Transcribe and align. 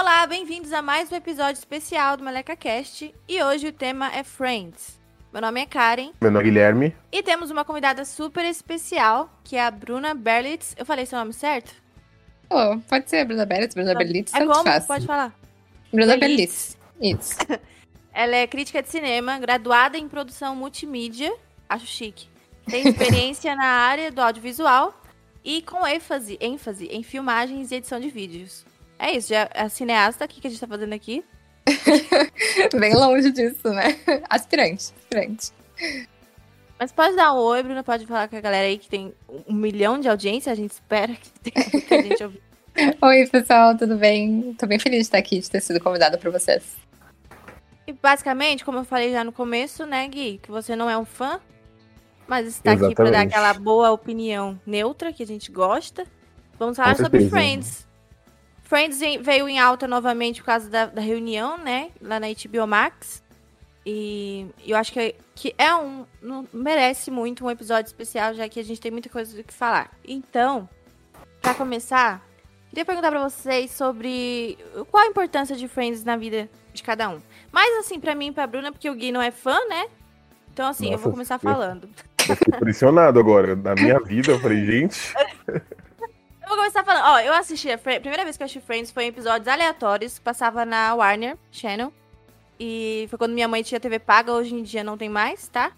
Olá, 0.00 0.26
bem-vindos 0.26 0.72
a 0.72 0.80
mais 0.80 1.12
um 1.12 1.14
episódio 1.14 1.58
especial 1.58 2.16
do 2.16 2.24
Meleca 2.24 2.56
Cast 2.56 3.14
e 3.28 3.42
hoje 3.42 3.66
o 3.66 3.72
tema 3.72 4.10
é 4.10 4.24
Friends. 4.24 4.98
Meu 5.30 5.42
nome 5.42 5.60
é 5.60 5.66
Karen 5.66 6.12
Meu 6.18 6.30
nome 6.30 6.42
é 6.42 6.48
Guilherme. 6.48 6.96
e 7.12 7.22
temos 7.22 7.50
uma 7.50 7.66
convidada 7.66 8.02
super 8.06 8.42
especial 8.46 9.30
que 9.44 9.56
é 9.56 9.62
a 9.62 9.70
Bruna 9.70 10.14
Berlitz. 10.14 10.74
Eu 10.78 10.86
falei 10.86 11.04
seu 11.04 11.18
nome 11.18 11.34
certo? 11.34 11.74
Oh, 12.48 12.78
pode 12.88 13.10
ser 13.10 13.26
Bruna 13.26 13.44
Berlitz, 13.44 13.74
Bruna 13.74 13.94
Berlitz, 13.94 14.32
é 14.32 14.38
tanto 14.38 14.52
como? 14.52 14.64
faz. 14.64 14.86
Pode 14.86 15.06
falar. 15.06 15.38
Bruna 15.92 16.16
Berlitz. 16.16 16.78
Berlitz. 16.98 17.36
Isso. 17.36 17.60
Ela 18.14 18.36
é 18.36 18.46
crítica 18.46 18.82
de 18.82 18.88
cinema, 18.88 19.38
graduada 19.38 19.98
em 19.98 20.08
produção 20.08 20.56
multimídia, 20.56 21.30
acho 21.68 21.84
chique. 21.84 22.26
Tem 22.64 22.88
experiência 22.88 23.54
na 23.54 23.66
área 23.66 24.10
do 24.10 24.22
audiovisual 24.22 24.98
e 25.44 25.60
com 25.60 25.86
ênfase, 25.86 26.38
ênfase 26.40 26.86
em 26.86 27.02
filmagens 27.02 27.70
e 27.70 27.74
edição 27.74 28.00
de 28.00 28.08
vídeos. 28.08 28.64
É 29.00 29.12
isso, 29.12 29.30
já 29.30 29.48
é 29.54 29.62
a 29.62 29.68
cineasta 29.70 30.24
aqui 30.24 30.42
que 30.42 30.46
a 30.46 30.50
gente 30.50 30.60
tá 30.60 30.66
fazendo 30.66 30.92
aqui. 30.92 31.24
Bem 32.78 32.94
longe 32.94 33.32
disso, 33.32 33.70
né? 33.70 33.96
Aspirante, 34.28 34.92
aspirante. 35.00 35.52
Mas 36.78 36.92
pode 36.92 37.16
dar 37.16 37.32
um 37.32 37.38
oi, 37.38 37.62
Bruna, 37.62 37.82
pode 37.82 38.06
falar 38.06 38.28
com 38.28 38.36
a 38.36 38.40
galera 38.42 38.66
aí 38.66 38.76
que 38.76 38.90
tem 38.90 39.14
um 39.48 39.54
milhão 39.54 39.98
de 39.98 40.06
audiência, 40.06 40.52
a 40.52 40.54
gente 40.54 40.72
espera 40.72 41.14
que 41.14 41.30
tenha 41.50 41.66
muita 41.72 42.02
gente 42.02 42.20
ouvindo. 42.24 42.42
Oi, 43.00 43.26
pessoal, 43.26 43.74
tudo 43.74 43.96
bem? 43.96 44.54
Tô 44.58 44.66
bem 44.66 44.78
feliz 44.78 44.98
de 44.98 45.02
estar 45.04 45.18
aqui, 45.18 45.40
de 45.40 45.50
ter 45.50 45.62
sido 45.62 45.80
convidada 45.80 46.18
por 46.18 46.30
vocês. 46.30 46.76
E 47.86 47.94
basicamente, 47.94 48.66
como 48.66 48.78
eu 48.78 48.84
falei 48.84 49.12
já 49.12 49.24
no 49.24 49.32
começo, 49.32 49.86
né, 49.86 50.06
Gui, 50.08 50.40
que 50.42 50.50
você 50.50 50.76
não 50.76 50.90
é 50.90 50.98
um 50.98 51.06
fã, 51.06 51.40
mas 52.28 52.46
está 52.46 52.72
aqui 52.72 52.94
para 52.94 53.04
dar 53.04 53.24
Exatamente. 53.24 53.34
aquela 53.34 53.54
boa 53.54 53.90
opinião 53.92 54.60
neutra 54.66 55.10
que 55.10 55.22
a 55.22 55.26
gente 55.26 55.50
gosta. 55.50 56.06
Vamos 56.58 56.76
falar 56.76 56.96
sobre. 56.96 57.28
Friends. 57.30 57.89
Friends 58.70 59.00
veio 59.20 59.48
em 59.48 59.58
alta 59.58 59.88
novamente 59.88 60.40
por 60.40 60.46
causa 60.46 60.70
da, 60.70 60.86
da 60.86 61.00
reunião, 61.00 61.58
né, 61.58 61.90
lá 62.00 62.20
na 62.20 62.28
HBO 62.28 62.68
Max. 62.68 63.20
E 63.84 64.46
eu 64.64 64.76
acho 64.76 64.92
que, 64.92 65.16
que 65.34 65.52
é 65.58 65.74
um. 65.74 66.06
Não, 66.22 66.46
merece 66.52 67.10
muito 67.10 67.44
um 67.44 67.50
episódio 67.50 67.88
especial, 67.88 68.32
já 68.32 68.48
que 68.48 68.60
a 68.60 68.62
gente 68.62 68.80
tem 68.80 68.92
muita 68.92 69.08
coisa 69.08 69.36
do 69.36 69.42
que 69.42 69.52
falar. 69.52 69.90
Então, 70.06 70.68
para 71.42 71.52
começar, 71.52 72.24
queria 72.68 72.84
perguntar 72.84 73.10
para 73.10 73.28
vocês 73.28 73.72
sobre 73.72 74.56
qual 74.88 75.02
a 75.02 75.06
importância 75.08 75.56
de 75.56 75.66
Friends 75.66 76.04
na 76.04 76.16
vida 76.16 76.48
de 76.72 76.84
cada 76.84 77.08
um. 77.08 77.20
Mas 77.50 77.76
assim, 77.78 77.98
pra 77.98 78.14
mim 78.14 78.28
e 78.28 78.32
pra 78.32 78.46
Bruna, 78.46 78.70
porque 78.70 78.88
o 78.88 78.94
Gui 78.94 79.10
não 79.10 79.20
é 79.20 79.32
fã, 79.32 79.58
né? 79.68 79.86
Então, 80.52 80.68
assim, 80.68 80.92
eu 80.92 80.98
vou 80.98 81.06
Nossa, 81.06 81.10
começar 81.10 81.34
eu- 81.34 81.40
falando. 81.40 81.88
Eu 82.28 82.36
fiquei 82.36 82.54
impressionado 82.54 83.18
agora. 83.18 83.56
Na 83.56 83.74
minha 83.74 83.98
vida, 83.98 84.30
eu 84.30 84.38
falei, 84.38 84.64
gente. 84.64 85.12
Vou 86.50 86.58
começar 86.58 86.82
falando. 86.84 87.04
Ó, 87.04 87.20
eu 87.20 87.32
assisti. 87.32 87.70
A 87.70 87.78
Fri- 87.78 87.96
a 87.96 88.00
primeira 88.00 88.24
vez 88.24 88.36
que 88.36 88.42
eu 88.42 88.44
assisti 88.44 88.60
Friends 88.60 88.90
foi 88.90 89.04
em 89.04 89.08
episódios 89.08 89.46
aleatórios 89.46 90.18
que 90.18 90.24
passava 90.24 90.64
na 90.64 90.92
Warner 90.96 91.36
Channel. 91.52 91.92
E 92.58 93.06
foi 93.08 93.16
quando 93.18 93.32
minha 93.32 93.46
mãe 93.46 93.62
tinha 93.62 93.78
TV 93.78 94.00
paga, 94.00 94.32
hoje 94.32 94.52
em 94.54 94.62
dia 94.64 94.82
não 94.82 94.98
tem 94.98 95.08
mais, 95.08 95.46
tá? 95.46 95.70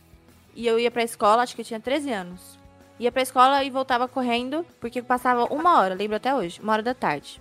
E 0.56 0.66
eu 0.66 0.78
ia 0.80 0.90
pra 0.90 1.02
escola, 1.02 1.42
acho 1.42 1.54
que 1.54 1.60
eu 1.60 1.64
tinha 1.66 1.78
13 1.78 2.10
anos. 2.10 2.58
Ia 2.98 3.12
pra 3.12 3.20
escola 3.22 3.62
e 3.62 3.68
voltava 3.70 4.08
correndo, 4.08 4.64
porque 4.80 5.02
passava 5.02 5.44
uma 5.52 5.78
hora, 5.78 5.94
lembro 5.94 6.16
até 6.16 6.34
hoje, 6.34 6.58
uma 6.62 6.72
hora 6.72 6.82
da 6.82 6.94
tarde. 6.94 7.38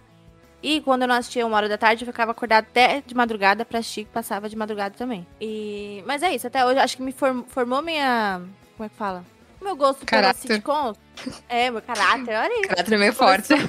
E 0.61 0.81
quando 0.81 1.03
eu 1.03 1.07
não 1.07 1.15
assistia 1.15 1.45
uma 1.47 1.55
hora 1.57 1.69
da 1.69 1.77
tarde, 1.77 2.03
eu 2.03 2.07
ficava 2.07 2.31
acordada 2.31 2.67
até 2.69 3.01
de 3.01 3.15
madrugada 3.15 3.63
pra 3.65 3.79
assistir, 3.79 4.03
que 4.05 4.11
passava 4.11 4.47
de 4.49 4.55
madrugada 4.55 4.93
também. 4.95 5.25
E... 5.39 6.03
Mas 6.05 6.21
é 6.21 6.33
isso, 6.35 6.45
até 6.47 6.63
hoje 6.65 6.79
acho 6.79 6.97
que 6.97 7.01
me 7.03 7.11
form- 7.11 7.43
formou 7.47 7.81
minha. 7.81 8.41
Como 8.77 8.85
é 8.85 8.89
que 8.89 8.95
fala? 8.95 9.25
O 9.61 9.63
meu 9.63 9.75
gosto 9.75 10.05
pela 10.05 10.23
Caráter. 10.23 10.55
sitcom. 10.55 10.93
É, 11.47 11.69
meu 11.69 11.81
caráter, 11.83 12.35
olha 12.35 12.51
aí. 12.51 12.61
Caráter 12.63 12.97
meio 12.97 13.13
forte. 13.13 13.53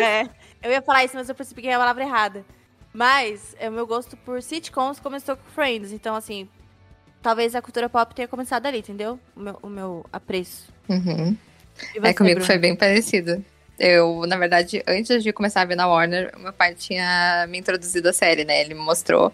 É, 0.00 0.28
eu 0.62 0.70
ia 0.70 0.82
falar 0.82 1.04
isso, 1.04 1.14
mas 1.16 1.28
eu 1.28 1.34
percebi 1.34 1.62
que 1.62 1.68
é 1.68 1.74
a 1.74 1.78
palavra 1.78 2.02
errada. 2.02 2.44
Mas 2.92 3.54
é, 3.58 3.68
o 3.68 3.72
meu 3.72 3.86
gosto 3.86 4.16
por 4.16 4.42
sitcoms 4.42 4.98
começou 4.98 5.36
com 5.36 5.50
Friends. 5.52 5.92
Então, 5.92 6.14
assim, 6.16 6.48
talvez 7.22 7.54
a 7.54 7.62
cultura 7.62 7.88
pop 7.88 8.14
tenha 8.14 8.26
começado 8.28 8.66
ali, 8.66 8.78
entendeu? 8.78 9.18
O 9.36 9.40
meu, 9.40 9.58
o 9.62 9.68
meu 9.68 10.06
apreço. 10.12 10.72
Uhum. 10.88 11.36
É, 11.96 12.00
você, 12.00 12.14
comigo 12.14 12.34
Bruno? 12.36 12.46
foi 12.46 12.58
bem 12.58 12.74
parecido. 12.74 13.44
Eu, 13.78 14.26
na 14.26 14.36
verdade, 14.36 14.82
antes 14.86 15.22
de 15.22 15.32
começar 15.32 15.62
a 15.62 15.64
ver 15.64 15.76
na 15.76 15.86
Warner, 15.86 16.32
meu 16.38 16.52
pai 16.52 16.74
tinha 16.74 17.46
me 17.48 17.58
introduzido 17.58 18.08
à 18.08 18.12
série, 18.12 18.44
né? 18.44 18.60
Ele 18.60 18.74
me 18.74 18.80
mostrou. 18.80 19.32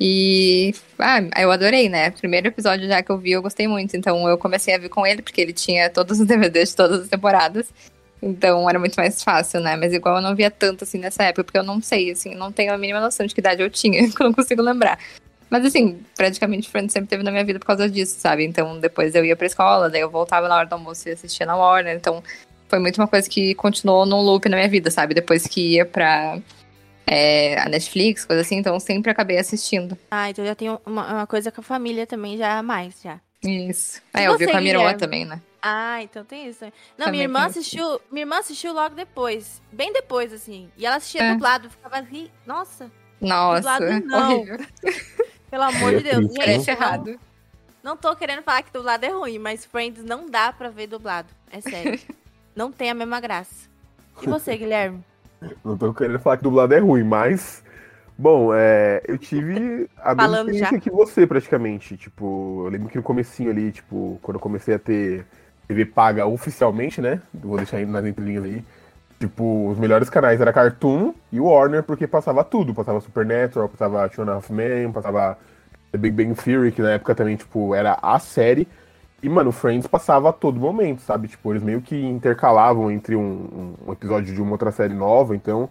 E 0.00 0.74
ah, 0.98 1.20
eu 1.40 1.50
adorei, 1.50 1.88
né? 1.88 2.10
Primeiro 2.10 2.48
episódio 2.48 2.86
já 2.86 3.02
que 3.02 3.10
eu 3.10 3.18
vi, 3.18 3.32
eu 3.32 3.42
gostei 3.42 3.66
muito. 3.66 3.96
Então 3.96 4.28
eu 4.28 4.36
comecei 4.36 4.74
a 4.74 4.78
ver 4.78 4.88
com 4.88 5.06
ele, 5.06 5.22
porque 5.22 5.40
ele 5.40 5.52
tinha 5.52 5.88
todos 5.88 6.20
os 6.20 6.26
DVDs 6.28 6.70
de 6.70 6.76
todas 6.76 7.02
as 7.02 7.08
temporadas. 7.08 7.66
Então 8.22 8.68
era 8.68 8.78
muito 8.78 8.94
mais 8.96 9.22
fácil, 9.22 9.60
né? 9.60 9.76
Mas 9.76 9.92
igual 9.92 10.16
eu 10.16 10.22
não 10.22 10.34
via 10.34 10.50
tanto 10.50 10.84
assim 10.84 10.98
nessa 10.98 11.22
época, 11.24 11.44
porque 11.44 11.58
eu 11.58 11.62
não 11.62 11.80
sei, 11.80 12.10
assim, 12.10 12.34
não 12.34 12.50
tenho 12.50 12.72
a 12.72 12.78
mínima 12.78 13.00
noção 13.00 13.26
de 13.26 13.34
que 13.34 13.40
idade 13.40 13.62
eu 13.62 13.70
tinha, 13.70 14.08
que 14.10 14.22
eu 14.22 14.26
não 14.26 14.32
consigo 14.32 14.62
lembrar. 14.62 14.98
Mas 15.48 15.64
assim, 15.64 16.00
praticamente 16.16 16.68
Friends 16.68 16.92
sempre 16.92 17.08
teve 17.08 17.22
na 17.22 17.30
minha 17.30 17.44
vida 17.44 17.58
por 17.58 17.66
causa 17.66 17.88
disso, 17.88 18.18
sabe? 18.18 18.44
Então 18.44 18.78
depois 18.80 19.14
eu 19.14 19.24
ia 19.24 19.36
pra 19.36 19.46
escola, 19.46 19.88
daí 19.88 20.00
eu 20.00 20.10
voltava 20.10 20.48
na 20.48 20.56
hora 20.56 20.66
do 20.66 20.72
almoço 20.72 21.08
e 21.08 21.12
assistia 21.12 21.46
na 21.46 21.56
Warner. 21.56 21.96
Então 21.96 22.22
foi 22.68 22.78
muito 22.80 23.00
uma 23.00 23.06
coisa 23.06 23.28
que 23.28 23.54
continuou 23.54 24.04
num 24.04 24.20
loop 24.20 24.48
na 24.48 24.56
minha 24.56 24.68
vida, 24.68 24.90
sabe? 24.90 25.14
Depois 25.14 25.46
que 25.46 25.74
ia 25.74 25.86
pra 25.86 26.38
é, 27.06 27.58
a 27.60 27.68
Netflix, 27.68 28.24
coisa 28.24 28.42
assim, 28.42 28.56
então 28.56 28.74
eu 28.74 28.80
sempre 28.80 29.10
acabei 29.10 29.38
assistindo. 29.38 29.96
Ah, 30.10 30.28
então 30.30 30.44
já 30.44 30.54
tenho 30.54 30.80
uma, 30.84 31.12
uma 31.14 31.26
coisa 31.26 31.50
com 31.52 31.60
a 31.60 31.64
família 31.64 32.06
também, 32.06 32.36
já 32.36 32.58
a 32.58 32.62
mais, 32.62 33.00
já. 33.02 33.20
Isso. 33.44 34.02
E 34.14 34.20
É, 34.20 34.26
eu 34.28 34.36
vi 34.36 34.46
com 34.46 34.56
a 34.56 34.60
minha 34.60 34.74
irmã 34.74 34.94
também, 34.94 35.24
né? 35.24 35.40
Ah, 35.62 36.02
então 36.02 36.24
tem 36.24 36.48
isso. 36.48 36.64
Não, 36.96 37.06
Também 37.06 37.12
minha 37.12 37.24
irmã 37.24 37.40
tem. 37.40 37.48
assistiu. 37.48 38.00
Minha 38.10 38.22
irmã 38.22 38.38
assistiu 38.38 38.72
logo 38.72 38.94
depois. 38.94 39.60
Bem 39.72 39.92
depois, 39.92 40.32
assim. 40.32 40.70
E 40.76 40.86
ela 40.86 40.96
assistia 40.96 41.22
É. 41.22 41.32
dublado. 41.32 41.68
Ficava 41.70 41.98
assim. 41.98 42.30
Nossa, 42.46 42.90
Nossa, 43.20 43.56
Dublado 43.78 44.06
não. 44.06 44.32
horrível. 44.36 44.58
pelo 45.50 45.62
amor 45.64 45.94
É 45.94 45.96
de 45.98 46.02
Deus. 46.04 46.32
Gente, 46.34 46.66
não- 46.66 46.72
errado. 46.74 47.20
Não 47.82 47.96
tô 47.96 48.14
querendo 48.16 48.42
falar 48.42 48.62
que 48.62 48.72
dublado 48.72 49.06
é 49.06 49.10
ruim, 49.10 49.38
mas 49.38 49.64
Friends 49.64 50.04
não 50.04 50.28
dá 50.28 50.52
pra 50.52 50.68
ver 50.70 50.86
dublado. 50.88 51.28
É 51.52 51.60
sério. 51.60 51.98
não 52.54 52.70
tem 52.72 52.90
a 52.90 52.94
mesma 52.94 53.20
graça. 53.20 53.68
E 54.22 54.26
você, 54.26 54.56
Guilherme? 54.56 55.04
Não 55.64 55.76
tô 55.76 55.92
querendo 55.92 56.18
falar 56.18 56.36
que 56.36 56.42
dublado 56.42 56.74
é 56.74 56.78
ruim, 56.78 57.02
mas. 57.02 57.64
Bom, 58.18 58.54
é, 58.54 59.02
eu 59.06 59.18
tive 59.18 59.90
a 59.98 60.14
mesma 60.14 60.38
experiência 60.38 60.70
já. 60.76 60.80
que 60.80 60.90
você, 60.90 61.26
praticamente. 61.26 61.96
Tipo, 61.96 62.62
eu 62.64 62.70
lembro 62.70 62.88
que 62.88 62.96
no 62.96 63.02
comecinho 63.02 63.50
ali, 63.50 63.70
tipo, 63.70 64.18
quando 64.22 64.36
eu 64.36 64.40
comecei 64.40 64.74
a 64.74 64.78
ter 64.78 65.26
TV 65.68 65.84
paga 65.84 66.26
oficialmente, 66.26 67.00
né? 67.00 67.20
Vou 67.34 67.56
deixar 67.56 67.78
aí 67.78 67.86
nas 67.86 68.04
entrelinhas 68.04 68.44
aí. 68.44 68.64
Tipo, 69.18 69.68
os 69.68 69.78
melhores 69.78 70.10
canais 70.10 70.40
era 70.40 70.52
Cartoon 70.52 71.14
e 71.32 71.40
Warner, 71.40 71.82
porque 71.82 72.06
passava 72.06 72.42
tudo. 72.44 72.74
Passava 72.74 73.00
Supernatural, 73.00 73.68
passava 73.68 74.08
Two 74.08 74.24
and 74.24 74.30
a 74.30 74.34
Half 74.34 74.50
Men, 74.50 74.92
passava 74.92 75.38
The 75.92 75.98
Big 75.98 76.14
Bang 76.14 76.34
Theory, 76.34 76.72
que 76.72 76.82
na 76.82 76.92
época 76.92 77.14
também, 77.14 77.36
tipo, 77.36 77.74
era 77.74 77.98
a 78.02 78.18
série. 78.18 78.66
E, 79.26 79.28
mano, 79.28 79.50
Friends 79.50 79.88
passava 79.88 80.28
a 80.28 80.32
todo 80.32 80.60
momento, 80.60 81.02
sabe? 81.02 81.26
Tipo, 81.26 81.52
eles 81.52 81.60
meio 81.60 81.82
que 81.82 81.96
intercalavam 82.00 82.92
entre 82.92 83.16
um, 83.16 83.74
um- 83.84 83.92
episódio 83.92 84.32
de 84.32 84.40
uma 84.40 84.52
outra 84.52 84.70
série 84.70 84.94
nova, 84.94 85.34
então. 85.34 85.68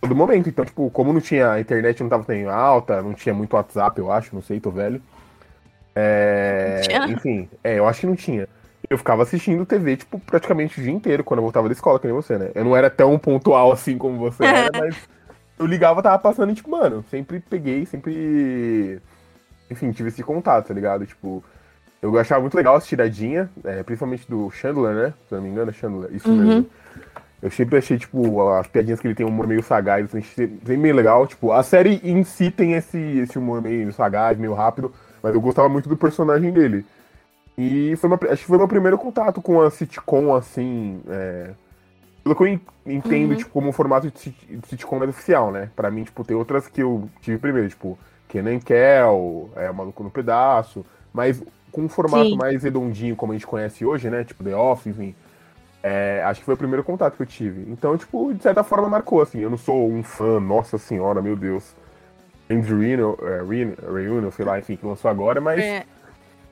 Todo 0.00 0.16
momento. 0.16 0.48
Então, 0.48 0.64
tipo, 0.64 0.90
como 0.90 1.12
não 1.12 1.20
tinha. 1.20 1.52
A 1.52 1.60
internet 1.60 2.02
não 2.02 2.10
tava 2.10 2.24
tão 2.24 2.50
alta, 2.50 3.00
não 3.00 3.14
tinha 3.14 3.32
muito 3.32 3.54
WhatsApp, 3.54 3.96
eu 4.00 4.10
acho, 4.10 4.34
não 4.34 4.42
sei, 4.42 4.58
tô 4.58 4.72
velho. 4.72 5.00
É, 5.94 6.80
enfim, 7.08 7.48
é, 7.62 7.78
eu 7.78 7.86
acho 7.86 8.00
que 8.00 8.06
não 8.08 8.16
tinha. 8.16 8.48
Eu 8.90 8.98
ficava 8.98 9.22
assistindo 9.22 9.64
TV, 9.64 9.96
tipo, 9.96 10.18
praticamente 10.18 10.80
o 10.80 10.82
dia 10.82 10.90
inteiro 10.92 11.22
quando 11.22 11.38
eu 11.38 11.44
voltava 11.44 11.68
da 11.68 11.72
escola, 11.72 12.00
que 12.00 12.06
nem 12.08 12.16
você, 12.16 12.36
né? 12.36 12.50
Eu 12.52 12.64
não 12.64 12.74
era 12.76 12.90
tão 12.90 13.16
pontual 13.16 13.70
assim 13.70 13.96
como 13.96 14.18
você 14.18 14.44
era, 14.44 14.70
mas 14.76 14.96
eu 15.56 15.66
ligava, 15.66 16.02
tava 16.02 16.18
passando 16.18 16.50
e, 16.50 16.54
tipo, 16.56 16.68
mano, 16.68 17.04
sempre 17.12 17.38
peguei, 17.38 17.86
sempre. 17.86 19.00
Enfim, 19.70 19.92
tive 19.92 20.08
esse 20.08 20.24
contato, 20.24 20.66
tá 20.66 20.74
ligado? 20.74 21.06
Tipo, 21.06 21.44
eu 22.12 22.18
achava 22.18 22.40
muito 22.40 22.56
legal 22.56 22.76
as 22.76 22.86
tiradinhas, 22.86 23.48
é, 23.64 23.82
principalmente 23.82 24.28
do 24.28 24.50
Chandler, 24.50 24.94
né? 24.94 25.14
Se 25.28 25.34
não 25.34 25.42
me 25.42 25.48
engano, 25.48 25.70
é 25.70 25.72
Chandler, 25.74 26.14
isso 26.14 26.28
Uhum. 26.28 26.36
mesmo. 26.36 26.66
Eu 27.42 27.50
sempre 27.50 27.76
achei, 27.76 27.98
tipo, 27.98 28.48
as 28.52 28.66
piadinhas 28.66 29.00
que 29.00 29.06
ele 29.06 29.14
tem 29.14 29.26
um 29.26 29.28
humor 29.28 29.46
meio 29.46 29.62
sagaz, 29.62 30.06
assim, 30.06 30.22
sempre 30.22 30.76
meio 30.78 30.94
legal. 30.94 31.26
Tipo, 31.26 31.52
a 31.52 31.62
série 31.62 32.00
em 32.02 32.24
si 32.24 32.50
tem 32.50 32.72
esse, 32.72 32.98
esse 32.98 33.38
humor 33.38 33.60
meio 33.60 33.92
sagaz, 33.92 34.38
meio 34.38 34.54
rápido, 34.54 34.92
mas 35.22 35.34
eu 35.34 35.40
gostava 35.40 35.68
muito 35.68 35.88
do 35.88 35.96
personagem 35.96 36.50
dele. 36.52 36.86
E 37.56 37.94
foi 37.96 38.08
uma, 38.08 38.18
acho 38.30 38.42
que 38.42 38.48
foi 38.48 38.58
meu 38.58 38.66
primeiro 38.66 38.96
contato 38.98 39.40
com 39.42 39.60
a 39.60 39.70
sitcom, 39.70 40.34
assim, 40.34 41.00
é, 41.08 41.50
pelo 42.22 42.34
que 42.34 42.42
eu 42.42 42.46
en- 42.48 42.60
entendo, 42.86 43.30
Uhum. 43.30 43.36
tipo, 43.36 43.50
como 43.50 43.68
um 43.68 43.72
formato 43.72 44.10
de 44.10 44.18
sit- 44.18 44.46
de 44.48 44.66
sitcom 44.68 44.98
mais 44.98 45.10
oficial, 45.10 45.52
né? 45.52 45.68
Pra 45.76 45.90
mim, 45.90 46.02
tipo, 46.04 46.24
tem 46.24 46.34
outras 46.36 46.66
que 46.66 46.82
eu 46.82 47.08
tive 47.20 47.36
primeiro, 47.38 47.68
tipo, 47.68 47.98
Kenan 48.28 48.58
Kel, 48.58 49.50
é, 49.54 49.70
Maluco 49.70 50.02
no 50.02 50.10
Pedaço, 50.10 50.84
mas 51.12 51.42
com 51.74 51.82
um 51.82 51.88
formato 51.88 52.30
Sim. 52.30 52.36
mais 52.36 52.62
redondinho, 52.62 53.16
como 53.16 53.32
a 53.32 53.34
gente 53.34 53.46
conhece 53.46 53.84
hoje, 53.84 54.08
né? 54.08 54.22
Tipo, 54.22 54.44
The 54.44 54.54
Office, 54.54 54.86
enfim. 54.86 55.14
É, 55.82 56.22
acho 56.24 56.38
que 56.40 56.46
foi 56.46 56.54
o 56.54 56.56
primeiro 56.56 56.84
contato 56.84 57.16
que 57.16 57.22
eu 57.22 57.26
tive. 57.26 57.70
Então, 57.70 57.96
tipo, 57.98 58.32
de 58.32 58.42
certa 58.42 58.62
forma 58.62 58.88
marcou, 58.88 59.20
assim. 59.20 59.40
Eu 59.40 59.50
não 59.50 59.58
sou 59.58 59.90
um 59.90 60.02
fã, 60.02 60.38
nossa 60.38 60.78
senhora, 60.78 61.20
meu 61.20 61.34
Deus. 61.36 61.74
Reunion, 62.48 63.14
é, 63.22 63.38
Reunion, 63.42 63.74
Reunion, 63.92 64.30
sei 64.30 64.44
lá, 64.44 64.58
enfim, 64.58 64.76
que 64.76 64.86
lançou 64.86 65.10
agora, 65.10 65.40
mas 65.40 65.60
É, 65.60 65.84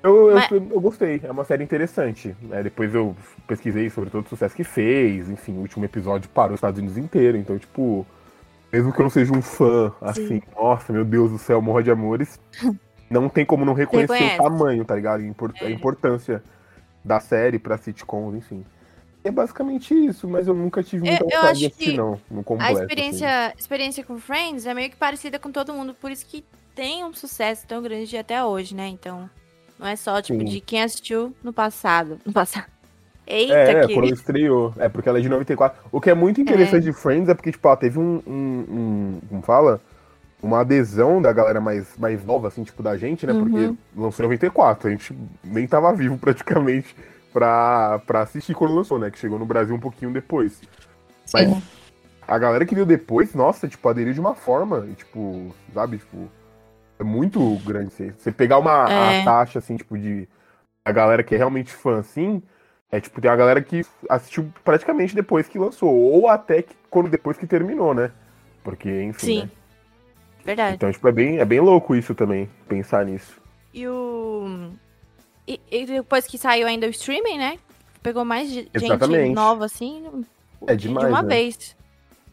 eu, 0.03 0.31
eu, 0.31 0.35
Mas- 0.35 0.51
eu 0.51 0.81
gostei. 0.81 1.21
É 1.23 1.31
uma 1.31 1.45
série 1.45 1.63
interessante. 1.63 2.35
né? 2.43 2.63
Depois 2.63 2.93
eu 2.93 3.15
pesquisei 3.47 3.89
sobre 3.91 4.11
todo 4.11 4.27
o 4.27 4.29
sucesso 4.29 4.57
que 4.57 4.65
fez. 4.65 5.31
Enfim, 5.31 5.53
o 5.57 5.61
último 5.61 5.85
episódio 5.85 6.29
parou 6.31 6.55
os 6.55 6.59
Estados 6.59 6.79
Unidos 6.81 6.99
inteiro. 6.99 7.39
Então, 7.39 7.57
tipo, 7.59 8.05
Mesmo 8.73 8.91
que 8.91 8.99
eu 9.01 9.03
não 9.05 9.11
seja 9.11 9.33
um 9.37 9.43
fã, 9.43 9.93
assim, 10.01 10.41
nossa, 10.57 10.93
meu 10.95 11.05
Deus 11.05 11.31
do 11.31 11.37
céu, 11.39 11.61
morro 11.61 11.83
de 11.83 11.91
amores. 11.91 12.41
não 13.13 13.29
tem 13.29 13.45
como 13.45 13.65
não 13.65 13.75
reconhecer 13.75 14.13
Reconhece. 14.15 14.41
o 14.41 14.43
tamanho, 14.43 14.85
tá 14.85 14.95
ligado? 14.97 15.21
A 15.21 15.27
impor- 15.27 15.53
A 15.61 15.65
É. 15.67 15.71
importância 15.71 16.43
da 17.05 17.21
série 17.21 17.59
pra 17.59 17.77
sitcoms, 17.79 18.37
enfim. 18.37 18.65
É 19.25 19.31
basicamente 19.31 19.95
isso, 19.95 20.27
mas 20.29 20.49
eu 20.49 20.55
nunca 20.55 20.83
tive 20.83 21.07
muita 21.09 21.25
Eu- 21.25 21.31
eu 21.31 21.43
acho 21.49 21.71
que 21.71 21.97
não. 21.97 22.19
No 22.31 22.41
A 22.41 22.45
completo, 22.45 22.73
assim. 22.73 22.83
experiência, 22.83 23.55
experiência 23.57 24.05
com 24.05 24.19
Friends 24.19 24.67
é 24.67 24.75
meio 24.75 24.91
que 24.91 24.97
parecida 24.97 25.39
com 25.39 25.51
todo 25.53 25.73
mundo, 25.73 25.95
por 25.95 26.11
isso 26.11 26.27
que 26.27 26.45
tem 26.75 27.05
um 27.05 27.13
sucesso 27.13 27.65
tão 27.67 27.83
grande 27.83 28.17
até 28.17 28.43
hoje, 28.45 28.75
né? 28.75 28.89
Então, 28.89 29.29
não 29.79 29.87
é 29.87 29.95
só, 29.95 30.21
tipo, 30.21 30.41
Sim. 30.41 30.45
de 30.47 30.61
quem 30.61 30.83
assistiu 30.83 31.35
no 31.43 31.53
passado. 31.53 32.19
No 32.27 32.33
passado. 32.33 32.65
Assim. 32.65 32.73
Eita, 33.25 33.55
É, 33.55 33.71
é, 33.85 33.87
que... 33.87 33.95
quando 33.95 34.13
estreou. 34.13 34.75
É 34.77 34.89
porque 34.89 35.09
ela 35.09 35.19
é 35.19 35.23
de 35.23 35.29
94. 35.29 35.81
O 35.93 36.01
que 36.01 36.11
é 36.11 36.15
muito 36.15 36.41
interessante 36.41 36.83
de 36.83 36.93
Friends 36.93 37.29
é 37.29 37.35
porque, 37.35 37.53
tipo, 37.53 37.67
ela 37.69 37.77
teve 37.77 37.99
um, 38.01 38.21
um, 38.27 38.33
um- 38.69 39.21
Como 39.29 39.43
fala? 39.43 39.81
Uma 40.43 40.61
adesão 40.61 41.23
da 41.23 41.33
galera 41.33 41.61
mais, 41.61 41.97
mais 41.97 42.25
nova, 42.25 42.49
assim, 42.49 42.65
tipo, 42.65 42.83
da 42.83 42.97
gente, 42.97 43.25
né? 43.27 43.33
Porque 43.33 43.59
Uhum. 43.67 43.77
lançou 43.97 44.25
em 44.25 44.29
94. 44.29 44.89
A 44.89 44.91
gente 44.91 45.17
nem 45.45 45.67
tava 45.69 45.93
vivo 45.95 46.19
praticamente 46.19 46.97
pra, 47.33 48.01
pra 48.07 48.23
assistir 48.23 48.53
quando 48.55 48.75
lançou, 48.75 48.99
né? 48.99 49.11
Que 49.11 49.19
chegou 49.19 49.39
no 49.39 49.47
Brasil 49.47 49.75
um 49.75 49.79
pouquinho 49.81 50.13
depois. 50.13 50.61
Mas 51.33 51.49
Sim. 51.49 51.63
a 52.27 52.39
galera 52.39 52.67
que 52.67 52.75
viu 52.75 52.85
depois, 52.85 53.35
nossa, 53.35 53.69
tipo, 53.69 53.89
aderiu 53.89 54.13
de 54.13 54.21
uma 54.21 54.35
forma, 54.35 54.85
e, 54.91 54.95
tipo, 54.95 55.55
sabe, 55.73 55.99
tipo, 55.99 56.29
é 56.99 57.05
muito 57.05 57.57
grande. 57.65 57.93
Você, 57.95 58.11
você 58.19 58.33
pegar 58.33 58.59
uma 58.59 58.89
É. 59.13 59.23
taxa, 59.23 59.61
assim, 59.61 59.77
tipo, 59.77 59.97
de 59.97 60.29
a 60.85 60.91
galera 60.91 61.23
que 61.23 61.37
é 61.37 61.39
realmente 61.39 61.73
fã, 61.73 62.01
assim, 62.01 62.43
é 62.91 63.01
tipo, 63.01 63.21
tem 63.21 63.31
a 63.31 63.37
galera 63.37 63.63
que 63.63 63.87
assistiu 64.11 64.53
praticamente 64.65 65.15
depois 65.15 65.47
que 65.47 65.57
lançou, 65.59 65.89
ou 65.95 66.27
até 66.29 66.63
que, 66.63 66.75
quando 66.91 67.09
depois 67.09 67.39
que 67.39 67.47
terminou, 67.47 67.95
né? 67.95 68.11
Porque, 68.65 69.03
enfim, 69.05 69.27
Sim. 69.27 69.41
né? 69.43 69.51
Verdade. 70.45 70.75
Então, 70.77 70.91
tipo, 70.91 71.07
é 71.09 71.13
bem, 71.13 71.39
é 71.39 71.45
bem 71.45 71.61
louco 71.61 71.95
isso 71.95 72.15
também, 72.15 72.49
pensar 72.69 73.05
nisso. 73.05 73.41
E 73.73 73.87
o. 73.87 74.71
E, 75.47 75.61
e 75.71 75.87
depois 75.87 76.27
que 76.27 76.39
saiu 76.39 76.67
ainda 76.67 76.87
o 76.87 76.91
streaming, 76.91 77.39
né? 77.39 77.59
Pegou 78.03 78.25
mais 78.25 78.49
de- 78.49 78.63
gente 78.75 78.85
Exatamente. 78.85 79.35
nova, 79.35 79.65
assim, 79.65 80.25
É 80.67 80.75
de 80.75 80.89
demais, 80.89 81.09
uma 81.09 81.23
né? 81.23 81.29
vez. 81.29 81.77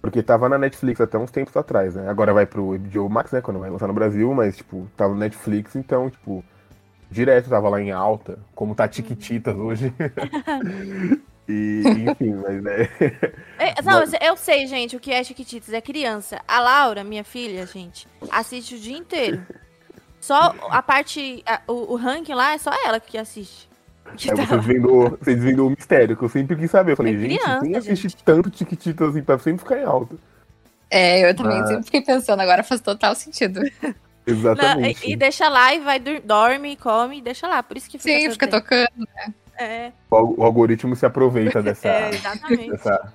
Porque 0.02 0.24
tava 0.24 0.48
na 0.48 0.58
Netflix 0.58 1.02
até 1.02 1.18
uns 1.18 1.30
tempos 1.32 1.56
atrás, 1.58 1.96
né? 1.96 2.08
Agora 2.10 2.34
vai 2.34 2.46
pro 2.46 2.74
HBO 2.78 3.10
Max, 3.10 3.32
né? 3.32 3.42
Quando 3.42 3.60
vai 3.60 3.70
lançar 3.70 3.88
no 3.88 3.94
Brasil, 3.94 4.34
mas, 4.34 4.58
tipo, 4.58 4.88
tava 4.96 5.14
no 5.14 5.20
Netflix, 5.20 5.76
então, 5.76 6.10
tipo, 6.10 6.44
direto 7.12 7.50
tava 7.50 7.68
lá 7.70 7.82
em 7.82 7.92
alta, 7.92 8.40
como 8.56 8.74
tá 8.74 8.88
Tiquititas 8.88 9.56
hoje. 9.58 9.94
e, 11.50 11.82
enfim, 12.10 12.34
mas 12.36 12.66
é. 12.66 12.90
É, 13.58 13.82
não, 13.84 14.00
Mas- 14.00 14.12
eu 14.22 14.38
sei, 14.38 14.68
gente, 14.68 14.96
o 14.96 15.00
que 15.00 15.12
é 15.12 15.24
Chiquititas. 15.24 15.74
É 15.74 15.82
criança. 15.82 16.40
A 16.48 16.60
Laura, 16.60 17.04
minha 17.04 17.24
filha, 17.24 17.66
gente, 17.66 18.08
assiste 18.32 18.76
o 18.76 18.80
dia 18.80 18.98
inteiro. 18.98 19.42
Só 20.22 20.54
a 20.70 20.82
parte. 20.82 21.44
a- 21.46 21.62
o, 21.68 21.94
o 21.94 21.96
ranking 21.96 22.34
lá 22.34 22.54
é 22.54 22.58
só 22.58 22.72
ela 22.86 23.00
que 23.00 23.18
assiste. 23.18 23.68
Que 24.18 24.32
Aí 24.32 24.38
tá 24.38 24.44
você 24.46 24.58
desvendou, 24.58 25.10
você 25.22 25.36
desvendou 25.36 25.68
o 25.68 25.70
mistério, 25.70 26.18
que 26.18 26.24
eu 26.24 26.30
sempre 26.30 26.56
quis 26.56 26.72
saber. 26.72 26.94
Eu 26.94 26.98
falei, 26.98 27.16
É 27.16 27.20
gente, 27.20 27.40
criança, 27.40 27.60
quem 27.62 27.76
assiste 27.76 28.04
gente. 28.10 28.24
tanto 28.24 28.50
Tiquititas 28.50 29.10
assim 29.10 29.22
pra 29.24 29.38
sempre 29.38 29.60
ficar 29.60 29.78
em 29.80 29.84
alta? 29.86 30.16
É, 30.90 31.30
eu 31.30 31.36
também 31.36 31.60
Mas- 31.60 31.70
sempre 31.70 31.84
fiquei 31.86 32.02
pensando, 32.02 32.40
agora 32.40 32.64
faz 32.64 32.82
total 32.82 33.14
sentido. 33.16 33.62
Não, 34.28 34.36
Exatamente. 34.36 35.08
e, 35.08 35.14
e 35.14 35.16
deixa 35.16 35.50
lá 35.50 35.74
e 35.74 35.80
vai, 35.80 36.00
dorme, 36.00 36.76
come 36.76 37.18
e 37.18 37.22
deixa 37.22 37.48
lá. 37.48 37.64
Por 37.64 37.78
isso 37.78 37.90
que 37.90 37.98
fica. 37.98 38.20
Sim, 38.20 38.30
fica 38.32 38.48
tempo. 38.48 38.62
tocando. 38.64 39.08
É, 39.60 39.92
O, 40.10 40.42
o 40.42 40.44
algoritmo 40.44 40.96
se 40.96 41.06
aproveita 41.06 41.62
dessa, 41.62 41.88
é, 41.90 42.12
dessa, 42.70 43.14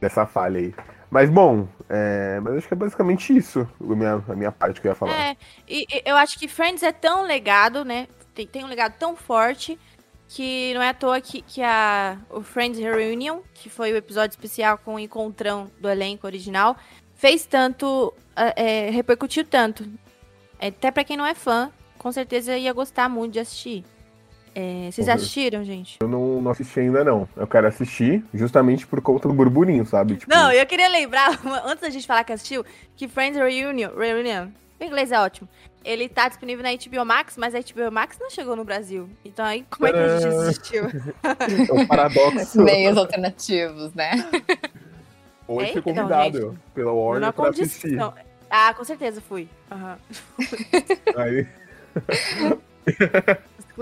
dessa 0.00 0.26
falha 0.26 0.58
aí. 0.58 0.74
Mas 1.08 1.30
bom, 1.30 1.68
é, 1.88 2.40
mas 2.40 2.56
acho 2.56 2.68
que 2.68 2.74
é 2.74 2.76
basicamente 2.76 3.36
isso 3.36 3.68
a 3.80 3.94
minha, 3.94 4.24
a 4.26 4.34
minha 4.34 4.50
parte 4.50 4.80
que 4.80 4.88
eu 4.88 4.92
ia 4.92 4.96
falar. 4.96 5.12
É, 5.12 5.36
e, 5.68 5.86
eu 6.04 6.16
acho 6.16 6.38
que 6.38 6.48
Friends 6.48 6.82
é 6.82 6.90
tão 6.90 7.22
legado, 7.22 7.84
né? 7.84 8.08
Tem, 8.34 8.46
tem 8.46 8.64
um 8.64 8.68
legado 8.68 8.94
tão 8.98 9.14
forte 9.14 9.78
que 10.26 10.72
não 10.72 10.82
é 10.82 10.88
à 10.88 10.94
toa 10.94 11.20
que, 11.20 11.42
que 11.42 11.62
a, 11.62 12.16
o 12.30 12.42
Friends 12.42 12.80
Reunion, 12.80 13.40
que 13.52 13.68
foi 13.68 13.92
o 13.92 13.96
episódio 13.96 14.32
especial 14.32 14.78
com 14.78 14.94
o 14.94 14.98
encontrão 14.98 15.70
do 15.78 15.88
elenco 15.88 16.26
original, 16.26 16.76
fez 17.14 17.44
tanto, 17.44 18.14
é, 18.34 18.86
é, 18.86 18.90
repercutiu 18.90 19.44
tanto. 19.44 19.86
É, 20.58 20.68
Até 20.68 20.90
pra 20.90 21.04
quem 21.04 21.16
não 21.16 21.26
é 21.26 21.34
fã, 21.34 21.70
com 21.98 22.10
certeza 22.10 22.56
ia 22.56 22.72
gostar 22.72 23.10
muito 23.10 23.34
de 23.34 23.40
assistir. 23.40 23.84
É, 24.54 24.90
vocês 24.90 25.06
Uhum. 25.08 25.14
assistiram, 25.14 25.64
gente? 25.64 25.96
Eu 26.00 26.08
não, 26.08 26.42
não 26.42 26.50
assisti 26.50 26.80
ainda, 26.80 27.02
não. 27.02 27.26
Eu 27.36 27.46
quero 27.46 27.66
assistir 27.66 28.22
justamente 28.34 28.86
por 28.86 29.00
conta 29.00 29.26
do 29.28 29.34
burburinho, 29.34 29.86
sabe? 29.86 30.16
Tipo, 30.16 30.34
Não, 30.34 30.52
eu 30.52 30.66
queria 30.66 30.88
lembrar, 30.88 31.30
antes 31.64 31.80
da 31.82 31.90
gente 31.90 32.06
falar 32.06 32.22
que 32.24 32.32
assistiu, 32.32 32.64
que 32.96 33.08
Friends 33.08 33.38
Reunion, 33.40 33.90
Reunion, 33.96 34.48
o 34.80 34.84
inglês 34.84 35.10
é 35.10 35.18
ótimo. 35.18 35.48
Ele 35.84 36.08
tá 36.08 36.28
disponível 36.28 36.62
na 36.62 36.70
HBO 36.70 37.04
Max, 37.04 37.36
mas 37.36 37.54
a 37.54 37.58
HBO 37.60 37.90
Max 37.90 38.16
não 38.20 38.30
chegou 38.30 38.54
no 38.54 38.64
Brasil. 38.64 39.08
Então 39.24 39.44
aí, 39.44 39.64
como 39.70 39.86
é 39.88 39.92
que 39.92 39.98
a 39.98 40.08
gente 40.18 40.26
assistiu? 40.28 40.84
é 41.68 41.72
um 41.72 41.86
paradoxo. 41.86 42.58
Meios 42.62 42.96
alternativos, 42.96 43.92
né? 43.94 44.12
Ou 45.48 45.60
é 45.60 45.66
ser 45.66 45.70
Então, 45.80 45.82
convidado 45.82 46.40
gente, 46.50 46.58
pela 46.74 46.92
Warner 46.92 47.32
pra 47.32 47.48
assistir. 47.48 47.96
condição. 47.96 48.14
Ah, 48.48 48.72
com 48.74 48.84
certeza 48.84 49.20
fui. 49.20 49.48
Aham. 49.72 49.98
Aí, 51.16 51.46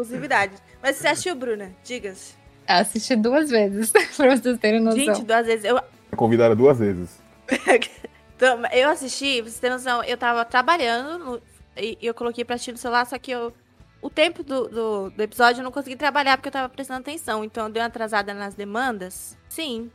Exclusividade. 0.03 0.55
Mas 0.83 0.97
você 0.97 1.09
assistiu, 1.09 1.35
Bruna? 1.35 1.73
Diga-se. 1.85 2.35
Assisti 2.67 3.17
duas 3.17 3.51
vezes, 3.51 3.91
pra 4.17 4.37
vocês 4.37 4.59
terem 4.59 4.81
noção. 4.81 4.99
Gente, 5.15 5.25
duas 5.25 5.47
vezes. 5.47 5.65
Eu, 5.65 5.81
convidaram 6.17 6.55
duas 6.57 6.79
vezes. 6.79 7.19
Então, 8.37 8.63
eu 8.73 8.89
assisti, 8.89 9.43
pra 9.43 9.51
você 9.51 9.61
ter 9.61 9.69
noção, 9.69 10.03
eu 10.03 10.17
tava 10.17 10.47
trabalhando 10.47 11.19
no- 11.23 11.43
e, 11.77 11.99
e 12.01 12.07
eu 12.07 12.15
coloquei 12.15 12.43
pra 12.43 12.55
assistir 12.55 12.73
no 12.73 12.79
celular, 12.79 13.05
só 13.05 13.19
que 13.19 13.31
eu. 13.31 13.53
O 14.01 14.09
tempo 14.09 14.43
do, 14.43 14.67
do, 14.67 15.11
do 15.11 15.23
episódio 15.23 15.61
eu 15.61 15.65
não 15.65 15.71
consegui 15.71 15.95
trabalhar 15.95 16.39
porque 16.39 16.49
eu 16.49 16.53
tava 16.53 16.67
prestando 16.71 17.01
atenção. 17.01 17.45
Então 17.45 17.67
eu 17.67 17.71
dei 17.71 17.83
uma 17.83 17.89
atrasada 17.89 18.33
nas 18.33 18.55
demandas. 18.55 19.37
Sim. 19.47 19.91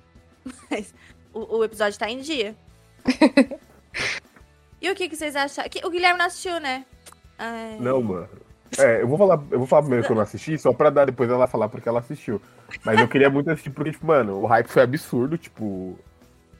Mas 0.70 0.94
o, 1.34 1.58
o 1.58 1.64
episódio 1.64 1.98
tá 1.98 2.08
em 2.08 2.20
dia. 2.20 2.56
e 4.80 4.92
o 4.92 4.96
que, 4.96 5.10
que 5.10 5.16
vocês 5.16 5.36
acharam? 5.36 5.68
Que- 5.70 5.84
O 5.86 5.90
Guilherme 5.90 6.20
não 6.20 6.28
assistiu, 6.28 6.60
né? 6.60 6.86
Ai. 7.40 7.78
Não, 7.80 8.00
mano. 8.00 8.30
É, 8.80 9.02
eu 9.02 9.08
vou 9.08 9.18
falar, 9.18 9.42
eu 9.52 9.58
vou 9.60 9.68
falar 9.68 9.82
primeiro 9.84 10.06
que 10.06 10.12
eu 10.12 10.16
não 10.16 10.24
assisti, 10.24 10.58
só 10.58 10.74
pra 10.74 10.90
dar 10.90 11.06
depois 11.06 11.30
ela 11.30 11.48
falar 11.48 11.70
porque 11.70 11.88
ela 11.88 12.00
assistiu. 12.00 12.42
Mas 12.84 13.00
eu 13.00 13.08
queria 13.08 13.30
muito 13.30 13.50
assistir 13.50 13.70
porque, 13.70 13.92
tipo, 13.92 14.06
mano, 14.08 14.42
o 14.42 14.46
hype 14.46 14.68
foi 14.68 14.84
absurdo, 14.84 15.38
tipo, 15.38 15.98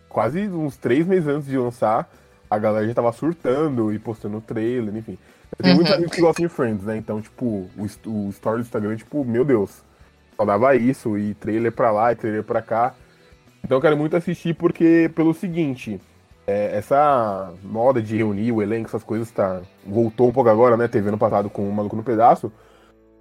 quase 0.10 0.48
uns 0.48 0.78
três 0.78 1.06
meses 1.06 1.28
antes 1.28 1.48
de 1.48 1.58
lançar, 1.58 2.10
a 2.50 2.58
galera 2.58 2.88
já 2.88 2.94
tava 2.94 3.12
surtando 3.12 3.94
e 3.94 4.00
postando 4.00 4.40
trailer, 4.42 4.96
enfim. 4.96 5.18
Eu 5.58 5.64
tenho 5.64 5.76
muitos 5.76 5.92
Uhum. 5.92 5.98
amigos 5.98 6.16
que 6.16 6.22
gostam 6.22 6.46
de 6.48 6.54
Friends, 6.54 6.84
né? 6.84 6.98
Então, 6.98 7.22
tipo, 7.22 7.46
o, 7.46 7.88
o 8.06 8.30
story 8.30 8.58
do 8.58 8.62
Instagram, 8.66 8.96
tipo, 8.96 9.24
meu 9.26 9.44
Deus, 9.46 9.84
só 10.36 10.46
dava 10.46 10.76
isso, 10.76 11.18
e 11.18 11.34
trailer 11.36 11.72
pra 11.72 11.92
lá, 11.92 12.12
e 12.12 12.16
trailer 12.16 12.44
pra 12.44 12.62
cá. 12.62 12.94
Então 13.64 13.78
eu 13.78 13.82
quero 13.82 13.98
muito 13.98 14.16
assistir 14.16 14.54
porque, 14.54 15.10
pelo 15.16 15.34
seguinte, 15.34 16.00
é, 16.48 16.78
essa 16.78 17.54
moda 17.64 18.02
de 18.02 18.18
reunir 18.18 18.52
o 18.52 18.62
elenco, 18.62 18.88
essas 18.88 19.04
coisas, 19.04 19.32
tá, 19.32 19.62
voltou 19.86 20.30
um 20.30 20.32
pouco 20.32 20.50
agora, 20.50 20.78
né? 20.78 20.88
Teve 20.88 21.08
ano 21.08 21.18
passado 21.18 21.50
com 21.50 21.68
o 21.68 21.74
Maluco 21.74 21.96
no 21.96 22.04
Pedaço. 22.04 22.52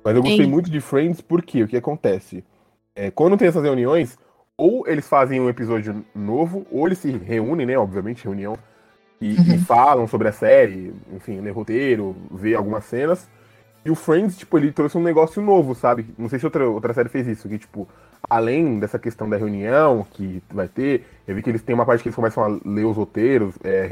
Mas 0.05 0.15
eu 0.15 0.23
gostei 0.23 0.45
Sim. 0.45 0.51
muito 0.51 0.71
de 0.71 0.81
Friends 0.81 1.21
porque 1.21 1.63
o 1.63 1.69
que 1.69 1.77
acontece? 1.77 2.45
É, 2.95 3.11
quando 3.11 3.37
tem 3.37 3.49
essas 3.49 3.63
reuniões, 3.63 4.19
ou 4.57 4.87
eles 4.87 5.09
fazem 5.09 5.41
um 5.41 5.49
episódio 5.49 6.05
novo, 6.15 6.67
ou 6.71 6.87
eles 6.87 6.99
se 6.99 7.11
reúnem, 7.11 7.67
né? 7.67 7.79
Obviamente, 7.79 8.25
reunião, 8.25 8.59
e, 9.21 9.35
e 9.55 9.59
falam 9.59 10.07
sobre 10.07 10.29
a 10.29 10.33
série, 10.33 10.95
enfim, 11.13 11.41
ler 11.41 11.53
roteiro, 11.53 12.15
ver 12.31 12.55
algumas 12.55 12.85
cenas. 12.85 13.29
E 13.85 13.91
o 13.91 13.95
Friends, 13.95 14.37
tipo, 14.39 14.57
ele 14.57 14.73
trouxe 14.73 14.97
um 14.97 15.03
negócio 15.03 15.43
novo, 15.43 15.75
sabe? 15.75 16.07
Não 16.17 16.29
sei 16.29 16.39
se 16.39 16.45
outra, 16.47 16.67
outra 16.69 16.95
série 16.95 17.09
fez 17.09 17.27
isso, 17.27 17.49
que, 17.49 17.59
tipo, 17.59 17.87
além 18.29 18.79
dessa 18.79 18.99
questão 18.99 19.29
da 19.29 19.37
reunião 19.37 20.07
que 20.13 20.43
vai 20.51 20.67
ter, 20.69 21.05
eu 21.29 21.35
vi 21.35 21.43
que 21.43 21.51
eles 21.51 21.63
têm 21.63 21.75
uma 21.75 21.85
parte 21.85 22.03
que 22.03 22.09
eles 22.09 22.17
começam 22.17 22.43
a 22.43 22.59
ler 22.65 22.85
os 22.85 22.97
roteiros, 22.97 23.55
é, 23.63 23.89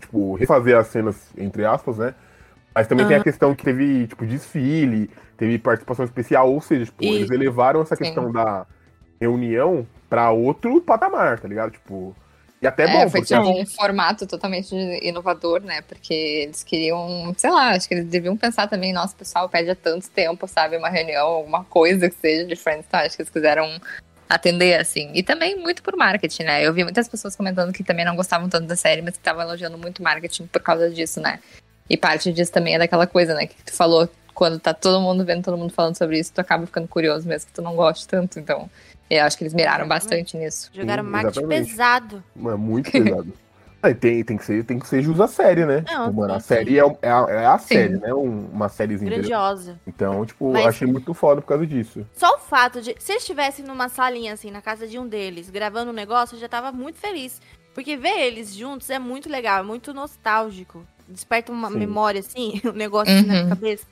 tipo, 0.00 0.34
refazer 0.34 0.76
as 0.76 0.88
cenas, 0.88 1.16
entre 1.38 1.64
aspas, 1.64 1.98
né? 1.98 2.14
Mas 2.74 2.86
também 2.88 3.06
tem 3.06 3.16
a 3.16 3.22
questão 3.22 3.54
que 3.54 3.64
teve, 3.64 4.06
tipo, 4.08 4.26
desfile, 4.26 5.08
teve 5.36 5.58
participação 5.58 6.04
especial, 6.04 6.50
ou 6.52 6.60
seja, 6.60 6.86
tipo, 6.86 7.04
E- 7.04 7.14
eles 7.14 7.30
elevaram 7.30 7.80
essa 7.82 7.94
Sim. 7.94 8.04
questão 8.04 8.32
da 8.32 8.66
reunião 9.20 9.86
pra 10.08 10.30
outro 10.32 10.80
patamar, 10.80 11.38
tá 11.38 11.46
ligado? 11.46 11.70
Tipo, 11.72 12.16
e 12.62 12.66
até 12.66 12.84
É, 12.84 12.86
bom, 12.92 13.10
foi 13.10 13.20
porque 13.20 13.34
um 13.34 13.64
formato 13.64 14.26
totalmente 14.26 14.74
inovador, 15.02 15.62
né? 15.62 15.80
Porque 15.82 16.12
eles 16.12 16.62
queriam, 16.62 17.34
sei 17.36 17.50
lá, 17.50 17.70
acho 17.70 17.88
que 17.88 17.94
eles 17.94 18.06
deviam 18.06 18.36
pensar 18.36 18.68
também, 18.68 18.92
nossa, 18.92 19.14
o 19.14 19.16
pessoal 19.16 19.48
pede 19.48 19.70
há 19.70 19.74
tanto 19.74 20.10
tempo, 20.10 20.46
sabe? 20.46 20.76
Uma 20.76 20.90
reunião, 20.90 21.26
alguma 21.26 21.64
coisa 21.64 22.10
que 22.10 22.16
seja 22.16 22.44
de 22.44 22.56
Friends, 22.56 22.86
tá? 22.86 23.00
Acho 23.00 23.16
que 23.16 23.22
eles 23.22 23.32
quiseram 23.32 23.80
atender, 24.28 24.78
assim. 24.78 25.10
E 25.14 25.22
também 25.22 25.56
muito 25.56 25.82
por 25.82 25.96
marketing, 25.96 26.42
né? 26.44 26.62
Eu 26.64 26.74
vi 26.74 26.84
muitas 26.84 27.08
pessoas 27.08 27.34
comentando 27.34 27.72
que 27.72 27.82
também 27.82 28.04
não 28.04 28.14
gostavam 28.14 28.48
tanto 28.48 28.66
da 28.66 28.76
série, 28.76 29.00
mas 29.00 29.14
que 29.14 29.20
estavam 29.20 29.42
elogiando 29.42 29.78
muito 29.78 30.02
marketing 30.02 30.46
por 30.46 30.60
causa 30.62 30.90
disso, 30.90 31.18
né? 31.18 31.40
E 31.88 31.96
parte 31.96 32.30
disso 32.30 32.52
também 32.52 32.74
é 32.74 32.78
daquela 32.78 33.06
coisa, 33.06 33.34
né? 33.34 33.46
Que 33.46 33.56
tu 33.64 33.72
falou, 33.72 34.08
quando 34.34 34.60
tá 34.60 34.72
todo 34.72 35.00
mundo 35.00 35.24
vendo, 35.24 35.42
todo 35.44 35.56
mundo 35.56 35.72
falando 35.72 35.96
sobre 35.96 36.18
isso, 36.18 36.32
tu 36.32 36.40
acaba 36.40 36.66
ficando 36.66 36.86
curioso 36.86 37.26
mesmo 37.26 37.48
que 37.48 37.54
tu 37.54 37.62
não 37.62 37.74
goste 37.74 38.06
tanto. 38.06 38.38
Então, 38.38 38.70
eu 39.10 39.24
acho 39.24 39.36
que 39.36 39.44
eles 39.44 39.54
miraram 39.54 39.86
bastante 39.88 40.36
nisso. 40.36 40.70
Jogaram 40.72 41.02
Sim, 41.04 41.10
marketing 41.10 41.38
exatamente. 41.40 41.70
pesado. 41.70 42.24
é 42.36 42.54
muito 42.56 42.90
pesado. 42.90 43.32
É, 43.82 43.94
tem, 43.94 44.22
tem, 44.22 44.36
que 44.36 44.44
ser, 44.44 44.62
tem 44.62 44.78
que 44.78 44.86
ser 44.86 45.00
jus 45.00 45.18
à 45.22 45.26
série, 45.26 45.64
né? 45.64 45.82
Não, 45.90 46.08
tipo, 46.08 46.20
mano, 46.20 46.34
a 46.34 46.38
série 46.40 46.78
é, 46.78 46.82
é 47.00 47.10
a, 47.10 47.26
é 47.30 47.46
a 47.46 47.56
série, 47.56 47.96
né? 47.96 48.12
Um- 48.12 48.44
uma 48.52 48.68
sériezinha. 48.68 49.08
entendeu? 49.10 49.30
Grandiosa. 49.30 49.80
Então, 49.86 50.26
tipo, 50.26 50.52
Mas- 50.52 50.62
eu 50.64 50.68
achei 50.68 50.86
muito 50.86 51.14
foda 51.14 51.40
por 51.40 51.46
causa 51.48 51.66
disso. 51.66 52.06
Só 52.12 52.34
o 52.34 52.38
fato 52.40 52.82
de. 52.82 52.94
Se 52.98 53.12
eles 53.12 53.22
estivessem 53.22 53.64
numa 53.64 53.88
salinha, 53.88 54.34
assim, 54.34 54.50
na 54.50 54.60
casa 54.60 54.86
de 54.86 54.98
um 54.98 55.08
deles, 55.08 55.48
gravando 55.48 55.92
um 55.92 55.94
negócio, 55.94 56.36
eu 56.36 56.40
já 56.40 56.46
tava 56.46 56.70
muito 56.70 56.98
feliz. 56.98 57.40
Porque 57.72 57.96
ver 57.96 58.18
eles 58.18 58.54
juntos 58.54 58.90
é 58.90 58.98
muito 58.98 59.30
legal, 59.30 59.60
é 59.60 59.62
muito 59.62 59.94
nostálgico. 59.94 60.84
Desperta 61.08 61.50
uma 61.50 61.70
Sim. 61.70 61.78
memória, 61.78 62.20
assim, 62.20 62.60
um 62.68 62.72
negócio 62.72 63.14
assim 63.14 63.26
na 63.26 63.44
Uhum. 63.44 63.48
cabeça. 63.48 63.86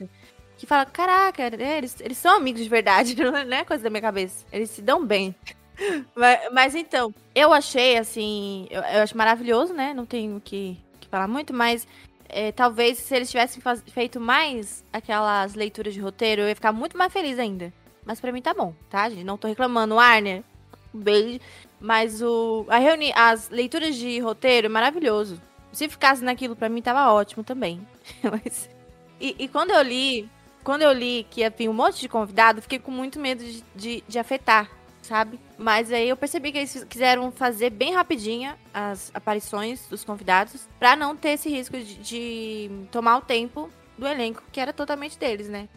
Que 0.59 0.67
fala, 0.67 0.85
caraca, 0.85 1.41
é, 1.41 1.77
eles, 1.77 1.99
eles 2.01 2.17
são 2.17 2.35
amigos 2.35 2.61
de 2.61 2.69
verdade, 2.69 3.15
não 3.23 3.35
é 3.35 3.63
coisa 3.63 3.81
da 3.83 3.89
minha 3.89 4.01
cabeça. 4.01 4.45
Eles 4.51 4.69
se 4.69 4.81
dão 4.81 5.03
bem. 5.05 5.33
Mas, 6.13 6.39
mas 6.51 6.75
então, 6.75 7.15
eu 7.33 7.53
achei, 7.53 7.97
assim, 7.97 8.67
eu, 8.69 8.81
eu 8.81 9.01
acho 9.01 9.15
maravilhoso, 9.17 9.73
né? 9.73 9.93
Não 9.93 10.05
tenho 10.05 10.35
o 10.35 10.41
que, 10.41 10.77
que 10.99 11.07
falar 11.07 11.25
muito, 11.25 11.53
mas 11.53 11.87
é, 12.27 12.51
talvez 12.51 12.97
se 12.97 13.15
eles 13.15 13.31
tivessem 13.31 13.61
faz- 13.61 13.81
feito 13.87 14.19
mais 14.19 14.83
aquelas 14.91 15.55
leituras 15.55 15.93
de 15.93 16.01
roteiro, 16.01 16.41
eu 16.41 16.49
ia 16.49 16.55
ficar 16.55 16.73
muito 16.73 16.97
mais 16.97 17.13
feliz 17.13 17.39
ainda. 17.39 17.71
Mas 18.05 18.19
pra 18.19 18.33
mim 18.33 18.41
tá 18.41 18.53
bom, 18.53 18.73
tá, 18.89 19.09
gente? 19.09 19.23
Não 19.23 19.37
tô 19.37 19.47
reclamando. 19.47 19.97
Arner, 19.97 20.43
um 20.93 20.99
beijo. 20.99 21.39
Mas 21.79 22.21
o, 22.21 22.65
a 22.67 22.77
reuni 22.77 23.13
as 23.15 23.49
leituras 23.49 23.95
de 23.95 24.19
roteiro 24.19 24.65
é 24.65 24.69
maravilhoso. 24.69 25.41
Se 25.71 25.87
ficasse 25.87 26.21
naquilo, 26.21 26.57
pra 26.57 26.67
mim 26.67 26.81
tava 26.81 27.09
ótimo 27.13 27.41
também. 27.41 27.79
Mas- 28.21 28.69
e, 29.17 29.33
e 29.39 29.47
quando 29.47 29.71
eu 29.71 29.81
li, 29.81 30.29
quando 30.63 30.81
eu 30.81 30.91
li 30.91 31.25
que 31.29 31.41
ia 31.41 31.49
vir 31.49 31.69
um 31.69 31.73
monte 31.73 31.99
de 31.99 32.09
convidado, 32.09 32.61
fiquei 32.61 32.79
com 32.79 32.91
muito 32.91 33.19
medo 33.19 33.43
de, 33.43 33.63
de, 33.75 34.03
de 34.07 34.19
afetar, 34.19 34.69
sabe? 35.01 35.39
Mas 35.57 35.91
aí 35.91 36.09
eu 36.09 36.17
percebi 36.17 36.51
que 36.51 36.59
eles 36.59 36.83
quiseram 36.85 37.31
fazer 37.31 37.69
bem 37.69 37.93
rapidinha 37.93 38.57
as 38.73 39.11
aparições 39.13 39.87
dos 39.87 40.03
convidados, 40.03 40.67
pra 40.77 40.95
não 40.95 41.15
ter 41.15 41.31
esse 41.31 41.49
risco 41.49 41.77
de, 41.77 41.95
de 41.95 42.71
tomar 42.91 43.17
o 43.17 43.21
tempo 43.21 43.69
do 43.97 44.07
elenco, 44.07 44.43
que 44.51 44.59
era 44.59 44.73
totalmente 44.73 45.17
deles, 45.17 45.49
né? 45.49 45.67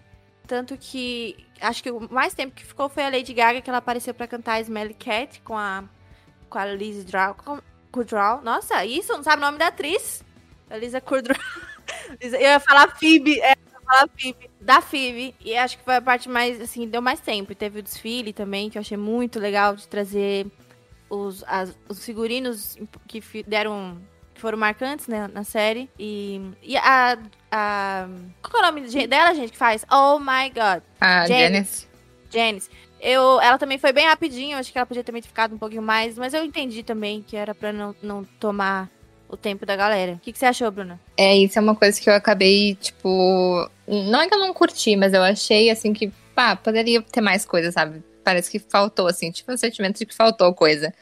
Tanto 0.46 0.76
que 0.76 1.46
acho 1.60 1.82
que 1.82 1.90
o 1.90 2.12
mais 2.12 2.34
tempo 2.34 2.54
que 2.54 2.64
ficou 2.64 2.88
foi 2.88 3.04
a 3.04 3.08
Lady 3.08 3.32
Gaga, 3.32 3.60
que 3.60 3.70
ela 3.70 3.78
apareceu 3.78 4.12
pra 4.12 4.26
cantar 4.26 4.60
Smelly 4.60 4.94
Cat 4.94 5.40
com 5.42 5.56
a, 5.56 5.84
com 6.50 6.58
a 6.58 6.66
Liz 6.66 7.06
com, 7.44 7.60
Kudrow. 7.90 8.42
Nossa, 8.42 8.84
isso? 8.84 9.12
Não 9.12 9.22
sabe 9.22 9.42
o 9.42 9.46
nome 9.46 9.58
da 9.58 9.68
atriz? 9.68 10.24
A 10.68 10.76
Lisa 10.76 11.00
Kudrow. 11.00 11.38
eu 12.18 12.40
ia 12.40 12.58
falar 12.58 12.96
Phoebe, 12.96 13.40
é, 13.40 13.54
Da 14.60 14.80
Phoebe. 14.80 15.34
E 15.44 15.56
acho 15.56 15.78
que 15.78 15.84
foi 15.84 15.96
a 15.96 16.00
parte 16.02 16.28
mais, 16.28 16.60
assim, 16.60 16.86
deu 16.88 17.02
mais 17.02 17.20
tempo. 17.20 17.52
E 17.52 17.54
teve 17.54 17.80
o 17.80 17.82
desfile 17.82 18.32
também, 18.32 18.70
que 18.70 18.78
eu 18.78 18.80
achei 18.80 18.96
muito 18.96 19.38
legal 19.38 19.74
de 19.76 19.86
trazer 19.88 20.46
os, 21.10 21.44
as- 21.46 21.76
os 21.88 22.04
figurinos 22.04 22.76
que 23.06 23.20
deram. 23.46 23.98
que 24.34 24.40
foram 24.40 24.56
marcantes 24.58 25.06
né, 25.08 25.28
na 25.32 25.44
série. 25.44 25.88
E, 25.98 26.40
e 26.62 26.76
a, 26.76 27.18
a. 27.50 28.08
Qual 28.42 28.62
é 28.62 28.66
o 28.68 28.72
nome 28.72 28.88
de- 28.88 29.06
dela, 29.06 29.34
gente, 29.34 29.52
que 29.52 29.58
faz? 29.58 29.84
Oh 29.90 30.18
my 30.18 30.48
god. 30.50 30.82
A 31.00 31.26
Janice. 31.26 31.86
Janice. 32.30 32.70
Eu, 33.00 33.40
ela 33.40 33.58
também 33.58 33.78
foi 33.78 33.92
bem 33.92 34.06
rapidinho, 34.06 34.56
acho 34.56 34.70
que 34.72 34.78
ela 34.78 34.86
podia 34.86 35.02
ter 35.02 35.22
ficado 35.22 35.54
um 35.56 35.58
pouquinho 35.58 35.82
mais, 35.82 36.16
mas 36.16 36.32
eu 36.34 36.44
entendi 36.44 36.84
também 36.84 37.20
que 37.20 37.36
era 37.36 37.52
pra 37.52 37.72
não, 37.72 37.94
não 38.00 38.22
tomar 38.38 38.88
o 39.32 39.36
tempo 39.36 39.66
da 39.66 39.74
galera. 39.74 40.12
O 40.12 40.18
que, 40.18 40.32
que 40.32 40.38
você 40.38 40.46
achou, 40.46 40.70
Bruna? 40.70 41.00
É, 41.16 41.36
isso 41.36 41.58
é 41.58 41.62
uma 41.62 41.74
coisa 41.74 42.00
que 42.00 42.08
eu 42.08 42.14
acabei, 42.14 42.74
tipo. 42.76 43.68
Não 43.88 44.20
é 44.20 44.28
que 44.28 44.34
eu 44.34 44.38
não 44.38 44.52
curti, 44.52 44.94
mas 44.96 45.12
eu 45.12 45.22
achei, 45.22 45.70
assim, 45.70 45.92
que, 45.92 46.12
pá, 46.34 46.54
poderia 46.54 47.02
ter 47.02 47.20
mais 47.20 47.44
coisa, 47.44 47.72
sabe? 47.72 48.02
Parece 48.22 48.50
que 48.50 48.58
faltou, 48.58 49.08
assim, 49.08 49.30
tipo, 49.30 49.52
um 49.52 49.56
sentimento 49.56 49.98
de 49.98 50.06
que 50.06 50.14
faltou 50.14 50.54
coisa. 50.54 50.94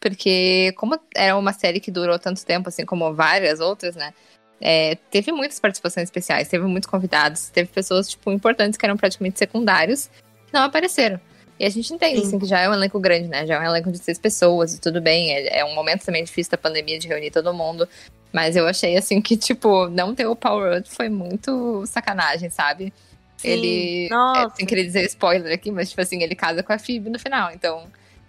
Porque, 0.00 0.72
como 0.76 0.98
era 1.14 1.36
uma 1.36 1.52
série 1.52 1.80
que 1.80 1.90
durou 1.90 2.18
tanto 2.18 2.44
tempo, 2.44 2.68
assim 2.68 2.84
como 2.84 3.14
várias 3.14 3.60
outras, 3.60 3.94
né? 3.94 4.12
é, 4.60 4.96
teve 5.10 5.30
muitas 5.30 5.60
participações 5.60 6.04
especiais, 6.04 6.48
teve 6.48 6.64
muitos 6.64 6.88
convidados, 6.88 7.50
teve 7.50 7.68
pessoas, 7.68 8.08
tipo, 8.08 8.32
importantes 8.32 8.78
que 8.78 8.86
eram 8.86 8.96
praticamente 8.96 9.38
secundários 9.38 10.10
que 10.46 10.54
não 10.54 10.62
apareceram. 10.62 11.20
E 11.58 11.64
a 11.64 11.68
gente 11.70 11.92
entende, 11.92 12.20
Sim. 12.20 12.26
assim, 12.26 12.38
que 12.38 12.46
já 12.46 12.60
é 12.60 12.68
um 12.68 12.74
elenco 12.74 12.98
grande, 12.98 13.28
né? 13.28 13.46
Já 13.46 13.54
é 13.54 13.60
um 13.60 13.64
elenco 13.64 13.90
de 13.92 13.98
seis 13.98 14.18
pessoas 14.18 14.74
e 14.74 14.80
tudo 14.80 15.00
bem. 15.00 15.32
É, 15.32 15.60
é 15.60 15.64
um 15.64 15.74
momento 15.74 16.04
também 16.04 16.24
difícil 16.24 16.50
da 16.50 16.58
pandemia 16.58 16.98
de 16.98 17.06
reunir 17.06 17.30
todo 17.30 17.54
mundo. 17.54 17.88
Mas 18.32 18.56
eu 18.56 18.66
achei, 18.66 18.96
assim, 18.96 19.20
que, 19.20 19.36
tipo, 19.36 19.88
não 19.88 20.14
ter 20.14 20.26
o 20.26 20.34
Power 20.34 20.78
Up 20.78 20.90
foi 20.90 21.08
muito 21.08 21.84
sacanagem, 21.86 22.50
sabe? 22.50 22.92
Sim, 23.36 23.48
Ele. 23.48 24.08
nossa. 24.10 24.52
É, 24.54 24.56
sem 24.56 24.66
querer 24.66 24.84
dizer 24.84 25.04
spoiler 25.04 25.52
aqui, 25.52 25.70
mas, 25.70 25.90
tipo 25.90 26.02
assim, 26.02 26.22
ele 26.22 26.34
casa 26.34 26.62
com 26.62 26.72
a 26.72 26.78
Phoebe 26.78 27.10
no 27.10 27.18
final. 27.18 27.52
Então, 27.52 27.84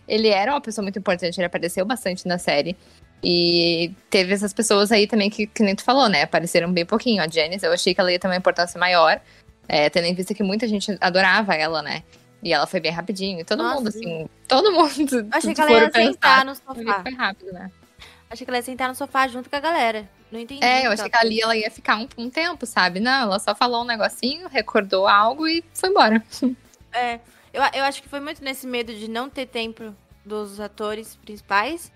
ele 0.08 0.28
era 0.28 0.52
uma 0.52 0.62
pessoa 0.62 0.84
muito 0.84 1.00
importante, 1.00 1.40
ele 1.40 1.48
apareceu 1.48 1.84
bastante 1.84 2.28
na 2.28 2.38
série. 2.38 2.76
E 3.24 3.92
teve 4.10 4.34
essas 4.34 4.54
pessoas 4.54 4.92
aí 4.92 5.08
também 5.08 5.32
que, 5.32 5.48
que 5.48 5.64
nem 5.64 5.76
tu 5.76 5.84
falou, 5.84 6.08
né? 6.08 6.22
Apareceram 6.22 6.72
bem 6.72 6.86
pouquinho. 6.86 7.24
A 7.24 7.28
Janice, 7.28 7.66
eu 7.66 7.74
achei 7.74 7.96
que 7.96 8.00
ela 8.00 8.12
ia 8.12 8.20
ter 8.20 8.28
uma 8.28 8.36
importância 8.36 8.80
maior, 8.80 9.20
é, 9.68 9.90
tendo 9.90 10.06
em 10.06 10.14
vista 10.14 10.36
que 10.36 10.44
muita 10.44 10.68
gente 10.68 10.96
adorava 11.02 11.56
ela, 11.56 11.82
né? 11.82 12.04
E 12.46 12.54
ela 12.54 12.68
foi 12.68 12.80
bem 12.80 12.92
rapidinho. 12.92 13.40
E 13.40 13.44
todo 13.44 13.64
Nossa, 13.64 13.76
mundo, 13.76 13.92
sim. 13.92 14.00
assim, 14.00 14.30
todo 14.48 14.72
mundo. 14.72 15.28
Achei 15.32 15.52
que 15.56 15.62
ela 15.62 15.72
ia 15.72 15.92
sentar 15.92 16.46
no 16.46 16.54
sofá. 16.54 17.02
foi 17.02 17.14
rápido, 17.16 17.52
né? 17.52 17.72
Achei 18.30 18.46
que 18.46 18.52
ela 18.52 18.60
ia 18.60 18.64
sentar 18.64 18.88
no 18.88 18.94
sofá 18.94 19.28
junto 19.28 19.50
com 19.50 19.56
a 19.56 19.60
galera. 19.60 20.08
Não 20.32 20.40
entendi. 20.40 20.64
É, 20.64 20.86
eu 20.86 20.94
então. 20.94 20.94
achei 20.94 21.10
que 21.10 21.18
ali 21.18 21.42
ela 21.42 21.58
ia 21.58 21.72
ficar 21.72 21.98
um, 21.98 22.08
um 22.20 22.30
tempo, 22.30 22.68
sabe? 22.68 23.00
Não, 23.00 23.24
ela 23.24 23.40
só 23.40 23.56
falou 23.56 23.82
um 23.82 23.86
negocinho, 23.86 24.48
recordou 24.48 25.08
algo 25.08 25.48
e 25.48 25.64
foi 25.74 25.90
embora. 25.90 26.24
É, 26.98 27.20
eu, 27.52 27.62
eu 27.74 27.84
acho 27.84 28.02
que 28.02 28.08
foi 28.08 28.22
muito 28.22 28.42
nesse 28.42 28.66
medo 28.66 28.94
de 28.94 29.10
não 29.10 29.30
ter 29.30 29.48
tempo 29.48 29.94
dos 30.24 30.62
atores 30.62 31.18
principais 31.18 31.92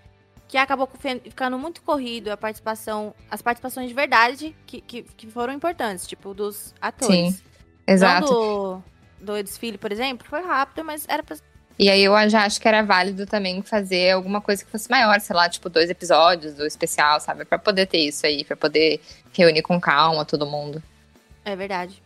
que 0.46 0.58
acabou 0.58 0.86
ficando 1.24 1.58
muito 1.58 1.80
corrido 1.80 2.28
a 2.28 2.36
participação, 2.36 3.14
as 3.30 3.40
participações 3.40 3.88
de 3.88 3.94
verdade 3.94 4.54
que, 4.66 4.82
que, 4.82 5.02
que 5.04 5.26
foram 5.30 5.54
importantes, 5.54 6.06
tipo, 6.06 6.34
dos 6.34 6.74
atores. 6.78 7.42
Exato. 7.86 8.26
Não 8.26 8.34
do, 8.34 8.84
do 9.20 9.42
desfile, 9.42 9.78
por 9.78 9.92
exemplo, 9.92 10.26
foi 10.28 10.42
rápido, 10.42 10.84
mas 10.84 11.04
era 11.08 11.22
pra. 11.22 11.36
E 11.78 11.88
aí 11.88 12.02
eu 12.02 12.12
já 12.28 12.44
acho 12.44 12.60
que 12.60 12.68
era 12.68 12.82
válido 12.82 13.26
também 13.26 13.62
fazer 13.62 14.10
alguma 14.10 14.40
coisa 14.40 14.64
que 14.64 14.70
fosse 14.70 14.90
maior, 14.90 15.18
sei 15.20 15.34
lá, 15.34 15.48
tipo 15.48 15.70
dois 15.70 15.88
episódios 15.88 16.54
do 16.54 16.66
especial, 16.66 17.20
sabe? 17.20 17.44
Pra 17.44 17.58
poder 17.58 17.86
ter 17.86 17.98
isso 17.98 18.26
aí, 18.26 18.44
pra 18.44 18.56
poder 18.56 19.00
reunir 19.32 19.62
com 19.62 19.80
calma 19.80 20.24
todo 20.24 20.46
mundo. 20.46 20.82
É 21.44 21.56
verdade. 21.56 22.02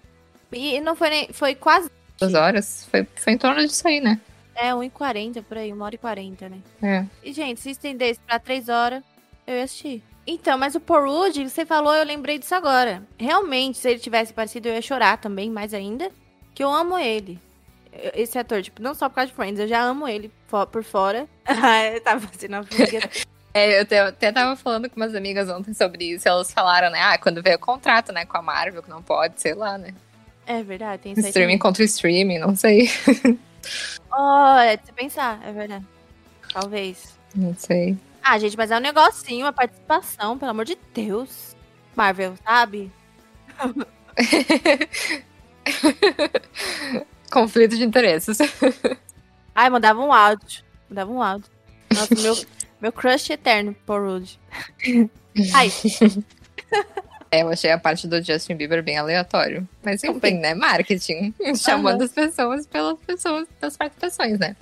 E 0.53 0.81
não 0.81 0.95
foi 0.95 1.11
nem. 1.11 1.33
Foi 1.33 1.55
quase. 1.55 1.91
Duas 2.21 2.35
horas, 2.35 2.87
foi, 2.91 3.07
foi 3.17 3.33
em 3.33 3.39
torno 3.39 3.67
disso 3.67 3.89
aí, 3.89 4.01
né? 4.01 4.21
É, 4.55 4.71
1h40 4.71 5.43
por 5.43 5.59
aí, 5.59 5.71
1h40, 5.71 6.49
né? 6.49 6.59
É. 6.81 7.05
E, 7.25 7.33
gente, 7.33 7.61
se 7.61 7.71
estendesse 7.71 8.21
pra 8.21 8.39
3 8.39 8.69
horas, 8.69 9.03
eu 9.47 9.57
ia 9.57 9.65
assistir. 9.65 10.03
Então, 10.27 10.57
mas 10.57 10.75
o 10.75 10.81
Porude, 10.81 11.49
você 11.49 11.67
falou, 11.67 11.93
eu 11.93 12.05
lembrei 12.05 12.39
disso 12.39 12.55
agora. 12.55 13.03
Realmente, 13.19 13.79
se 13.79 13.91
ele 13.91 13.99
tivesse 13.99 14.33
parecido, 14.33 14.69
eu 14.69 14.75
ia 14.75 14.81
chorar 14.81 15.19
também, 15.19 15.51
mais 15.51 15.75
ainda. 15.75 16.11
Que 16.55 16.63
eu 16.63 16.73
amo 16.73 16.99
ele. 16.99 17.39
Esse 18.15 18.39
ator, 18.39 18.63
tipo, 18.63 18.83
não 18.83 18.95
só 18.95 19.09
por 19.09 19.17
causa 19.17 19.29
de 19.31 19.35
Friends, 19.35 19.61
eu 19.61 19.69
já 19.69 19.83
amo 19.83 20.09
ele 20.09 20.31
por 20.49 20.83
fora. 20.83 21.27
Eu 21.95 22.01
tava 22.01 22.27
fazendo 22.27 22.55
uma. 22.55 22.65
É, 23.57 23.79
eu 23.79 23.83
até, 23.83 24.01
até 24.01 24.33
tava 24.33 24.57
falando 24.57 24.91
com 24.91 24.97
umas 24.97 25.15
amigas 25.15 25.49
ontem 25.49 25.73
sobre 25.73 26.07
isso, 26.07 26.29
elas 26.29 26.53
falaram, 26.53 26.91
né? 26.91 26.99
Ah, 27.01 27.17
quando 27.17 27.41
veio 27.41 27.55
o 27.55 27.61
contrato, 27.61 28.13
né, 28.13 28.25
com 28.25 28.37
a 28.37 28.43
Marvel, 28.43 28.83
que 28.83 28.91
não 28.91 29.01
pode, 29.01 29.41
sei 29.41 29.55
lá, 29.55 29.79
né? 29.79 29.95
É 30.45 30.61
verdade, 30.61 31.03
tem 31.03 31.13
isso 31.13 31.21
aí 31.21 31.29
Streaming 31.29 31.53
também. 31.53 31.59
contra 31.61 31.85
streaming, 31.85 32.39
não 32.41 32.57
sei. 32.57 32.91
Oh, 34.13 34.59
é 34.59 34.77
de 34.77 34.87
você 34.87 34.93
pensar, 34.93 35.41
é 35.45 35.53
verdade. 35.53 35.87
Talvez. 36.53 37.17
Não 37.35 37.55
sei. 37.57 37.97
Ah, 38.23 38.39
gente, 38.39 38.57
mas 38.57 38.71
é 38.71 38.77
um 38.77 38.81
negocinho, 38.81 39.47
uma 39.47 39.53
participação, 39.53 40.37
pelo 40.37 40.51
amor 40.51 40.65
de 40.65 40.77
Deus. 40.93 41.55
Marvel, 41.97 42.35
sabe? 42.45 42.91
Conflito 47.31 47.77
de 47.77 47.85
interesses. 47.85 48.39
Ai, 49.55 49.71
mandava 49.71 50.01
um 50.01 50.13
áudio. 50.13 50.63
Mandava 50.89 51.11
um 51.11 51.23
áudio. 51.23 51.51
Nossa, 51.93 52.15
meu, 52.15 52.37
meu 52.81 52.93
crush 52.93 53.31
eterno, 53.31 53.75
Porude. 53.87 54.39
Ai, 55.55 55.71
É, 57.31 57.43
eu 57.43 57.49
achei 57.49 57.73
a 57.73 57.79
parte 57.79 58.07
do 58.07 58.23
Justin 58.23 58.55
Bieber 58.55 58.81
bem 58.81 58.97
aleatório. 58.97 59.69
Mas 59.83 60.05
enfim, 60.05 60.35
né? 60.39 60.55
Marketing. 60.55 61.35
Chamando 61.57 62.03
as 62.03 62.13
pessoas 62.13 62.65
pelas 62.65 62.97
pessoas, 63.01 63.49
pelas 63.59 63.77
participações, 63.77 64.39
né? 64.39 64.55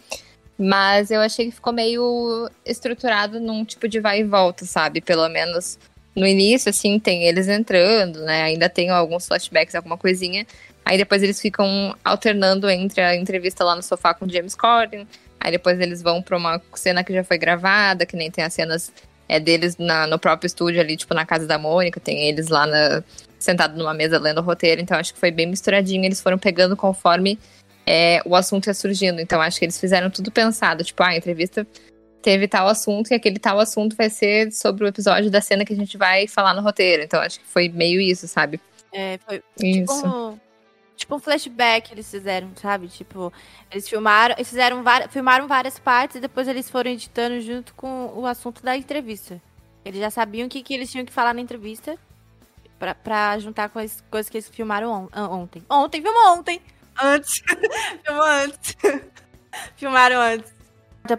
Mas 0.58 1.10
eu 1.10 1.20
achei 1.20 1.46
que 1.46 1.52
ficou 1.52 1.72
meio 1.72 2.48
estruturado 2.64 3.38
num 3.38 3.62
tipo 3.62 3.86
de 3.86 4.00
vai 4.00 4.20
e 4.20 4.24
volta, 4.24 4.64
sabe? 4.64 5.02
Pelo 5.02 5.28
menos 5.28 5.78
no 6.14 6.26
início, 6.26 6.70
assim, 6.70 6.98
tem 6.98 7.24
eles 7.24 7.48
entrando, 7.48 8.20
né? 8.20 8.42
Ainda 8.42 8.68
tem 8.68 8.88
alguns 8.88 9.26
flashbacks, 9.26 9.74
alguma 9.74 9.98
coisinha. 9.98 10.46
Aí 10.84 10.96
depois 10.98 11.22
eles 11.22 11.40
ficam 11.40 11.94
alternando 12.04 12.68
entre 12.68 13.00
a 13.00 13.14
entrevista 13.16 13.64
lá 13.64 13.74
no 13.76 13.82
sofá 13.82 14.12
com 14.14 14.24
o 14.26 14.30
James 14.30 14.54
Corden. 14.54 15.06
Aí 15.40 15.50
depois 15.52 15.80
eles 15.80 16.02
vão 16.02 16.20
pra 16.22 16.36
uma 16.36 16.60
cena 16.74 17.02
que 17.04 17.12
já 17.12 17.24
foi 17.24 17.38
gravada, 17.38 18.04
que 18.06 18.16
nem 18.16 18.30
tem 18.30 18.44
as 18.44 18.52
cenas 18.54 18.92
é, 19.28 19.40
deles 19.40 19.76
na- 19.78 20.06
no 20.06 20.18
próprio 20.18 20.46
estúdio 20.46 20.80
ali, 20.80 20.96
tipo, 20.96 21.14
na 21.14 21.24
casa 21.24 21.46
da 21.46 21.56
Mônica. 21.58 21.98
Tem 22.00 22.28
eles 22.28 22.48
lá 22.48 22.66
na, 22.66 23.02
sentado 23.38 23.76
numa 23.78 23.94
mesa 23.94 24.18
lendo 24.18 24.38
o 24.38 24.42
roteiro. 24.42 24.80
Então 24.80 24.98
acho 24.98 25.14
que 25.14 25.18
foi 25.20 25.30
bem 25.30 25.46
misturadinho. 25.46 26.04
Eles 26.04 26.20
foram 26.20 26.36
pegando 26.38 26.76
conforme 26.76 27.38
é, 27.86 28.20
o 28.24 28.36
assunto 28.36 28.66
ia 28.66 28.74
surgindo. 28.74 29.20
Então 29.20 29.40
acho 29.40 29.58
que 29.58 29.64
eles 29.64 29.78
fizeram 29.80 30.10
tudo 30.10 30.30
pensado. 30.30 30.84
Tipo, 30.84 31.02
ah, 31.02 31.08
a 31.08 31.16
entrevista 31.16 31.66
teve 32.20 32.46
tal 32.46 32.68
assunto 32.68 33.10
e 33.10 33.14
aquele 33.14 33.38
tal 33.38 33.58
assunto 33.58 33.96
vai 33.96 34.10
ser 34.10 34.52
sobre 34.52 34.84
o 34.84 34.86
episódio 34.88 35.30
da 35.30 35.40
cena 35.40 35.64
que 35.64 35.72
a 35.72 35.76
gente 35.76 35.96
vai 35.96 36.28
falar 36.28 36.54
no 36.54 36.60
roteiro. 36.62 37.02
Então 37.02 37.20
acho 37.20 37.40
que 37.40 37.46
foi 37.46 37.68
meio 37.68 38.00
isso, 38.00 38.28
sabe? 38.28 38.60
É, 38.92 39.18
foi 39.26 39.42
Isso. 39.60 39.94
tipo 39.96 40.38
tipo 41.02 41.14
um 41.16 41.20
flashback 41.20 41.92
eles 41.92 42.10
fizeram, 42.10 42.50
sabe? 42.56 42.88
Tipo, 42.88 43.32
eles 43.70 43.88
filmaram, 43.88 44.34
eles 44.36 44.48
fizeram 44.48 44.82
filmaram 45.10 45.46
várias 45.46 45.78
partes 45.78 46.16
e 46.16 46.20
depois 46.20 46.48
eles 46.48 46.70
foram 46.70 46.90
editando 46.90 47.40
junto 47.40 47.74
com 47.74 48.12
o 48.14 48.26
assunto 48.26 48.62
da 48.62 48.76
entrevista. 48.76 49.40
Eles 49.84 50.00
já 50.00 50.10
sabiam 50.10 50.46
o 50.46 50.50
que, 50.50 50.62
que 50.62 50.74
eles 50.74 50.90
tinham 50.90 51.04
que 51.04 51.12
falar 51.12 51.34
na 51.34 51.40
entrevista 51.40 51.98
pra, 52.78 53.38
juntar 53.38 53.68
com 53.68 53.78
as 53.78 54.02
coisas 54.10 54.30
que 54.30 54.36
eles 54.38 54.48
filmaram 54.48 55.08
on- 55.14 55.20
ontem. 55.30 55.62
Ontem, 55.68 56.02
filmou 56.02 56.38
ontem! 56.38 56.60
Antes. 57.00 57.42
filmou 58.04 58.24
antes. 58.24 58.76
Filmaram 59.76 60.20
antes. 60.20 60.52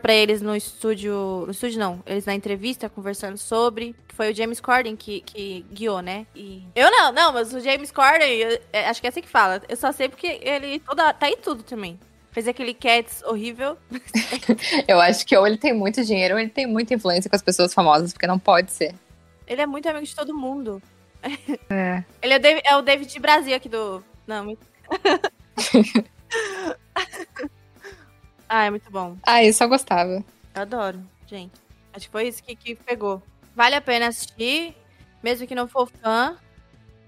Pra 0.01 0.13
eles 0.13 0.41
no 0.41 0.55
estúdio. 0.55 1.43
No 1.45 1.51
estúdio 1.51 1.79
não, 1.79 2.01
eles 2.05 2.25
na 2.25 2.33
entrevista 2.33 2.89
conversando 2.89 3.37
sobre. 3.37 3.93
Que 4.07 4.15
foi 4.15 4.31
o 4.31 4.35
James 4.35 4.59
Corden 4.61 4.95
que, 4.95 5.21
que 5.21 5.65
guiou, 5.71 6.01
né? 6.01 6.25
E. 6.35 6.63
Eu 6.75 6.89
não, 6.89 7.11
não, 7.11 7.33
mas 7.33 7.53
o 7.53 7.59
James 7.59 7.91
Corden, 7.91 8.27
eu- 8.29 8.59
é, 8.71 8.87
acho 8.87 9.01
que 9.01 9.07
é 9.07 9.09
assim 9.09 9.21
que 9.21 9.29
fala. 9.29 9.61
Eu 9.67 9.75
só 9.75 9.91
sei 9.91 10.07
porque 10.09 10.39
ele 10.41 10.79
toda, 10.79 11.13
tá 11.13 11.29
em 11.29 11.37
tudo 11.37 11.63
também. 11.63 11.99
Fez 12.31 12.47
aquele 12.47 12.73
Cats 12.73 13.21
horrível. 13.23 13.77
Eu 14.87 14.99
acho 14.99 15.23
que 15.25 15.37
ou 15.37 15.45
ele 15.45 15.57
tem 15.57 15.71
muito 15.71 16.03
dinheiro 16.03 16.33
ou 16.33 16.39
ele 16.39 16.49
tem 16.49 16.65
muita 16.65 16.95
influência 16.95 17.29
com 17.29 17.35
as 17.35 17.43
pessoas 17.43 17.73
famosas, 17.75 18.11
porque 18.11 18.25
não 18.25 18.39
pode 18.39 18.71
ser. 18.71 18.95
Ele 19.45 19.61
é 19.61 19.67
muito 19.67 19.87
amigo 19.87 20.03
de 20.05 20.15
todo 20.15 20.35
mundo. 20.35 20.81
É. 21.69 22.03
Ele 22.23 22.33
é 22.33 22.37
o 22.37 22.39
David, 22.39 22.61
é 22.65 22.75
o 22.75 22.81
David 22.81 23.19
Brasil 23.19 23.55
aqui 23.55 23.69
do. 23.69 24.03
Não, 24.25 24.45
muito... 24.45 24.65
ah, 28.55 28.65
é 28.65 28.69
muito 28.69 28.91
bom. 28.91 29.17
Ah, 29.23 29.43
eu 29.43 29.51
só 29.51 29.67
gostava. 29.67 30.23
Eu 30.53 30.61
adoro, 30.61 31.03
gente. 31.25 31.59
Acho 31.91 32.05
que 32.05 32.11
foi 32.11 32.27
isso 32.27 32.43
que, 32.43 32.55
que 32.55 32.75
pegou. 32.75 33.19
Vale 33.55 33.73
a 33.73 33.81
pena 33.81 34.09
assistir, 34.09 34.75
mesmo 35.23 35.47
que 35.47 35.55
não 35.55 35.67
for 35.67 35.89
fã. 35.89 36.37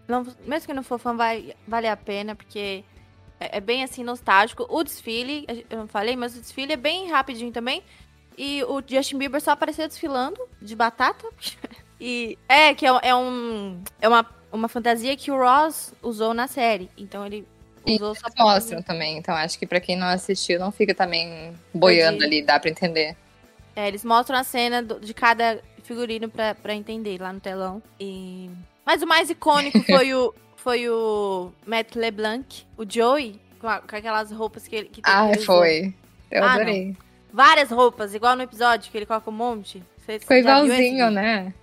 Não, 0.07 0.25
mesmo 0.43 0.65
que 0.65 0.73
não 0.73 0.81
for 0.81 0.97
fã, 0.97 1.15
vai, 1.15 1.53
vale 1.67 1.87
a 1.87 1.95
pena, 1.95 2.33
porque 2.33 2.83
é, 3.39 3.57
é 3.57 3.61
bem 3.61 3.83
assim 3.83 4.03
nostálgico. 4.03 4.65
O 4.67 4.83
desfile, 4.83 5.45
eu 5.69 5.77
não 5.77 5.87
falei, 5.87 6.15
mas 6.15 6.35
o 6.35 6.41
desfile 6.41 6.73
é 6.73 6.77
bem 6.77 7.11
rapidinho 7.11 7.51
também. 7.51 7.83
E 8.35 8.63
o 8.63 8.81
Justin 8.83 9.19
Bieber 9.19 9.39
só 9.39 9.51
apareceu 9.51 9.87
desfilando 9.87 10.41
de 10.59 10.75
batata. 10.75 11.27
E 11.97 12.37
é 12.49 12.73
que 12.73 12.85
é, 12.85 12.89
é 13.03 13.15
um 13.15 13.81
é 14.01 14.09
uma, 14.09 14.25
uma 14.51 14.67
fantasia 14.67 15.15
que 15.15 15.31
o 15.31 15.37
Ross 15.37 15.93
usou 16.03 16.33
na 16.33 16.45
série. 16.45 16.91
Então 16.97 17.25
ele 17.25 17.47
E 17.85 17.95
usou 17.95 18.15
só 18.15 18.27
mostram 18.37 18.81
também, 18.81 19.17
então 19.17 19.35
acho 19.35 19.59
que 19.59 19.65
pra 19.65 19.79
quem 19.79 19.95
não 19.95 20.07
assistiu, 20.07 20.59
não 20.59 20.71
fica 20.71 20.93
também 20.95 21.53
boiando 21.73 22.23
ir. 22.23 22.25
ali, 22.25 22.41
dá 22.41 22.59
pra 22.59 22.69
entender. 22.69 23.15
É, 23.75 23.87
eles 23.87 24.03
mostram 24.03 24.37
a 24.37 24.43
cena 24.43 24.81
do- 24.81 24.99
de 24.99 25.13
cada 25.13 25.59
figurino 25.83 26.27
pra, 26.29 26.55
pra 26.55 26.73
entender 26.73 27.21
lá 27.21 27.31
no 27.31 27.39
telão. 27.39 27.81
E... 27.99 28.49
Mas 28.85 29.01
o 29.01 29.07
mais 29.07 29.29
icônico 29.29 29.79
foi 29.85 30.13
o, 30.13 30.33
foi 30.55 30.89
o 30.89 31.51
Matt 31.67 31.95
LeBlanc, 31.95 32.65
o 32.77 32.83
Joey, 32.89 33.39
com, 33.59 33.67
a- 33.67 33.79
com 33.81 33.95
aquelas 33.95 34.31
roupas 34.31 34.67
que 34.67 34.75
ele 34.75 34.89
que 34.89 35.01
Ah, 35.03 35.29
ele 35.29 35.41
foi. 35.41 35.93
Eu 36.31 36.43
Ah, 36.43 36.53
adorei. 36.53 36.95
Várias 37.31 37.69
roupas, 37.69 38.13
igual 38.15 38.35
no 38.35 38.43
episódio 38.43 38.89
que 38.91 38.97
ele 38.97 39.05
coloca 39.05 39.29
um 39.29 39.33
monte. 39.33 39.83
Você- 39.99 40.19
Ficou 40.19 40.37
igualzinho, 40.37 41.11
né? 41.11 41.53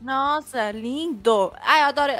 Nossa, 0.00 0.70
lindo! 0.70 1.52
Ah, 1.60 1.80
eu 1.80 1.84
adoro, 1.86 2.12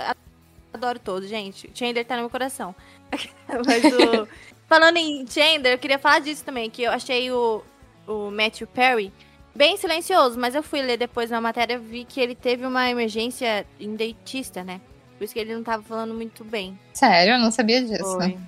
adoro 0.75 0.99
todos, 0.99 1.29
gente. 1.29 1.71
Chandler 1.75 2.05
tá 2.05 2.15
no 2.17 2.23
meu 2.23 2.31
coração. 2.31 2.75
Mas 3.67 3.85
o... 3.85 4.29
Falando 4.69 4.97
em 4.99 5.27
Chandler, 5.27 5.75
eu 5.75 5.79
queria 5.79 5.99
falar 5.99 6.21
disso 6.21 6.45
também, 6.45 6.71
que 6.71 6.83
eu 6.83 6.93
achei 6.93 7.31
o, 7.33 7.63
o 8.07 8.31
Matthew 8.31 8.69
Perry 8.69 9.13
bem 9.53 9.77
silencioso, 9.77 10.39
mas 10.39 10.55
eu 10.55 10.63
fui 10.63 10.81
ler 10.81 10.97
depois 10.97 11.29
na 11.29 11.41
matéria 11.41 11.75
e 11.75 11.79
vi 11.79 12.05
que 12.05 12.21
ele 12.21 12.37
teve 12.37 12.65
uma 12.65 12.89
emergência 12.89 13.67
em 13.81 13.97
dentista, 13.97 14.63
né? 14.63 14.81
Por 15.19 15.25
isso 15.25 15.35
que 15.35 15.41
ele 15.41 15.55
não 15.55 15.63
tava 15.63 15.83
falando 15.83 16.15
muito 16.15 16.45
bem. 16.45 16.79
Sério, 16.95 17.35
eu 17.35 17.39
não 17.39 17.51
sabia 17.51 17.83
disso. 17.83 18.15
Foi. 18.15 18.39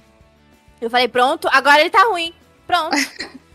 Eu 0.80 0.88
falei, 0.88 1.08
pronto, 1.08 1.48
agora 1.52 1.80
ele 1.80 1.90
tá 1.90 2.02
ruim. 2.04 2.32
Pronto. 2.66 2.96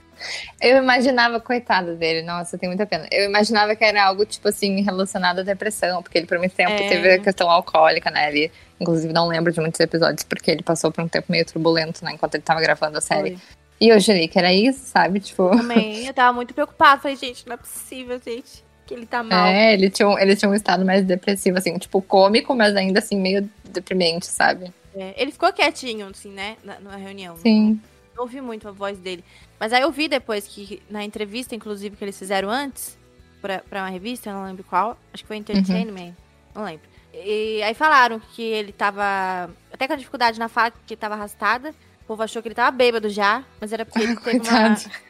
Eu 0.62 0.77
imaginava, 0.77 1.39
coitado 1.39 1.95
dele, 1.95 2.21
nossa, 2.21 2.58
tem 2.58 2.67
muita 2.69 2.86
pena. 2.86 3.08
Eu 3.12 3.25
imaginava 3.25 3.75
que 3.75 3.84
era 3.84 4.03
algo, 4.03 4.25
tipo 4.25 4.47
assim, 4.47 4.82
relacionado 4.82 5.39
à 5.39 5.43
depressão, 5.43 6.01
porque 6.01 6.17
ele 6.17 6.27
por 6.27 6.38
muito 6.38 6.56
tempo 6.56 6.71
É. 6.71 6.88
teve 6.89 7.12
a 7.13 7.19
questão 7.19 7.49
alcoólica, 7.49 8.10
né? 8.10 8.30
Ele, 8.30 8.51
inclusive, 8.80 9.13
não 9.13 9.27
lembro 9.27 9.51
de 9.51 9.60
muitos 9.60 9.80
episódios, 9.80 10.23
porque 10.23 10.51
ele 10.51 10.63
passou 10.63 10.91
por 10.91 11.03
um 11.03 11.08
tempo 11.08 11.32
meio 11.32 11.45
turbulento, 11.45 12.03
né? 12.03 12.12
Enquanto 12.13 12.36
ele 12.36 12.43
tava 12.43 12.62
gravando 12.62 12.97
a 12.97 13.01
série. 13.01 13.38
E 13.80 13.89
eu 13.89 13.99
jurei 13.99 14.27
que 14.27 14.39
era 14.39 14.51
isso, 14.51 14.80
sabe? 14.86 15.19
Tipo. 15.19 15.51
Também, 15.51 16.08
eu 16.08 16.13
tava 16.13 16.34
muito 16.34 16.53
preocupada. 16.53 16.99
Falei, 17.01 17.15
gente, 17.15 17.45
não 17.47 17.53
é 17.53 17.58
possível, 17.58 18.19
gente, 18.25 18.63
que 18.88 18.93
ele 18.93 19.06
tá 19.06 19.21
mal. 19.21 19.45
É, 19.45 19.73
ele 19.73 19.89
tinha, 19.89 20.08
um, 20.08 20.17
ele 20.17 20.36
tinha 20.36 20.49
um 20.49 20.56
estado 20.56 20.84
mais 20.84 21.06
depressivo, 21.06 21.60
assim, 21.60 21.77
tipo, 21.77 22.01
cômico, 22.01 22.56
mas 22.56 22.75
ainda 22.75 22.99
assim, 22.99 23.19
meio 23.19 23.47
deprimente, 23.69 24.25
sabe? 24.25 24.73
É, 24.95 25.13
ele 25.15 25.32
ficou 25.32 25.53
quietinho, 25.53 26.08
assim, 26.08 26.32
né? 26.32 26.56
Na, 26.63 26.80
na 26.80 26.95
reunião. 26.95 27.38
Sim. 27.38 27.80
Não 28.17 28.23
ouvi 28.23 28.41
muito 28.41 28.67
a 28.67 28.71
voz 28.71 28.97
dele. 28.97 29.23
Mas 29.60 29.71
aí 29.71 29.84
eu 29.84 29.91
vi 29.91 30.08
depois 30.08 30.47
que, 30.47 30.82
na 30.89 31.03
entrevista, 31.03 31.53
inclusive, 31.53 31.95
que 31.95 32.03
eles 32.03 32.17
fizeram 32.17 32.49
antes, 32.49 32.97
pra, 33.39 33.60
pra 33.60 33.84
uma 33.84 33.89
revista, 33.89 34.32
eu 34.32 34.34
não 34.34 34.43
lembro 34.43 34.63
qual. 34.63 34.97
Acho 35.13 35.23
que 35.23 35.27
foi 35.27 35.38
Entertainment. 35.38 36.15
Não 36.56 36.63
lembro. 36.63 36.89
E 37.13 37.62
aí 37.62 37.75
falaram 37.75 38.19
que 38.19 38.41
ele 38.41 38.71
tava. 38.71 39.51
Até 39.71 39.88
com 39.88 39.93
a 39.93 39.97
dificuldade 39.97 40.39
na 40.39 40.49
fala, 40.49 40.73
que 40.88 40.95
tava 40.95 41.13
arrastada. 41.13 41.75
O 42.01 42.06
povo 42.08 42.23
achou 42.23 42.41
que 42.41 42.47
ele 42.47 42.56
tava 42.56 42.71
bêbado 42.71 43.08
já, 43.08 43.43
mas 43.62 43.71
era 43.71 43.86
porque 43.86 44.01
ele 44.01 44.15
teve 44.19 44.49
uma. 44.49 44.75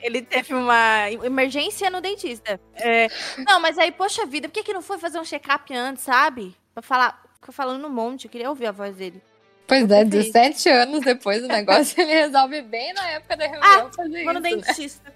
Ele 0.00 0.22
teve 0.22 0.54
uma 0.54 1.10
emergência 1.10 1.90
no 1.90 2.00
dentista. 2.00 2.58
É, 2.74 3.08
não, 3.46 3.60
mas 3.60 3.76
aí, 3.76 3.92
poxa 3.92 4.24
vida, 4.24 4.48
por 4.48 4.54
que, 4.54 4.62
que 4.62 4.72
não 4.72 4.80
foi 4.80 4.96
fazer 4.98 5.20
um 5.20 5.24
check-up 5.26 5.74
antes, 5.74 6.04
sabe? 6.04 6.56
Pra 6.72 6.82
falar. 6.82 7.22
Ficou 7.34 7.52
falando 7.52 7.86
um 7.86 7.90
monte, 7.90 8.24
eu 8.24 8.30
queria 8.30 8.48
ouvir 8.48 8.64
a 8.66 8.72
voz 8.72 8.96
dele. 8.96 9.22
Pois 9.66 9.82
é, 9.90 10.04
preferi. 10.04 10.32
17 10.32 10.68
anos 10.68 11.00
depois 11.00 11.42
do 11.42 11.48
negócio, 11.48 11.98
ele 12.00 12.12
resolve 12.12 12.62
bem 12.62 12.92
na 12.92 13.08
época 13.10 13.36
da 13.36 13.46
reunião 13.46 13.92
fazer 13.92 14.24
Vou 14.24 14.34
no 14.34 14.40
né? 14.40 14.50
dentista. 14.50 15.12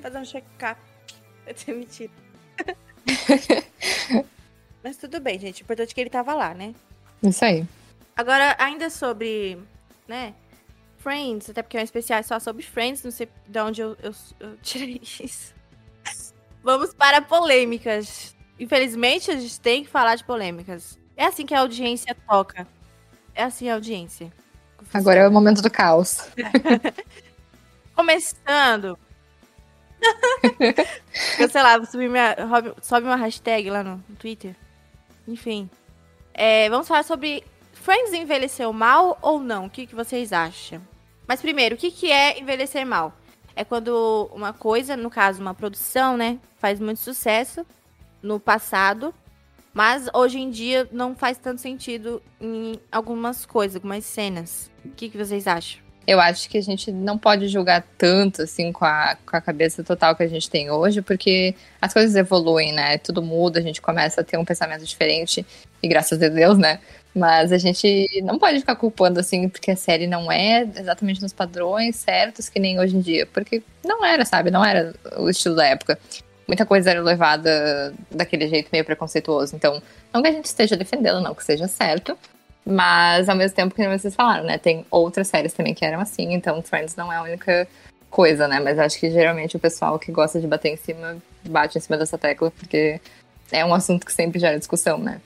Fazer 0.00 0.18
um 0.18 0.24
check-up. 0.24 0.80
Eu 1.46 1.54
tenho 1.54 1.78
mentira. 1.78 2.12
Mas 4.82 4.96
tudo 4.96 5.20
bem, 5.20 5.38
gente. 5.38 5.62
O 5.62 5.64
importante 5.64 5.90
é 5.90 5.94
que 5.94 6.00
ele 6.00 6.10
tava 6.10 6.34
lá, 6.34 6.54
né? 6.54 6.74
Isso 7.22 7.44
aí. 7.44 7.64
Agora, 8.16 8.56
ainda 8.58 8.90
sobre, 8.90 9.58
né? 10.06 10.34
Friends, 10.98 11.50
até 11.50 11.62
porque 11.62 11.76
é 11.76 11.80
um 11.80 11.84
especial 11.84 12.22
só 12.22 12.38
sobre 12.38 12.62
Friends, 12.62 13.02
não 13.02 13.10
sei 13.10 13.28
de 13.48 13.58
onde 13.58 13.80
eu, 13.80 13.96
eu, 14.02 14.14
eu 14.38 14.56
tirei 14.58 15.00
isso. 15.20 15.54
Vamos 16.62 16.94
para 16.94 17.20
polêmicas. 17.20 18.36
Infelizmente, 18.58 19.30
a 19.30 19.36
gente 19.36 19.60
tem 19.60 19.82
que 19.82 19.90
falar 19.90 20.14
de 20.14 20.24
polêmicas. 20.24 20.98
É 21.16 21.24
assim 21.24 21.44
que 21.44 21.54
a 21.54 21.60
audiência 21.60 22.16
toca. 22.28 22.66
É 23.34 23.44
assim 23.44 23.68
a 23.68 23.74
audiência. 23.74 24.32
Agora 24.92 25.20
é 25.20 25.28
o 25.28 25.32
momento 25.32 25.62
do 25.62 25.70
caos. 25.70 26.28
Começando. 27.94 28.98
eu 31.38 31.48
sei 31.48 31.62
lá, 31.62 31.78
vou 31.78 31.86
subir 31.86 32.08
minha, 32.08 32.36
sobe 32.82 33.06
uma 33.06 33.16
hashtag 33.16 33.70
lá 33.70 33.82
no, 33.82 34.02
no 34.08 34.16
Twitter. 34.16 34.56
Enfim. 35.26 35.70
É, 36.34 36.68
vamos 36.68 36.88
falar 36.88 37.04
sobre 37.04 37.44
Friends 37.72 38.12
envelheceu 38.12 38.72
mal 38.72 39.18
ou 39.20 39.40
não? 39.40 39.66
O 39.66 39.70
que, 39.70 39.86
que 39.86 39.94
vocês 39.94 40.32
acham? 40.32 40.80
Mas 41.26 41.40
primeiro, 41.40 41.74
o 41.74 41.78
que, 41.78 41.90
que 41.90 42.10
é 42.10 42.38
envelhecer 42.38 42.86
mal? 42.86 43.12
É 43.54 43.64
quando 43.64 44.30
uma 44.32 44.52
coisa, 44.52 44.96
no 44.96 45.10
caso, 45.10 45.40
uma 45.40 45.54
produção, 45.54 46.16
né, 46.16 46.38
faz 46.58 46.80
muito 46.80 47.00
sucesso 47.00 47.66
no 48.22 48.40
passado, 48.40 49.14
mas 49.72 50.08
hoje 50.12 50.38
em 50.38 50.50
dia 50.50 50.88
não 50.92 51.14
faz 51.14 51.38
tanto 51.38 51.60
sentido 51.60 52.22
em 52.40 52.78
algumas 52.90 53.46
coisas, 53.46 53.76
algumas 53.76 54.04
cenas. 54.04 54.70
O 54.84 54.90
que, 54.90 55.08
que 55.08 55.18
vocês 55.18 55.46
acham? 55.46 55.80
Eu 56.04 56.20
acho 56.20 56.48
que 56.50 56.58
a 56.58 56.62
gente 56.62 56.90
não 56.90 57.16
pode 57.16 57.46
julgar 57.46 57.86
tanto, 57.96 58.42
assim, 58.42 58.72
com 58.72 58.84
a, 58.84 59.16
com 59.24 59.36
a 59.36 59.40
cabeça 59.40 59.84
total 59.84 60.16
que 60.16 60.22
a 60.24 60.28
gente 60.28 60.50
tem 60.50 60.68
hoje, 60.68 61.00
porque 61.00 61.54
as 61.80 61.92
coisas 61.92 62.16
evoluem, 62.16 62.72
né? 62.72 62.98
Tudo 62.98 63.22
muda, 63.22 63.60
a 63.60 63.62
gente 63.62 63.80
começa 63.80 64.20
a 64.20 64.24
ter 64.24 64.36
um 64.36 64.44
pensamento 64.44 64.84
diferente, 64.84 65.46
e 65.80 65.86
graças 65.86 66.20
a 66.20 66.28
Deus, 66.28 66.58
né? 66.58 66.80
Mas 67.14 67.52
a 67.52 67.58
gente 67.58 68.08
não 68.24 68.36
pode 68.36 68.58
ficar 68.58 68.74
culpando, 68.74 69.20
assim, 69.20 69.48
porque 69.48 69.70
a 69.70 69.76
série 69.76 70.08
não 70.08 70.30
é 70.32 70.62
exatamente 70.76 71.22
nos 71.22 71.32
padrões 71.32 71.96
certos 71.96 72.48
que 72.48 72.58
nem 72.58 72.80
hoje 72.80 72.96
em 72.96 73.00
dia, 73.00 73.26
porque 73.26 73.62
não 73.84 74.04
era, 74.04 74.24
sabe? 74.24 74.50
Não 74.50 74.64
era 74.64 74.92
o 75.16 75.30
estilo 75.30 75.54
da 75.54 75.66
época. 75.66 75.98
Muita 76.46 76.66
coisa 76.66 76.90
era 76.90 77.00
levada 77.00 77.94
daquele 78.10 78.48
jeito 78.48 78.68
meio 78.72 78.84
preconceituoso. 78.84 79.54
Então, 79.54 79.82
não 80.12 80.22
que 80.22 80.28
a 80.28 80.32
gente 80.32 80.46
esteja 80.46 80.76
defendendo, 80.76 81.20
não 81.20 81.34
que 81.34 81.44
seja 81.44 81.68
certo, 81.68 82.16
mas 82.64 83.28
ao 83.28 83.36
mesmo 83.36 83.56
tempo 83.56 83.74
que 83.74 83.88
vocês 83.88 84.14
falaram, 84.14 84.44
né? 84.44 84.58
Tem 84.58 84.84
outras 84.90 85.28
séries 85.28 85.52
também 85.52 85.74
que 85.74 85.84
eram 85.84 86.00
assim, 86.00 86.32
então 86.32 86.62
Friends 86.62 86.96
não 86.96 87.12
é 87.12 87.16
a 87.16 87.22
única 87.22 87.66
coisa, 88.10 88.46
né? 88.46 88.60
Mas 88.60 88.78
acho 88.78 88.98
que 88.98 89.10
geralmente 89.10 89.56
o 89.56 89.60
pessoal 89.60 89.98
que 89.98 90.12
gosta 90.12 90.40
de 90.40 90.46
bater 90.46 90.70
em 90.70 90.76
cima 90.76 91.16
bate 91.44 91.78
em 91.78 91.80
cima 91.80 91.96
dessa 91.96 92.16
tecla, 92.16 92.50
porque 92.50 93.00
é 93.50 93.64
um 93.64 93.74
assunto 93.74 94.06
que 94.06 94.12
sempre 94.12 94.38
gera 94.38 94.58
discussão, 94.58 94.98
né? 94.98 95.20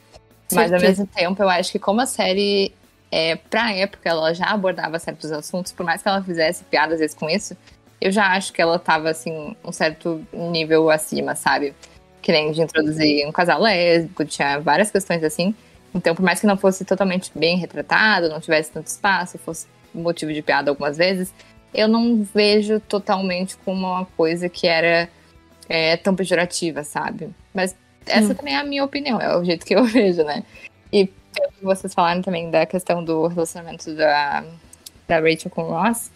Mas 0.53 0.73
ao 0.73 0.81
mesmo 0.81 1.07
tempo, 1.07 1.43
eu 1.43 1.49
acho 1.49 1.73
que 1.73 1.79
como 1.79 2.01
a 2.01 2.07
série, 2.07 2.73
é, 3.11 3.37
pra 3.37 3.73
época, 3.73 4.09
ela 4.09 4.33
já 4.33 4.47
abordava 4.47 4.99
certos 4.99 5.33
assuntos, 5.33 5.73
por 5.73 5.85
mais 5.85 6.03
que 6.03 6.09
ela 6.09 6.23
fizesse 6.23 6.65
piada 6.65 6.95
às 6.95 7.01
vezes 7.01 7.17
com 7.17 7.29
isso, 7.29 7.57
eu 8.01 8.13
já 8.13 8.33
acho 8.33 8.53
que 8.53 8.61
ela 8.61 8.79
tava, 8.79 9.11
assim, 9.11 9.57
um 9.65 9.73
certo 9.73 10.25
nível 10.33 10.91
acima, 10.91 11.35
sabe? 11.35 11.75
Que 12.21 12.33
nem 12.33 12.53
de 12.53 12.63
introduzir 12.63 13.27
um 13.27 13.33
casal 13.33 13.61
lésbico, 13.61 14.25
tinha 14.25 14.59
várias 14.59 14.91
questões 14.91 15.23
assim. 15.25 15.55
Então, 15.95 16.15
por 16.15 16.23
mais 16.23 16.41
que 16.41 16.47
não 16.47 16.57
fosse 16.57 16.85
totalmente 16.85 17.31
bem 17.35 17.57
retratado, 17.57 18.29
não 18.29 18.41
tivesse 18.41 18.71
tanto 18.71 18.87
espaço, 18.89 19.39
fosse 19.39 19.67
motivo 19.95 20.33
de 20.33 20.43
piada 20.43 20.71
algumas 20.71 20.97
vezes, 20.97 21.33
eu 21.73 21.89
não 21.89 22.23
vejo 22.23 22.81
totalmente 22.81 23.57
como 23.59 23.87
uma 23.87 24.05
coisa 24.05 24.49
que 24.49 24.67
era 24.67 25.09
é, 25.69 25.97
tão 25.97 26.15
pejorativa, 26.15 26.85
sabe? 26.85 27.31
Mas 27.55 27.75
essa 28.05 28.33
hum. 28.33 28.35
também 28.35 28.55
é 28.55 28.59
a 28.59 28.65
minha 28.65 28.85
opinião, 28.85 29.21
é 29.21 29.37
o 29.37 29.45
jeito 29.45 29.65
que 29.65 29.75
eu 29.75 29.85
vejo, 29.89 30.23
né? 30.23 30.43
E 30.93 31.11
vocês 31.63 31.93
falaram 31.93 32.23
também 32.23 32.51
da 32.51 32.65
questão 32.67 33.03
do 33.03 33.27
relacionamento 33.27 33.95
da, 33.95 34.45
da 35.09 35.21
Rachel 35.21 35.51
com 35.51 35.63
o 35.63 35.71
Ross, 35.71 36.11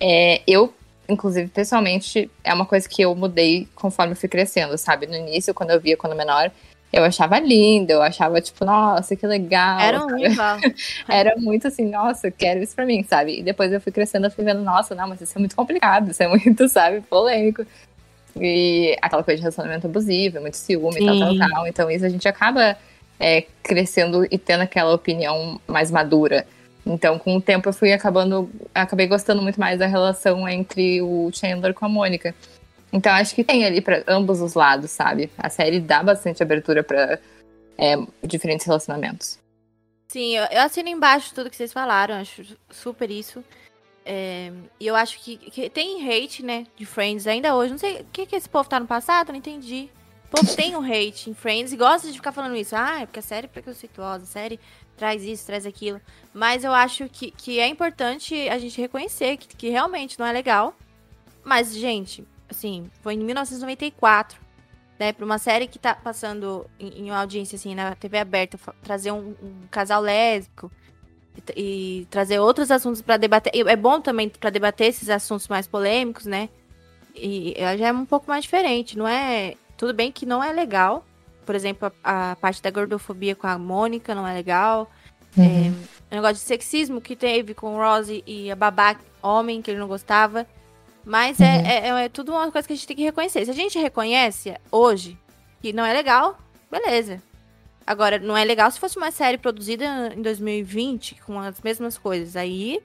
é, 0.00 0.42
eu, 0.46 0.72
inclusive, 1.08 1.48
pessoalmente, 1.48 2.30
é 2.42 2.52
uma 2.52 2.66
coisa 2.66 2.88
que 2.88 3.02
eu 3.02 3.14
mudei 3.14 3.68
conforme 3.74 4.14
fui 4.14 4.28
crescendo, 4.28 4.76
sabe? 4.78 5.06
No 5.06 5.14
início, 5.14 5.54
quando 5.54 5.70
eu 5.70 5.80
via 5.80 5.96
quando 5.96 6.16
menor, 6.16 6.50
eu 6.92 7.02
achava 7.04 7.38
lindo, 7.40 7.90
eu 7.90 8.02
achava, 8.02 8.40
tipo, 8.40 8.64
nossa, 8.64 9.16
que 9.16 9.26
legal. 9.26 9.80
Era 9.80 10.04
um 10.04 10.16
rival. 10.16 10.58
Era 11.08 11.34
muito 11.36 11.66
assim, 11.66 11.90
nossa, 11.90 12.28
eu 12.28 12.32
quero 12.32 12.62
isso 12.62 12.74
pra 12.74 12.86
mim, 12.86 13.02
sabe? 13.02 13.40
E 13.40 13.42
depois 13.42 13.72
eu 13.72 13.80
fui 13.80 13.90
crescendo, 13.90 14.26
eu 14.26 14.30
fui 14.30 14.44
vendo, 14.44 14.62
nossa, 14.62 14.94
não, 14.94 15.08
mas 15.08 15.20
isso 15.20 15.36
é 15.36 15.40
muito 15.40 15.56
complicado, 15.56 16.10
isso 16.10 16.22
é 16.22 16.28
muito, 16.28 16.68
sabe, 16.70 17.00
polêmico. 17.02 17.66
E 18.36 18.96
aquela 19.02 19.22
coisa 19.22 19.36
de 19.36 19.42
relacionamento 19.42 19.86
abusivo, 19.86 20.40
muito 20.40 20.56
ciúme 20.56 21.00
e 21.00 21.06
tal, 21.06 21.18
tal, 21.18 21.50
tal. 21.50 21.66
Então 21.66 21.90
isso 21.90 22.04
a 22.04 22.08
gente 22.08 22.26
acaba 22.26 22.76
é, 23.18 23.44
crescendo 23.62 24.26
e 24.30 24.38
tendo 24.38 24.62
aquela 24.62 24.92
opinião 24.94 25.60
mais 25.66 25.90
madura. 25.90 26.46
Então, 26.86 27.18
com 27.18 27.36
o 27.36 27.40
tempo, 27.40 27.68
eu 27.68 27.72
fui 27.72 27.92
acabando, 27.92 28.50
acabei 28.74 29.06
gostando 29.06 29.40
muito 29.40 29.58
mais 29.58 29.78
da 29.78 29.86
relação 29.86 30.46
entre 30.48 31.00
o 31.00 31.30
Chandler 31.32 31.72
com 31.72 31.86
a 31.86 31.88
Mônica. 31.88 32.34
Então, 32.92 33.12
acho 33.12 33.34
que 33.34 33.42
tem 33.42 33.64
ali 33.64 33.80
para 33.80 34.04
ambos 34.06 34.40
os 34.40 34.54
lados, 34.54 34.90
sabe? 34.90 35.30
A 35.38 35.48
série 35.48 35.80
dá 35.80 36.02
bastante 36.02 36.42
abertura 36.42 36.82
para 36.82 37.18
é, 37.78 37.96
diferentes 38.22 38.66
relacionamentos. 38.66 39.38
Sim, 40.08 40.36
eu, 40.36 40.60
assino 40.60 40.88
embaixo 40.88 41.34
tudo 41.34 41.50
que 41.50 41.56
vocês 41.56 41.72
falaram, 41.72 42.14
acho 42.14 42.44
super 42.70 43.10
isso. 43.10 43.42
É, 44.06 44.52
e 44.78 44.86
eu 44.86 44.94
acho 44.94 45.18
que, 45.20 45.38
que, 45.38 45.70
tem 45.70 46.08
hate, 46.08 46.44
né, 46.44 46.66
de 46.76 46.84
Friends 46.84 47.26
ainda 47.26 47.56
hoje. 47.56 47.72
Não 47.72 47.78
sei 47.78 48.02
o 48.02 48.06
que, 48.12 48.26
que 48.26 48.36
esse 48.36 48.48
povo 48.48 48.68
tá 48.68 48.78
no 48.78 48.86
passado, 48.86 49.32
não 49.32 49.38
entendi. 49.38 49.88
Povo 50.34 50.56
tem 50.56 50.76
um 50.76 50.82
hate 50.82 51.30
em 51.30 51.34
Friends 51.34 51.72
e 51.72 51.76
gosta 51.76 52.08
de 52.10 52.14
ficar 52.14 52.32
falando 52.32 52.56
isso. 52.56 52.74
Ah, 52.74 53.02
é 53.02 53.06
porque 53.06 53.20
a 53.20 53.22
série 53.22 53.44
é 53.44 53.48
preconceituosa, 53.48 54.24
a 54.24 54.26
série 54.26 54.58
traz 54.96 55.22
isso, 55.22 55.46
traz 55.46 55.64
aquilo. 55.64 56.00
Mas 56.32 56.64
eu 56.64 56.72
acho 56.72 57.08
que, 57.08 57.30
que 57.30 57.60
é 57.60 57.68
importante 57.68 58.48
a 58.48 58.58
gente 58.58 58.80
reconhecer 58.80 59.36
que, 59.36 59.46
que 59.54 59.68
realmente 59.68 60.18
não 60.18 60.26
é 60.26 60.32
legal. 60.32 60.74
Mas, 61.44 61.72
gente, 61.72 62.26
assim, 62.50 62.90
foi 63.00 63.14
em 63.14 63.18
1994, 63.18 64.40
né? 64.98 65.12
Pra 65.12 65.24
uma 65.24 65.38
série 65.38 65.68
que 65.68 65.78
tá 65.78 65.94
passando 65.94 66.66
em, 66.80 67.02
em 67.02 67.10
uma 67.10 67.20
audiência, 67.20 67.54
assim, 67.54 67.72
na 67.72 67.94
TV 67.94 68.18
aberta, 68.18 68.58
trazer 68.82 69.12
um, 69.12 69.36
um 69.40 69.68
casal 69.70 70.02
lésbico 70.02 70.68
e, 71.54 72.00
e, 72.00 72.06
trazer 72.06 72.40
outros 72.40 72.72
assuntos 72.72 73.00
para 73.00 73.16
debater. 73.18 73.52
É 73.54 73.76
bom 73.76 74.00
também 74.00 74.28
para 74.28 74.50
debater 74.50 74.88
esses 74.88 75.08
assuntos 75.08 75.46
mais 75.46 75.68
polêmicos, 75.68 76.26
né? 76.26 76.48
E 77.14 77.54
já 77.78 77.88
é 77.88 77.92
um 77.92 78.04
pouco 78.04 78.28
mais 78.28 78.42
diferente, 78.42 78.98
não 78.98 79.06
é 79.06 79.54
tudo 79.76 79.92
bem 79.92 80.10
que 80.10 80.26
não 80.26 80.42
é 80.42 80.52
legal. 80.52 81.04
Por 81.44 81.54
exemplo, 81.54 81.92
a, 82.02 82.32
a 82.32 82.36
parte 82.36 82.62
da 82.62 82.70
gordofobia 82.70 83.34
com 83.34 83.46
a 83.46 83.58
Mônica 83.58 84.14
não 84.14 84.26
é 84.26 84.32
legal. 84.32 84.90
Uhum. 85.36 85.74
É, 86.10 86.14
o 86.14 86.14
negócio 86.14 86.36
de 86.36 86.40
sexismo 86.40 87.00
que 87.00 87.16
teve 87.16 87.54
com 87.54 87.74
o 87.74 87.78
Rose 87.78 88.22
e 88.26 88.50
a 88.50 88.56
babá 88.56 88.96
homem, 89.22 89.60
que 89.60 89.70
ele 89.70 89.80
não 89.80 89.88
gostava. 89.88 90.46
Mas 91.04 91.40
é, 91.40 91.44
uhum. 91.44 91.66
é, 91.66 91.88
é, 92.02 92.04
é, 92.04 92.08
tudo 92.08 92.32
uma 92.32 92.50
coisa 92.50 92.66
que 92.66 92.72
a 92.72 92.76
gente 92.76 92.86
tem 92.86 92.96
que 92.96 93.02
reconhecer. 93.02 93.44
Se 93.44 93.50
a 93.50 93.54
gente 93.54 93.78
reconhece 93.78 94.54
hoje 94.70 95.18
que 95.60 95.72
não 95.72 95.84
é 95.84 95.92
legal, 95.92 96.38
beleza. 96.70 97.22
Agora, 97.86 98.18
não 98.18 98.36
é 98.36 98.44
legal 98.44 98.70
se 98.70 98.80
fosse 98.80 98.96
uma 98.96 99.10
série 99.10 99.36
produzida 99.36 100.12
em 100.16 100.22
2020 100.22 101.16
com 101.26 101.38
as 101.38 101.60
mesmas 101.60 101.98
coisas. 101.98 102.36
Aí 102.36 102.80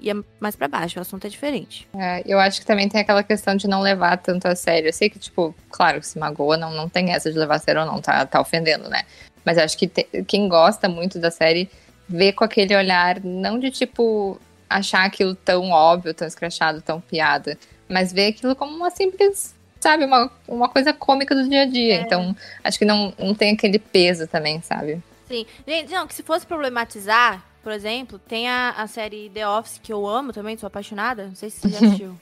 ia 0.00 0.14
mais 0.38 0.54
para 0.54 0.68
baixo, 0.68 0.98
o 0.98 1.02
assunto 1.02 1.26
é 1.26 1.30
diferente. 1.30 1.88
É, 1.94 2.22
eu 2.26 2.38
acho 2.38 2.60
que 2.60 2.66
também 2.66 2.88
tem 2.88 3.00
aquela 3.00 3.22
questão 3.22 3.56
de 3.56 3.66
não 3.66 3.80
levar 3.80 4.16
tanto 4.18 4.46
a 4.46 4.54
sério. 4.54 4.88
Eu 4.88 4.92
sei 4.92 5.10
que, 5.10 5.18
tipo, 5.18 5.54
claro, 5.70 6.02
se 6.02 6.18
magoa, 6.18 6.56
não, 6.56 6.72
não 6.72 6.88
tem 6.88 7.12
essa 7.12 7.32
de 7.32 7.38
levar 7.38 7.56
a 7.56 7.58
sério 7.58 7.80
ou 7.80 7.86
não, 7.86 8.00
tá, 8.00 8.24
tá 8.26 8.40
ofendendo, 8.40 8.88
né? 8.88 9.02
Mas 9.44 9.58
acho 9.58 9.76
que 9.76 9.88
te, 9.88 10.06
quem 10.26 10.48
gosta 10.48 10.88
muito 10.88 11.18
da 11.18 11.30
série 11.30 11.68
vê 12.08 12.32
com 12.32 12.44
aquele 12.44 12.74
olhar, 12.76 13.20
não 13.22 13.58
de 13.58 13.70
tipo 13.70 14.40
achar 14.68 15.04
aquilo 15.04 15.34
tão 15.34 15.70
óbvio, 15.70 16.14
tão 16.14 16.28
escrachado, 16.28 16.82
tão 16.82 17.00
piada, 17.00 17.58
mas 17.88 18.12
vê 18.12 18.26
aquilo 18.26 18.54
como 18.54 18.74
uma 18.74 18.90
simples, 18.90 19.54
sabe, 19.80 20.04
uma, 20.04 20.30
uma 20.46 20.68
coisa 20.68 20.92
cômica 20.92 21.34
do 21.34 21.48
dia 21.48 21.62
a 21.62 21.66
dia. 21.66 21.94
É. 21.94 22.00
Então, 22.00 22.36
acho 22.62 22.78
que 22.78 22.84
não, 22.84 23.12
não 23.18 23.34
tem 23.34 23.52
aquele 23.54 23.78
peso 23.78 24.26
também, 24.26 24.60
sabe? 24.62 25.02
Sim. 25.26 25.46
Gente, 25.66 25.92
não, 25.92 26.06
que 26.06 26.14
se 26.14 26.22
fosse 26.22 26.46
problematizar, 26.46 27.42
por 27.68 27.74
exemplo, 27.74 28.18
tem 28.18 28.48
a, 28.48 28.70
a 28.70 28.86
série 28.86 29.28
The 29.28 29.46
Office, 29.46 29.78
que 29.82 29.92
eu 29.92 30.08
amo 30.08 30.32
também, 30.32 30.56
sou 30.56 30.68
apaixonada. 30.68 31.26
Não 31.26 31.34
sei 31.34 31.50
se 31.50 31.60
você 31.60 31.68
já 31.68 31.76
assistiu. 31.84 32.18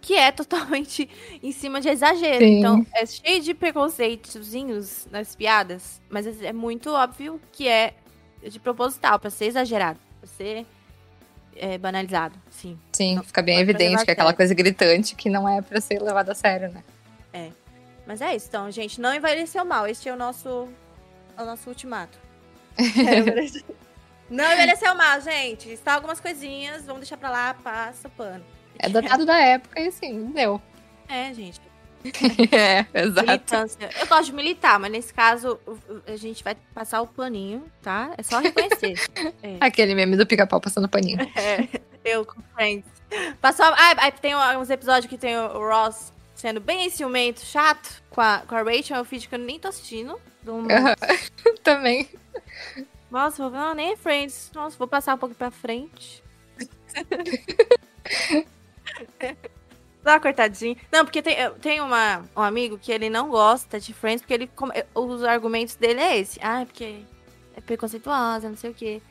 que 0.00 0.14
é 0.14 0.32
totalmente 0.32 1.06
em 1.42 1.52
cima 1.52 1.78
de 1.78 1.90
exagero. 1.90 2.38
Sim. 2.38 2.60
Então, 2.60 2.86
é 2.94 3.04
cheio 3.04 3.42
de 3.42 3.52
preconceitozinhos 3.52 5.06
nas 5.10 5.36
piadas, 5.36 6.00
mas 6.08 6.40
é, 6.42 6.54
muito 6.54 6.88
óbvio 6.88 7.38
que 7.52 7.68
é 7.68 7.92
de 8.42 8.58
proposital, 8.58 9.18
para 9.18 9.28
ser 9.28 9.44
exagerado, 9.44 9.98
pra 10.20 10.26
ser 10.26 10.64
é, 11.54 11.76
banalizado, 11.76 12.34
sim. 12.50 12.78
Sim, 12.94 13.16
não, 13.16 13.22
fica 13.22 13.42
bem 13.42 13.58
evidente 13.58 14.02
que 14.06 14.10
é 14.10 14.14
aquela 14.14 14.32
coisa 14.32 14.54
gritante 14.54 15.14
que 15.14 15.28
não 15.28 15.46
é 15.46 15.60
para 15.60 15.82
ser 15.82 16.00
levado 16.00 16.30
a 16.30 16.34
sério, 16.34 16.70
né? 16.70 16.82
É. 17.30 17.50
Mas 18.06 18.22
é 18.22 18.34
isso, 18.34 18.46
então, 18.48 18.70
gente, 18.70 18.98
não 19.02 19.14
envelheceu 19.14 19.66
mal. 19.66 19.86
Este 19.86 20.08
é 20.08 20.14
o 20.14 20.16
nosso, 20.16 20.66
é 21.36 21.42
o 21.42 21.44
nosso 21.44 21.68
ultimato. 21.68 22.18
Não 24.30 24.52
envelheceu 24.52 24.94
mal, 24.94 25.20
gente. 25.20 25.70
Está 25.70 25.94
algumas 25.94 26.20
coisinhas, 26.20 26.84
vamos 26.84 27.00
deixar 27.00 27.16
pra 27.16 27.30
lá, 27.30 27.54
passa 27.54 28.08
pano. 28.10 28.44
É 28.78 28.88
datado 28.88 29.24
da 29.24 29.38
época 29.38 29.80
e 29.80 29.88
assim, 29.88 30.26
deu. 30.26 30.60
É, 31.08 31.32
gente. 31.32 31.60
é, 32.52 32.86
exato. 32.94 33.26
Militância. 33.26 33.90
Eu 33.98 34.06
gosto 34.06 34.26
de 34.26 34.32
militar, 34.32 34.78
mas 34.78 34.90
nesse 34.90 35.12
caso 35.12 35.58
a 36.06 36.16
gente 36.16 36.44
vai 36.44 36.56
passar 36.74 37.00
o 37.00 37.06
paninho, 37.06 37.64
tá? 37.82 38.12
É 38.16 38.22
só 38.22 38.38
reconhecer. 38.38 38.94
É. 39.42 39.56
Aquele 39.60 39.94
meme 39.94 40.16
do 40.16 40.26
pica-pau 40.26 40.60
passando 40.60 40.88
paninho. 40.88 41.18
É, 41.36 41.68
eu 42.04 42.24
com 42.24 42.40
friends. 42.54 42.86
Passou. 43.40 43.66
Ah, 43.66 44.10
tem 44.10 44.34
uns 44.56 44.70
episódios 44.70 45.06
que 45.06 45.18
tem 45.18 45.36
o 45.36 45.58
Ross 45.58 46.12
sendo 46.34 46.60
bem 46.60 46.88
ciumento, 46.90 47.40
chato 47.44 48.02
com 48.10 48.20
a, 48.20 48.42
com 48.46 48.54
a 48.54 48.62
Rachel. 48.62 48.98
Eu 48.98 49.04
fiz 49.04 49.26
que 49.26 49.34
eu 49.34 49.38
nem 49.38 49.58
tô 49.58 49.68
assistindo. 49.68 50.18
Do... 50.42 50.66
Também. 51.62 52.08
Nossa, 53.10 53.42
vou, 53.42 53.50
não, 53.50 53.74
nem 53.74 53.92
é 53.92 53.96
Friends. 53.96 54.50
Nossa, 54.54 54.76
vou 54.76 54.86
passar 54.86 55.14
um 55.14 55.18
pouco 55.18 55.34
pra 55.34 55.50
frente. 55.50 56.22
Dá 60.02 60.12
uma 60.12 60.20
cortadinha. 60.20 60.76
Não, 60.92 61.04
porque 61.04 61.20
tem, 61.20 61.36
tem 61.60 61.80
uma, 61.80 62.24
um 62.36 62.42
amigo 62.42 62.78
que 62.78 62.92
ele 62.92 63.10
não 63.10 63.28
gosta 63.28 63.80
de 63.80 63.92
Friends, 63.92 64.22
porque 64.22 64.34
ele 64.34 64.50
os 64.94 65.24
argumentos 65.24 65.74
dele 65.74 66.00
é 66.00 66.18
esse. 66.18 66.38
Ah, 66.42 66.62
é 66.62 66.64
porque 66.64 67.02
é 67.56 67.60
preconceituosa, 67.60 68.48
não 68.48 68.56
sei 68.56 68.70
o 68.70 68.74
quê. 68.74 69.02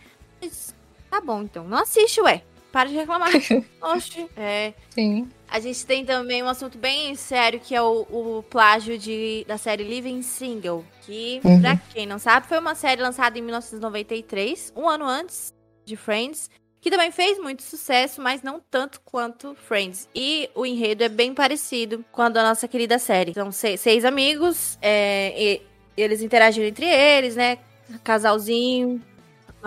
Mas, 0.41 0.73
tá 1.09 1.19
bom, 1.21 1.41
então. 1.43 1.67
Não 1.67 1.79
assiste, 1.79 2.21
ué. 2.21 2.43
Para 2.71 2.89
de 2.89 2.95
reclamar. 2.95 3.31
Oxe. 3.81 4.27
É. 4.35 4.73
Sim. 4.91 5.29
A 5.49 5.59
gente 5.59 5.85
tem 5.85 6.03
também 6.03 6.43
um 6.43 6.49
assunto 6.49 6.77
bem 6.77 7.15
sério, 7.15 7.59
que 7.59 7.73
é 7.73 7.81
o, 7.81 8.01
o 8.01 8.43
plágio 8.49 8.97
de, 8.97 9.45
da 9.47 9.57
série 9.57 9.83
Living 9.83 10.21
Single. 10.21 10.85
Que, 11.03 11.39
uhum. 11.43 11.61
pra 11.61 11.77
quem 11.93 12.05
não 12.05 12.19
sabe, 12.19 12.47
foi 12.47 12.59
uma 12.59 12.75
série 12.75 13.01
lançada 13.01 13.37
em 13.39 13.41
1993, 13.41 14.73
um 14.75 14.87
ano 14.87 15.05
antes 15.05 15.53
de 15.85 15.95
Friends. 15.95 16.49
Que 16.79 16.91
também 16.91 17.11
fez 17.11 17.39
muito 17.39 17.63
sucesso, 17.63 18.21
mas 18.21 18.43
não 18.43 18.59
tanto 18.59 19.01
quanto 19.01 19.55
Friends. 19.55 20.07
E 20.13 20.49
o 20.53 20.65
enredo 20.65 21.03
é 21.03 21.09
bem 21.09 21.33
parecido 21.33 22.05
com 22.11 22.21
a 22.21 22.29
da 22.29 22.43
nossa 22.43 22.67
querida 22.67 22.99
série. 22.99 23.33
São 23.33 23.51
seis, 23.51 23.79
seis 23.79 24.05
amigos, 24.05 24.77
é, 24.81 25.33
e, 25.35 25.61
eles 25.97 26.21
interagiram 26.21 26.67
entre 26.67 26.85
eles, 26.85 27.35
né? 27.35 27.57
Casalzinho, 28.03 29.01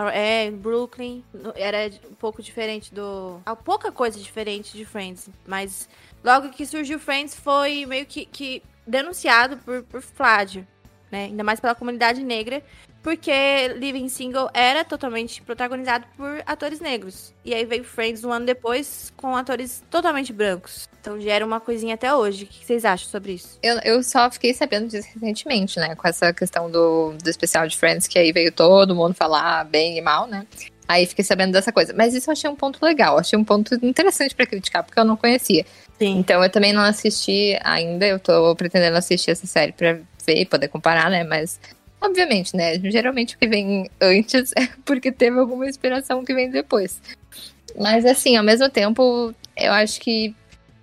é, 0.09 0.51
Brooklyn. 0.51 1.23
Era 1.55 1.91
um 2.11 2.15
pouco 2.15 2.43
diferente 2.43 2.95
do. 2.95 3.41
Ah, 3.45 3.57
pouca 3.57 3.93
coisa 3.93 4.19
diferente 4.19 4.77
de 4.77 4.85
Friends. 4.85 5.29
Mas 5.47 5.89
logo 6.25 6.51
que 6.51 6.65
surgiu 6.65 6.99
Friends 6.99 7.35
foi 7.35 7.85
meio 7.87 8.07
que, 8.07 8.25
que 8.25 8.63
denunciado 8.87 9.57
por, 9.59 9.83
por 9.85 10.01
Fládio. 10.01 10.67
Né? 11.11 11.25
Ainda 11.25 11.43
mais 11.43 11.59
pela 11.59 11.75
comunidade 11.75 12.23
negra 12.23 12.63
porque 13.03 13.69
Living 13.77 14.09
Single 14.09 14.51
era 14.53 14.85
totalmente 14.85 15.43
protagonizado 15.43 16.05
por 16.17 16.43
atores 16.47 16.81
negros. 16.81 17.33
E 17.45 17.55
aí 17.55 17.65
veio 17.65 17.85
Friends 17.85 18.25
um 18.25 18.33
ano 18.33 18.47
depois 18.47 19.13
com 19.17 19.35
atores 19.35 19.83
totalmente 19.91 20.33
brancos. 20.33 20.89
Então 21.01 21.19
gera 21.21 21.45
uma 21.45 21.61
coisinha 21.61 21.95
até 21.95 22.15
hoje. 22.15 22.45
O 22.45 22.47
que 22.47 22.65
vocês 22.65 22.85
acham 22.85 23.09
sobre 23.09 23.33
isso? 23.33 23.59
Eu, 23.63 23.79
eu 23.79 24.03
só 24.03 24.31
fiquei 24.31 24.53
sabendo 24.53 24.89
disso 24.89 25.09
recentemente, 25.15 25.79
né? 25.79 25.95
Com 25.95 26.07
essa 26.07 26.33
questão 26.33 26.71
do, 26.71 27.15
do 27.23 27.31
especial 27.31 27.67
de 27.67 27.77
Friends, 27.77 28.07
que 28.07 28.19
aí 28.19 28.33
veio 28.33 28.53
todo 28.53 28.95
mundo 28.95 29.15
falar 29.15 29.65
bem 29.65 29.97
e 29.97 30.01
mal, 30.03 30.27
né? 30.27 30.47
Aí 30.87 31.07
fiquei 31.07 31.25
sabendo 31.25 31.53
dessa 31.53 31.73
coisa. 31.73 31.95
Mas 31.97 32.15
isso 32.15 32.29
eu 32.29 32.33
achei 32.33 32.51
um 32.51 32.57
ponto 32.57 32.85
legal, 32.85 33.17
achei 33.17 33.39
um 33.39 33.45
ponto 33.45 33.75
interessante 33.81 34.35
para 34.35 34.45
criticar, 34.45 34.83
porque 34.83 34.99
eu 34.99 35.05
não 35.05 35.17
conhecia. 35.17 35.65
Sim. 35.99 36.19
Então 36.19 36.43
eu 36.43 36.51
também 36.51 36.73
não 36.73 36.83
assisti 36.83 37.59
ainda, 37.63 38.07
eu 38.07 38.19
tô 38.19 38.55
pretendendo 38.57 38.97
assistir 38.97 39.31
essa 39.31 39.47
série 39.47 39.73
pra 39.73 39.99
ver 40.27 40.41
e 40.41 40.47
poder 40.47 40.69
comparar, 40.69 41.09
né? 41.09 41.23
Mas, 41.23 41.61
obviamente, 42.01 42.57
né? 42.57 42.79
Geralmente 42.91 43.37
o 43.37 43.39
que 43.39 43.47
vem 43.47 43.91
antes 44.01 44.53
é 44.57 44.69
porque 44.85 45.13
teve 45.13 45.39
alguma 45.39 45.69
inspiração 45.69 46.25
que 46.25 46.35
vem 46.35 46.51
depois. 46.51 47.01
Mas 47.79 48.05
assim, 48.05 48.37
ao 48.37 48.45
mesmo 48.45 48.69
tempo, 48.69 49.35
eu 49.57 49.73
acho 49.73 50.01
que 50.01 50.35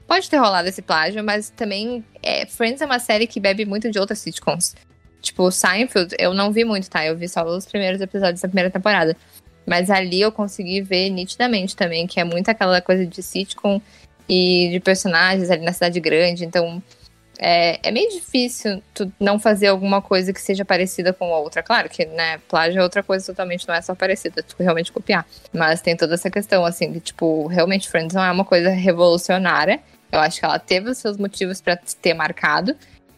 pode 0.08 0.30
ter 0.30 0.38
rolado 0.38 0.69
esse 0.69 0.82
plágio, 0.82 1.23
mas 1.23 1.49
também 1.49 2.03
é, 2.23 2.45
Friends 2.45 2.82
é 2.82 2.86
uma 2.86 2.99
série 2.99 3.27
que 3.27 3.39
bebe 3.39 3.65
muito 3.65 3.91
de 3.91 3.99
outras 3.99 4.19
sitcoms. 4.19 4.75
Tipo, 5.21 5.51
Seinfeld, 5.51 6.15
eu 6.19 6.34
não 6.34 6.51
vi 6.51 6.63
muito, 6.63 6.89
tá? 6.89 7.06
Eu 7.06 7.17
vi 7.17 7.27
só 7.27 7.43
os 7.43 7.65
primeiros 7.65 7.99
episódios 7.99 8.41
da 8.41 8.47
primeira 8.47 8.69
temporada. 8.69 9.17
Mas 9.65 9.89
ali 9.89 10.21
eu 10.21 10.32
consegui 10.32 10.82
ver 10.82 11.10
nitidamente 11.10 11.75
também, 11.75 12.08
que 12.08 12.19
é 12.19 12.23
muito 12.23 12.47
aquela 12.47 12.80
coisa 12.82 13.06
de 13.06 13.21
sitcom 13.21 13.82
e 14.30 14.69
de 14.71 14.80
personagens 14.80 15.49
ali 15.49 15.65
na 15.65 15.73
cidade 15.73 15.99
grande. 15.99 16.45
Então, 16.45 16.82
é, 17.39 17.80
é 17.88 17.91
meio 17.91 18.10
difícil 18.10 18.82
tu 18.93 19.12
não 19.19 19.39
fazer 19.39 19.67
alguma 19.67 20.02
coisa 20.02 20.34
que 20.34 20.41
seja 20.41 20.65
parecida 20.65 21.13
com 21.13 21.30
outra. 21.30 21.62
Claro 21.62 21.89
que, 21.89 22.06
né, 22.06 22.39
plágio 22.47 22.80
é 22.80 22.84
outra 22.84 23.04
coisa 23.04 23.26
totalmente, 23.26 23.67
não 23.67 23.76
é 23.76 23.82
só 23.82 23.93
parecida, 23.93 24.43
tu 24.43 24.56
realmente 24.60 24.91
copiar. 24.91 25.26
Mas 25.54 25.82
tem 25.82 25.95
toda 25.95 26.15
essa 26.15 26.30
questão, 26.30 26.65
assim, 26.65 26.91
que, 26.93 27.00
tipo, 27.00 27.47
realmente 27.47 27.89
Friends 27.89 28.13
não 28.13 28.23
é 28.23 28.32
uma 28.32 28.45
coisa 28.45 28.69
revolucionária. 28.69 29.80
Eu 30.12 30.19
acho 30.19 30.39
que 30.39 30.45
ela 30.45 30.58
teve 30.58 30.89
os 30.89 30.97
seus 30.97 31.17
motivos 31.17 31.62
para 31.62 31.78
ter 32.02 32.13
marcado. 32.13 32.76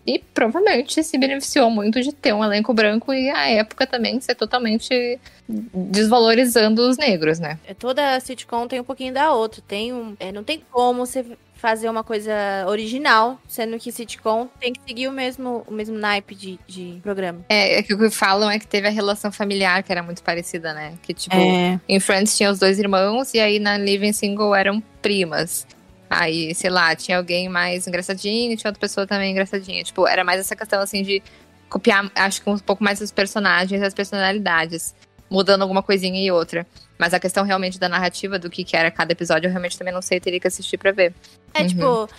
E 0.10 0.24
provavelmente 0.34 1.04
se 1.04 1.18
beneficiou 1.18 1.70
muito 1.70 2.02
de 2.02 2.12
ter 2.12 2.34
um 2.34 2.44
elenco 2.44 2.74
branco 2.74 3.14
e 3.14 3.30
a 3.30 3.48
época 3.50 3.86
também 3.86 4.20
ser 4.20 4.34
totalmente 4.34 5.20
desvalorizando 5.48 6.82
os 6.88 6.98
negros, 6.98 7.38
né? 7.40 7.60
É, 7.68 7.74
toda 7.74 8.20
sitcom 8.20 8.68
tem 8.68 8.80
um 8.80 8.84
pouquinho 8.84 9.14
da 9.14 9.32
outra. 9.34 9.62
Tem 9.68 9.94
um, 9.94 10.16
é, 10.20 10.32
não 10.32 10.44
tem 10.44 10.62
como 10.72 11.06
você 11.06 11.26
fazer 11.56 11.90
uma 11.90 12.04
coisa 12.04 12.32
original, 12.68 13.40
sendo 13.48 13.78
que 13.78 13.92
sitcom 13.92 14.48
tem 14.60 14.72
que 14.72 14.80
seguir 14.88 15.08
o 15.10 15.12
mesmo, 15.12 15.64
o 15.68 15.74
mesmo 15.74 15.98
naipe 15.98 16.34
de, 16.34 16.58
de 16.66 17.00
programa. 17.04 17.42
É, 17.50 17.80
é 17.80 17.84
que 17.84 17.94
o 17.94 17.98
que 17.98 18.10
falam 18.10 18.50
é 18.50 18.58
que 18.58 18.66
teve 18.66 18.88
a 18.88 18.92
relação 18.92 19.30
familiar 19.32 19.84
que 19.84 19.92
era 19.92 20.02
muito 20.02 20.24
parecida, 20.24 20.74
né? 20.74 20.94
Que 21.04 21.14
tipo, 21.14 21.36
É. 21.36 21.80
em 21.88 22.00
Friends 22.00 22.38
tinha 22.38 22.50
os 22.50 22.60
dois 22.60 22.80
irmãos 22.80 23.34
e 23.34 23.40
aí 23.40 23.60
na 23.60 23.78
Living 23.78 24.14
Single 24.14 24.56
eram 24.56 24.82
primas. 25.02 25.68
Aí, 26.10 26.56
sei 26.56 26.70
lá, 26.70 26.96
tinha 26.96 27.18
alguém 27.18 27.48
mais 27.48 27.88
engraçadinho, 27.88 28.58
tinha 28.58 28.70
outra 28.70 28.80
pessoa 28.80 29.06
também 29.06 29.32
engraçadinha. 29.32 29.84
Tipo, 29.84 30.08
era 30.08 30.24
mais 30.24 30.40
essa 30.40 30.56
questão 30.56 30.82
assim 30.82 31.04
de 31.04 31.22
copiar, 31.70 32.10
acho 32.16 32.42
que 32.42 32.50
um 32.50 32.58
pouco 32.58 32.84
mais 32.84 33.00
os 33.00 33.12
personagens, 33.12 33.82
as 33.82 33.94
personalidades, 33.94 34.96
mudando 35.30 35.62
alguma 35.62 35.84
coisinha 35.84 36.20
e 36.20 36.32
outra. 36.32 36.66
Mas 36.98 37.14
a 37.14 37.20
questão 37.20 37.44
realmente 37.44 37.80
da 37.80 37.88
narrativa, 37.88 38.40
do 38.40 38.50
que, 38.50 38.64
que 38.64 38.76
era 38.76 38.90
cada 38.90 39.12
episódio, 39.12 39.48
eu 39.48 39.52
realmente 39.52 39.78
também 39.78 39.94
não 39.94 40.02
sei, 40.02 40.20
teria 40.20 40.40
que 40.40 40.48
assistir 40.48 40.78
pra 40.78 40.92
ver. 40.92 41.14
É 41.54 41.62
Uhum. 41.62 41.68
tipo, 41.68 42.10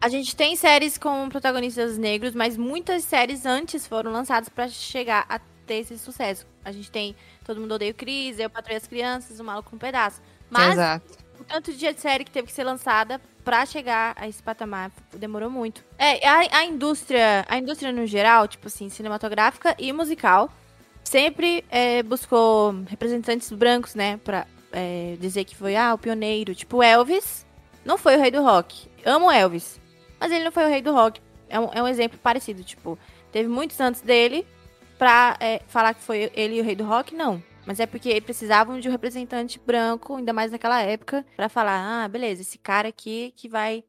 a 0.00 0.08
gente 0.08 0.34
tem 0.34 0.56
séries 0.56 0.96
com 0.96 1.28
protagonistas 1.28 1.98
negros, 1.98 2.34
mas 2.34 2.56
muitas 2.56 3.04
séries 3.04 3.44
antes 3.44 3.86
foram 3.86 4.10
lançadas 4.10 4.48
pra 4.48 4.66
chegar 4.68 5.26
a 5.28 5.38
ter 5.66 5.76
esse 5.76 5.98
sucesso. 5.98 6.46
A 6.64 6.72
gente 6.72 6.90
tem 6.90 7.14
Todo 7.44 7.60
Mundo 7.60 7.74
Odeia 7.74 7.92
o 7.92 7.94
Cris, 7.94 8.38
Eu 8.38 8.48
Patrulho 8.48 8.78
as 8.78 8.86
Crianças, 8.86 9.38
O 9.38 9.44
Maluco 9.44 9.70
no 9.72 9.78
Pedaço. 9.78 10.20
Mas 10.50 10.72
Exato. 10.72 11.18
Tanto 11.46 11.72
de 11.72 11.92
série 11.94 12.24
que 12.24 12.30
teve 12.30 12.48
que 12.48 12.52
ser 12.52 12.64
lançada 12.64 13.20
pra 13.44 13.64
chegar 13.64 14.14
a 14.16 14.28
esse 14.28 14.42
patamar 14.42 14.90
demorou 15.14 15.48
muito. 15.48 15.84
É, 15.96 16.26
a, 16.26 16.58
a 16.58 16.64
indústria, 16.64 17.44
a 17.48 17.58
indústria 17.58 17.92
no 17.92 18.06
geral, 18.06 18.48
tipo 18.48 18.66
assim, 18.66 18.88
cinematográfica 18.88 19.74
e 19.78 19.92
musical, 19.92 20.50
sempre 21.04 21.64
é, 21.70 22.02
buscou 22.02 22.74
representantes 22.88 23.50
brancos, 23.52 23.94
né, 23.94 24.18
pra 24.24 24.46
é, 24.72 25.16
dizer 25.20 25.44
que 25.44 25.54
foi, 25.54 25.76
ah, 25.76 25.94
o 25.94 25.98
pioneiro. 25.98 26.54
Tipo, 26.54 26.82
Elvis 26.82 27.46
não 27.84 27.96
foi 27.96 28.16
o 28.16 28.20
rei 28.20 28.30
do 28.30 28.42
rock. 28.42 28.88
Amo 29.04 29.30
Elvis, 29.30 29.80
mas 30.18 30.32
ele 30.32 30.44
não 30.44 30.52
foi 30.52 30.64
o 30.64 30.68
rei 30.68 30.82
do 30.82 30.92
rock. 30.92 31.20
É 31.48 31.60
um, 31.60 31.70
é 31.72 31.82
um 31.82 31.88
exemplo 31.88 32.18
parecido, 32.20 32.64
tipo, 32.64 32.98
teve 33.30 33.48
muitos 33.48 33.78
antes 33.80 34.00
dele 34.00 34.44
pra 34.98 35.36
é, 35.38 35.62
falar 35.68 35.94
que 35.94 36.02
foi 36.02 36.30
ele 36.34 36.60
o 36.60 36.64
rei 36.64 36.74
do 36.74 36.84
rock, 36.84 37.14
não. 37.14 37.42
Mas 37.66 37.80
é 37.80 37.86
porque 37.86 38.20
precisavam 38.20 38.78
de 38.78 38.88
um 38.88 38.92
representante 38.92 39.58
branco, 39.58 40.14
ainda 40.14 40.32
mais 40.32 40.52
naquela 40.52 40.80
época, 40.80 41.26
pra 41.36 41.48
falar, 41.48 42.04
ah, 42.04 42.08
beleza, 42.08 42.42
esse 42.42 42.56
cara 42.58 42.88
aqui 42.88 43.34
que 43.36 43.48
vai, 43.48 43.82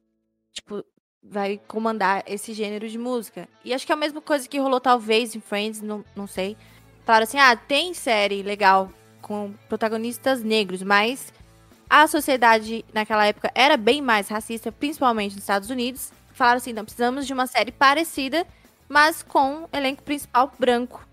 tipo, 0.52 0.84
vai 1.22 1.60
comandar 1.68 2.24
esse 2.26 2.52
gênero 2.52 2.88
de 2.88 2.98
música. 2.98 3.48
E 3.64 3.72
acho 3.72 3.86
que 3.86 3.92
é 3.92 3.94
a 3.94 3.98
mesma 3.98 4.20
coisa 4.20 4.48
que 4.48 4.58
rolou 4.58 4.80
talvez 4.80 5.36
em 5.36 5.40
Friends, 5.40 5.80
não, 5.80 6.04
não 6.16 6.26
sei. 6.26 6.56
Falaram 7.04 7.24
assim, 7.24 7.38
ah, 7.38 7.54
tem 7.56 7.94
série 7.94 8.42
legal 8.42 8.90
com 9.22 9.54
protagonistas 9.68 10.42
negros, 10.42 10.82
mas 10.82 11.32
a 11.88 12.06
sociedade 12.06 12.84
naquela 12.92 13.26
época 13.26 13.50
era 13.54 13.76
bem 13.76 14.02
mais 14.02 14.28
racista, 14.28 14.70
principalmente 14.72 15.34
nos 15.34 15.42
Estados 15.42 15.70
Unidos. 15.70 16.12
Falaram 16.32 16.58
assim, 16.58 16.72
não, 16.72 16.84
precisamos 16.84 17.26
de 17.26 17.32
uma 17.32 17.46
série 17.46 17.72
parecida, 17.72 18.46
mas 18.88 19.22
com 19.22 19.68
elenco 19.72 20.02
principal 20.02 20.52
branco, 20.58 21.07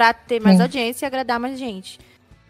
pra 0.00 0.14
ter 0.14 0.40
mais 0.40 0.56
Sim. 0.56 0.62
audiência 0.62 1.04
e 1.04 1.06
agradar 1.06 1.38
mais 1.38 1.58
gente. 1.58 2.00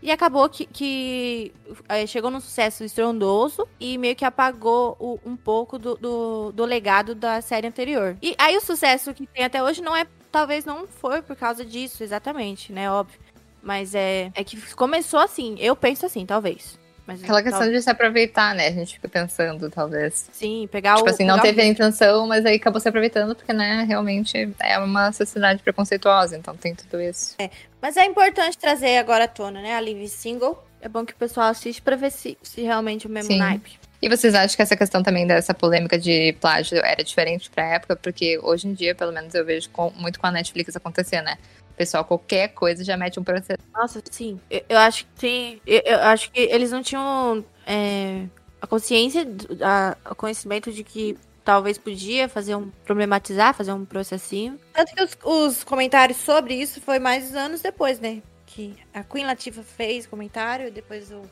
E 0.00 0.08
acabou 0.08 0.48
que, 0.48 0.64
que 0.66 1.52
eh, 1.88 2.06
chegou 2.06 2.30
num 2.30 2.38
sucesso 2.38 2.84
estrondoso 2.84 3.66
e 3.80 3.98
meio 3.98 4.14
que 4.14 4.24
apagou 4.24 4.96
o- 5.00 5.18
um 5.26 5.34
pouco 5.36 5.76
do, 5.76 5.96
do, 5.96 6.52
do 6.52 6.64
legado 6.64 7.12
da 7.12 7.40
série 7.40 7.66
anterior. 7.66 8.16
E 8.22 8.36
aí 8.38 8.56
o 8.56 8.60
sucesso 8.60 9.12
que 9.12 9.26
tem 9.26 9.44
até 9.44 9.60
hoje 9.60 9.82
não 9.82 9.96
é. 9.96 10.06
Talvez 10.30 10.64
não 10.64 10.86
foi 10.86 11.22
por 11.22 11.34
causa 11.34 11.64
disso, 11.64 12.04
exatamente, 12.04 12.72
né? 12.72 12.88
Óbvio. 12.88 13.18
Mas 13.60 13.96
é, 13.96 14.30
é 14.36 14.44
que 14.44 14.56
começou 14.76 15.18
assim. 15.18 15.56
Eu 15.58 15.74
penso 15.74 16.06
assim, 16.06 16.24
talvez. 16.24 16.78
Mas, 17.10 17.24
Aquela 17.24 17.42
questão 17.42 17.62
tal- 17.62 17.70
de 17.72 17.82
se 17.82 17.90
aproveitar, 17.90 18.54
né? 18.54 18.68
A 18.68 18.72
gente 18.72 18.94
fica 18.94 19.08
pensando, 19.08 19.68
talvez. 19.68 20.28
Sim, 20.32 20.68
pegar 20.70 20.94
Tipo 20.96 21.08
o. 21.08 21.10
assim, 21.10 21.24
não 21.24 21.40
teve 21.40 21.60
a 21.60 21.66
intenção, 21.66 22.24
mas 22.28 22.46
aí 22.46 22.54
acabou 22.54 22.80
se 22.80 22.88
aproveitando, 22.88 23.34
porque, 23.34 23.52
né, 23.52 23.84
realmente 23.88 24.48
é 24.60 24.78
uma 24.78 25.10
sociedade 25.10 25.60
preconceituosa, 25.60 26.36
então 26.36 26.56
tem 26.56 26.72
tudo 26.72 27.00
isso. 27.00 27.34
Mas 27.82 27.96
é 27.96 28.04
importante 28.04 28.56
trazer 28.56 28.98
agora 28.98 29.24
à 29.24 29.28
tona, 29.28 29.60
né? 29.60 29.74
A 29.74 29.80
Live 29.80 30.06
Single. 30.08 30.62
É 30.80 30.88
bom 30.88 31.04
que 31.04 31.12
o 31.12 31.16
pessoal 31.16 31.48
assiste 31.48 31.82
pra 31.82 31.96
ver 31.96 32.10
se, 32.12 32.38
se 32.42 32.62
realmente 32.62 33.06
é 33.06 33.10
o 33.10 33.12
mesmo 33.12 33.32
Sim. 33.32 33.38
naipe. 33.38 33.79
E 34.02 34.08
vocês 34.08 34.34
acham 34.34 34.56
que 34.56 34.62
essa 34.62 34.76
questão 34.76 35.02
também 35.02 35.26
dessa 35.26 35.52
polêmica 35.52 35.98
de 35.98 36.32
plágio 36.40 36.78
era 36.78 37.04
diferente 37.04 37.50
pra 37.50 37.64
época? 37.74 37.96
Porque 37.96 38.38
hoje 38.42 38.66
em 38.66 38.72
dia, 38.72 38.94
pelo 38.94 39.12
menos, 39.12 39.34
eu 39.34 39.44
vejo 39.44 39.68
com- 39.70 39.92
muito 39.96 40.18
com 40.18 40.26
a 40.26 40.30
Netflix 40.32 40.74
acontecer, 40.74 41.20
né? 41.22 41.36
O 41.70 41.74
pessoal, 41.74 42.04
qualquer 42.04 42.48
coisa 42.48 42.82
já 42.82 42.96
mete 42.96 43.20
um 43.20 43.24
processo. 43.24 43.58
Nossa, 43.74 44.02
sim. 44.10 44.40
Eu, 44.50 44.62
eu 44.70 44.78
acho 44.78 45.04
que 45.04 45.10
sim. 45.20 45.60
Eu, 45.66 45.82
eu 45.84 45.98
acho 46.00 46.30
que 46.30 46.40
eles 46.40 46.70
não 46.70 46.82
tinham 46.82 47.44
é, 47.66 48.24
a 48.60 48.66
consciência, 48.66 49.26
a- 49.62 49.96
o 50.10 50.14
conhecimento 50.14 50.72
de 50.72 50.82
que 50.82 51.16
talvez 51.44 51.76
podia 51.76 52.26
fazer 52.28 52.54
um. 52.54 52.70
problematizar, 52.86 53.52
fazer 53.54 53.72
um 53.72 53.84
processinho. 53.84 54.58
Tanto 54.72 54.94
que 54.94 55.02
os, 55.02 55.16
os 55.24 55.64
comentários 55.64 56.18
sobre 56.18 56.54
isso 56.54 56.80
foi 56.80 56.98
mais 56.98 57.34
anos 57.34 57.60
depois, 57.60 57.98
né? 58.00 58.22
Que 58.46 58.74
a 58.94 59.02
Queen 59.04 59.26
Latifah 59.26 59.62
fez 59.62 60.06
comentário, 60.06 60.70
depois 60.72 61.10
o 61.10 61.22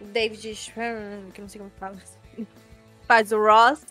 David 0.00 0.72
que 1.34 1.40
não 1.40 1.48
sei 1.48 1.58
como 1.60 1.72
fala. 1.78 1.96
Faz 3.06 3.32
o 3.32 3.38
Ross. 3.38 3.84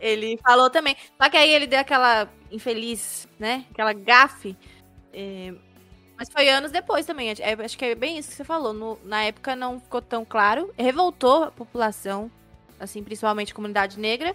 Ele 0.00 0.38
falou 0.42 0.68
também. 0.70 0.96
Só 1.20 1.28
que 1.30 1.36
aí 1.36 1.50
ele 1.50 1.66
deu 1.66 1.78
aquela 1.78 2.28
infeliz, 2.50 3.28
né? 3.38 3.64
Aquela 3.70 3.92
gafe. 3.92 4.56
é, 5.12 5.52
mas 6.16 6.28
foi 6.28 6.48
anos 6.48 6.70
depois 6.70 7.04
também. 7.06 7.30
É, 7.30 7.52
acho 7.64 7.76
que 7.78 7.84
é 7.84 7.94
bem 7.94 8.18
isso 8.18 8.30
que 8.30 8.34
você 8.36 8.44
falou. 8.44 8.72
No- 8.72 8.98
na 9.04 9.24
época 9.24 9.54
não 9.56 9.80
ficou 9.80 10.00
tão 10.02 10.24
claro. 10.24 10.72
Revoltou 10.78 11.44
a 11.44 11.50
população, 11.50 12.30
assim, 12.78 13.02
principalmente 13.02 13.52
a 13.52 13.54
comunidade 13.56 13.98
negra. 13.98 14.34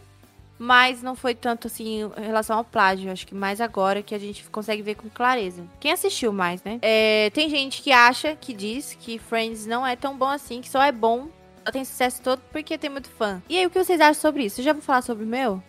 Mas 0.59 1.03
não 1.03 1.15
foi 1.15 1.35
tanto 1.35 1.67
assim 1.67 2.03
em 2.17 2.21
relação 2.21 2.57
ao 2.57 2.63
plágio. 2.63 3.11
Acho 3.11 3.27
que 3.27 3.35
mais 3.35 3.61
agora 3.61 4.01
que 4.01 4.15
a 4.15 4.17
gente 4.17 4.43
consegue 4.49 4.81
ver 4.81 4.95
com 4.95 5.09
clareza. 5.09 5.63
Quem 5.79 5.91
assistiu 5.91 6.33
mais, 6.33 6.63
né? 6.63 6.79
É, 6.81 7.29
tem 7.31 7.49
gente 7.49 7.81
que 7.81 7.91
acha, 7.91 8.35
que 8.35 8.53
diz 8.53 8.97
que 8.99 9.19
Friends 9.19 9.65
não 9.65 9.85
é 9.85 9.95
tão 9.95 10.17
bom 10.17 10.27
assim, 10.27 10.61
que 10.61 10.69
só 10.69 10.81
é 10.81 10.91
bom, 10.91 11.27
só 11.65 11.71
tem 11.71 11.85
sucesso 11.85 12.21
todo 12.21 12.41
porque 12.51 12.77
tem 12.77 12.89
muito 12.89 13.09
fã. 13.09 13.41
E 13.47 13.57
aí, 13.57 13.65
o 13.65 13.69
que 13.69 13.83
vocês 13.83 14.01
acham 14.01 14.21
sobre 14.21 14.45
isso? 14.45 14.61
Eu 14.61 14.65
já 14.65 14.73
vou 14.73 14.81
falar 14.81 15.01
sobre 15.01 15.23
o 15.23 15.27
meu? 15.27 15.61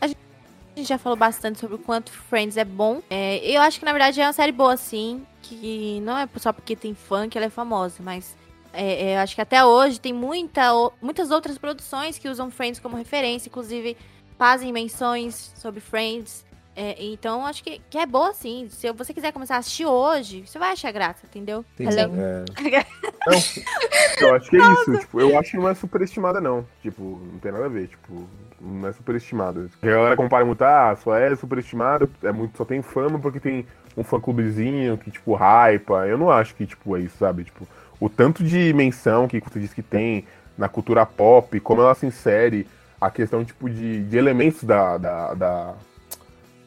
A 0.00 0.08
gente 0.08 0.88
já 0.88 0.98
falou 0.98 1.16
bastante 1.16 1.58
sobre 1.58 1.76
o 1.76 1.78
quanto 1.78 2.10
Friends 2.10 2.56
é 2.56 2.64
bom. 2.64 3.02
É, 3.10 3.38
eu 3.44 3.60
acho 3.60 3.78
que, 3.78 3.84
na 3.84 3.92
verdade, 3.92 4.20
é 4.20 4.26
uma 4.26 4.32
série 4.32 4.52
boa, 4.52 4.76
sim. 4.76 5.24
Que 5.42 6.00
não 6.00 6.16
é 6.16 6.28
só 6.36 6.52
porque 6.52 6.74
tem 6.74 6.94
fã 6.94 7.28
que 7.28 7.36
ela 7.36 7.46
é 7.46 7.50
famosa, 7.50 7.96
mas 8.00 8.34
é, 8.72 9.10
é, 9.10 9.16
eu 9.16 9.20
acho 9.20 9.34
que 9.34 9.40
até 9.40 9.64
hoje 9.64 10.00
tem 10.00 10.12
muita, 10.12 10.72
muitas 11.00 11.30
outras 11.30 11.58
produções 11.58 12.18
que 12.18 12.28
usam 12.28 12.50
Friends 12.50 12.80
como 12.80 12.96
referência, 12.96 13.48
inclusive 13.48 13.96
fazem 14.38 14.72
menções 14.72 15.52
sobre 15.56 15.80
Friends. 15.80 16.44
É, 16.74 16.96
então, 17.04 17.44
acho 17.44 17.62
que, 17.62 17.80
que 17.90 17.98
é 17.98 18.06
boa, 18.06 18.32
sim. 18.32 18.66
Se 18.70 18.90
você 18.92 19.12
quiser 19.12 19.30
começar 19.30 19.56
a 19.56 19.58
assistir 19.58 19.84
hoje, 19.84 20.44
você 20.46 20.58
vai 20.58 20.72
achar 20.72 20.90
graça, 20.90 21.26
entendeu? 21.26 21.64
É. 21.78 22.84
Não, 24.20 24.28
eu 24.28 24.34
acho 24.34 24.48
que 24.50 24.56
é 24.56 24.72
isso. 24.72 24.98
Tipo, 24.98 25.20
eu 25.20 25.38
acho 25.38 25.50
que 25.50 25.56
não 25.56 25.68
é 25.68 25.74
superestimada, 25.74 26.40
não. 26.40 26.66
Tipo, 26.80 27.20
não 27.32 27.38
tem 27.38 27.52
nada 27.52 27.66
a 27.66 27.68
ver. 27.68 27.88
Tipo, 27.88 28.28
não 28.60 28.88
é 28.88 28.92
superestimada. 28.92 29.68
A 29.80 29.86
galera 29.86 30.16
compara 30.16 30.44
muito, 30.44 30.62
ah, 30.62 30.96
só 31.02 31.14
é 31.14 31.34
superestimada, 31.36 32.08
é 32.22 32.32
muito, 32.32 32.56
só 32.56 32.64
tem 32.64 32.82
fama 32.82 33.18
porque 33.18 33.38
tem 33.38 33.66
um 33.96 34.02
fã 34.02 34.18
clubezinho 34.20 34.98
que, 34.98 35.10
tipo, 35.10 35.34
hypa. 35.34 36.06
Eu 36.06 36.18
não 36.18 36.30
acho 36.30 36.54
que, 36.54 36.66
tipo, 36.66 36.96
é 36.96 37.00
isso, 37.00 37.16
sabe? 37.18 37.44
Tipo, 37.44 37.66
o 38.00 38.08
tanto 38.08 38.42
de 38.42 38.72
menção 38.72 39.28
que 39.28 39.40
você 39.40 39.60
disse 39.60 39.74
que 39.74 39.82
tem 39.82 40.26
na 40.56 40.68
cultura 40.68 41.06
pop, 41.06 41.58
como 41.60 41.80
ela 41.80 41.94
se 41.94 42.06
insere, 42.06 42.66
a 43.04 43.10
questão 43.10 43.44
tipo 43.44 43.68
de, 43.68 44.04
de 44.04 44.16
elementos 44.16 44.62
da, 44.64 44.96
da, 44.96 45.34
da, 45.34 45.74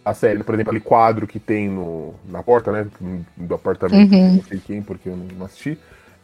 da 0.04 0.14
série, 0.14 0.44
por 0.44 0.54
exemplo, 0.54 0.72
ali 0.72 0.82
quadro 0.82 1.26
que 1.26 1.40
tem 1.40 1.70
no, 1.70 2.14
na 2.28 2.44
porta, 2.44 2.72
né? 2.72 2.88
Do 3.38 3.56
apartamento, 3.56 4.14
Uhum. 4.14 4.36
não 4.36 4.44
sei 4.44 4.60
quem, 4.60 4.82
porque 4.82 5.10
eu 5.10 5.18
não 5.38 5.46
assisti. 5.46 5.78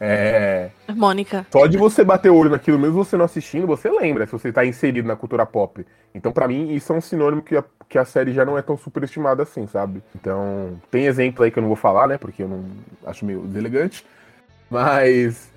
É, 0.04 0.70
Mônica. 0.96 1.46
só 1.52 1.64
de 1.66 1.78
você 1.78 2.02
bater 2.02 2.28
o 2.28 2.34
olho 2.36 2.50
naquilo, 2.50 2.76
mesmo 2.78 3.04
você 3.04 3.16
não 3.16 3.24
assistindo, 3.24 3.68
você 3.68 3.88
lembra 3.88 4.26
se 4.26 4.32
você 4.32 4.52
tá 4.52 4.66
inserido 4.66 5.06
na 5.06 5.14
cultura 5.14 5.46
pop. 5.46 5.86
Então, 6.12 6.32
pra 6.32 6.48
mim, 6.48 6.72
isso 6.74 6.92
é 6.92 6.96
um 6.96 7.00
sinônimo 7.00 7.40
que 7.40 7.56
a, 7.56 7.62
que 7.88 7.96
a 7.96 8.04
série 8.04 8.32
já 8.32 8.44
não 8.44 8.58
é 8.58 8.62
tão 8.62 8.76
superestimada 8.76 9.44
assim, 9.44 9.66
sabe? 9.68 10.02
Então, 10.14 10.76
tem 10.90 11.06
exemplo 11.06 11.44
aí 11.44 11.52
que 11.52 11.58
eu 11.58 11.62
não 11.62 11.68
vou 11.68 11.76
falar, 11.76 12.08
né? 12.08 12.18
Porque 12.18 12.42
eu 12.42 12.48
não 12.48 12.64
acho 13.06 13.24
meio 13.24 13.42
deselegante. 13.42 14.04
Mas 14.68 15.51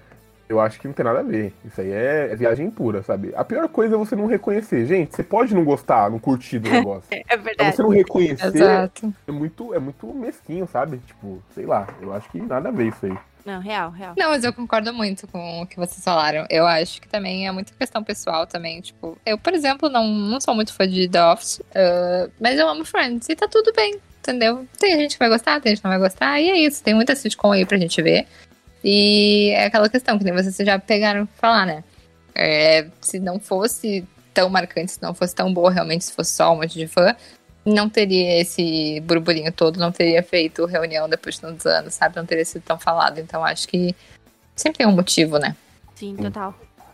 eu 0.47 0.59
acho 0.59 0.79
que 0.79 0.87
não 0.87 0.93
tem 0.93 1.03
nada 1.03 1.19
a 1.19 1.23
ver. 1.23 1.53
Isso 1.65 1.81
aí 1.81 1.91
é, 1.91 2.29
é 2.31 2.35
viagem 2.35 2.69
pura, 2.69 3.01
sabe? 3.03 3.33
A 3.35 3.43
pior 3.43 3.67
coisa 3.67 3.95
é 3.95 3.97
você 3.97 4.15
não 4.15 4.25
reconhecer. 4.27 4.85
Gente, 4.85 5.15
você 5.15 5.23
pode 5.23 5.53
não 5.53 5.63
gostar, 5.63 6.09
não 6.09 6.19
curtir 6.19 6.59
do 6.59 6.69
negócio. 6.71 7.07
É 7.09 7.37
verdade. 7.37 7.75
você 7.75 7.81
não 7.81 7.89
reconhecer, 7.89 8.55
Exato. 8.55 9.13
é 9.27 9.31
muito, 9.31 9.73
é 9.73 9.79
muito 9.79 10.13
mesquinho, 10.13 10.67
sabe? 10.67 10.97
Tipo, 11.05 11.41
sei 11.53 11.65
lá, 11.65 11.87
eu 12.01 12.13
acho 12.13 12.29
que 12.29 12.41
nada 12.41 12.69
a 12.69 12.71
ver 12.71 12.87
isso 12.87 13.05
aí. 13.05 13.17
Não, 13.45 13.59
real, 13.59 13.91
real. 13.91 14.15
Não, 14.17 14.29
mas 14.29 14.43
eu 14.43 14.51
concordo 14.51 14.91
muito 14.91 15.27
com 15.27 15.61
o 15.61 15.67
que 15.67 15.75
vocês 15.75 16.03
falaram. 16.03 16.47
Eu 16.49 16.65
acho 16.65 16.99
que 16.99 17.07
também 17.07 17.47
é 17.47 17.51
muita 17.51 17.73
questão 17.75 18.03
pessoal 18.03 18.47
também. 18.47 18.81
Tipo, 18.81 19.17
eu, 19.23 19.37
por 19.37 19.53
exemplo, 19.53 19.87
não, 19.87 20.07
não 20.07 20.41
sou 20.41 20.55
muito 20.55 20.73
fã 20.73 20.87
de 20.87 21.07
The 21.07 21.23
Office, 21.31 21.61
ah, 21.75 22.27
mas 22.39 22.57
eu 22.57 22.67
amo 22.67 22.83
Friends 22.83 23.29
e 23.29 23.35
tá 23.35 23.47
tudo 23.47 23.71
bem, 23.71 23.99
entendeu? 24.19 24.67
Tem 24.79 24.97
gente 24.97 25.13
que 25.13 25.19
vai 25.19 25.29
gostar, 25.29 25.61
tem 25.61 25.71
gente 25.71 25.81
que 25.81 25.87
não 25.87 25.91
vai 25.91 26.09
gostar, 26.09 26.39
e 26.41 26.49
é 26.49 26.57
isso. 26.57 26.83
Tem 26.83 26.95
muita 26.95 27.15
sitcom 27.15 27.51
aí 27.51 27.65
pra 27.65 27.77
gente 27.77 28.01
ver. 28.01 28.25
E 28.87 29.49
é 29.49 29.65
aquela 29.65 29.89
questão 29.89 30.15
que 30.15 30.23
nem 30.23 30.31
vocês 30.31 30.55
já 30.55 30.77
pegaram 30.77 31.25
pra 31.25 31.35
falar, 31.37 31.65
né? 31.65 31.83
É, 32.35 32.87
se 33.01 33.19
não 33.19 33.39
fosse 33.39 34.07
tão 34.31 34.47
marcante, 34.47 34.91
se 34.91 35.01
não 35.01 35.11
fosse 35.11 35.33
tão 35.33 35.51
boa 35.51 35.71
realmente, 35.71 36.05
se 36.05 36.13
fosse 36.13 36.35
só 36.35 36.53
um 36.53 36.57
monte 36.57 36.77
de 36.77 36.85
fã, 36.85 37.15
não 37.65 37.89
teria 37.89 38.39
esse 38.39 38.99
burburinho 38.99 39.51
todo, 39.51 39.79
não 39.79 39.91
teria 39.91 40.21
feito 40.21 40.67
reunião 40.67 41.09
depois 41.09 41.33
de 41.33 41.41
tantos 41.41 41.65
anos, 41.65 41.95
sabe? 41.95 42.15
Não 42.15 42.27
teria 42.27 42.45
sido 42.45 42.61
tão 42.61 42.77
falado. 42.77 43.17
Então 43.17 43.43
acho 43.43 43.67
que 43.67 43.95
sempre 44.55 44.77
tem 44.77 44.87
um 44.87 44.91
motivo, 44.91 45.39
né? 45.39 45.55
Sim, 45.95 46.15
total. 46.15 46.53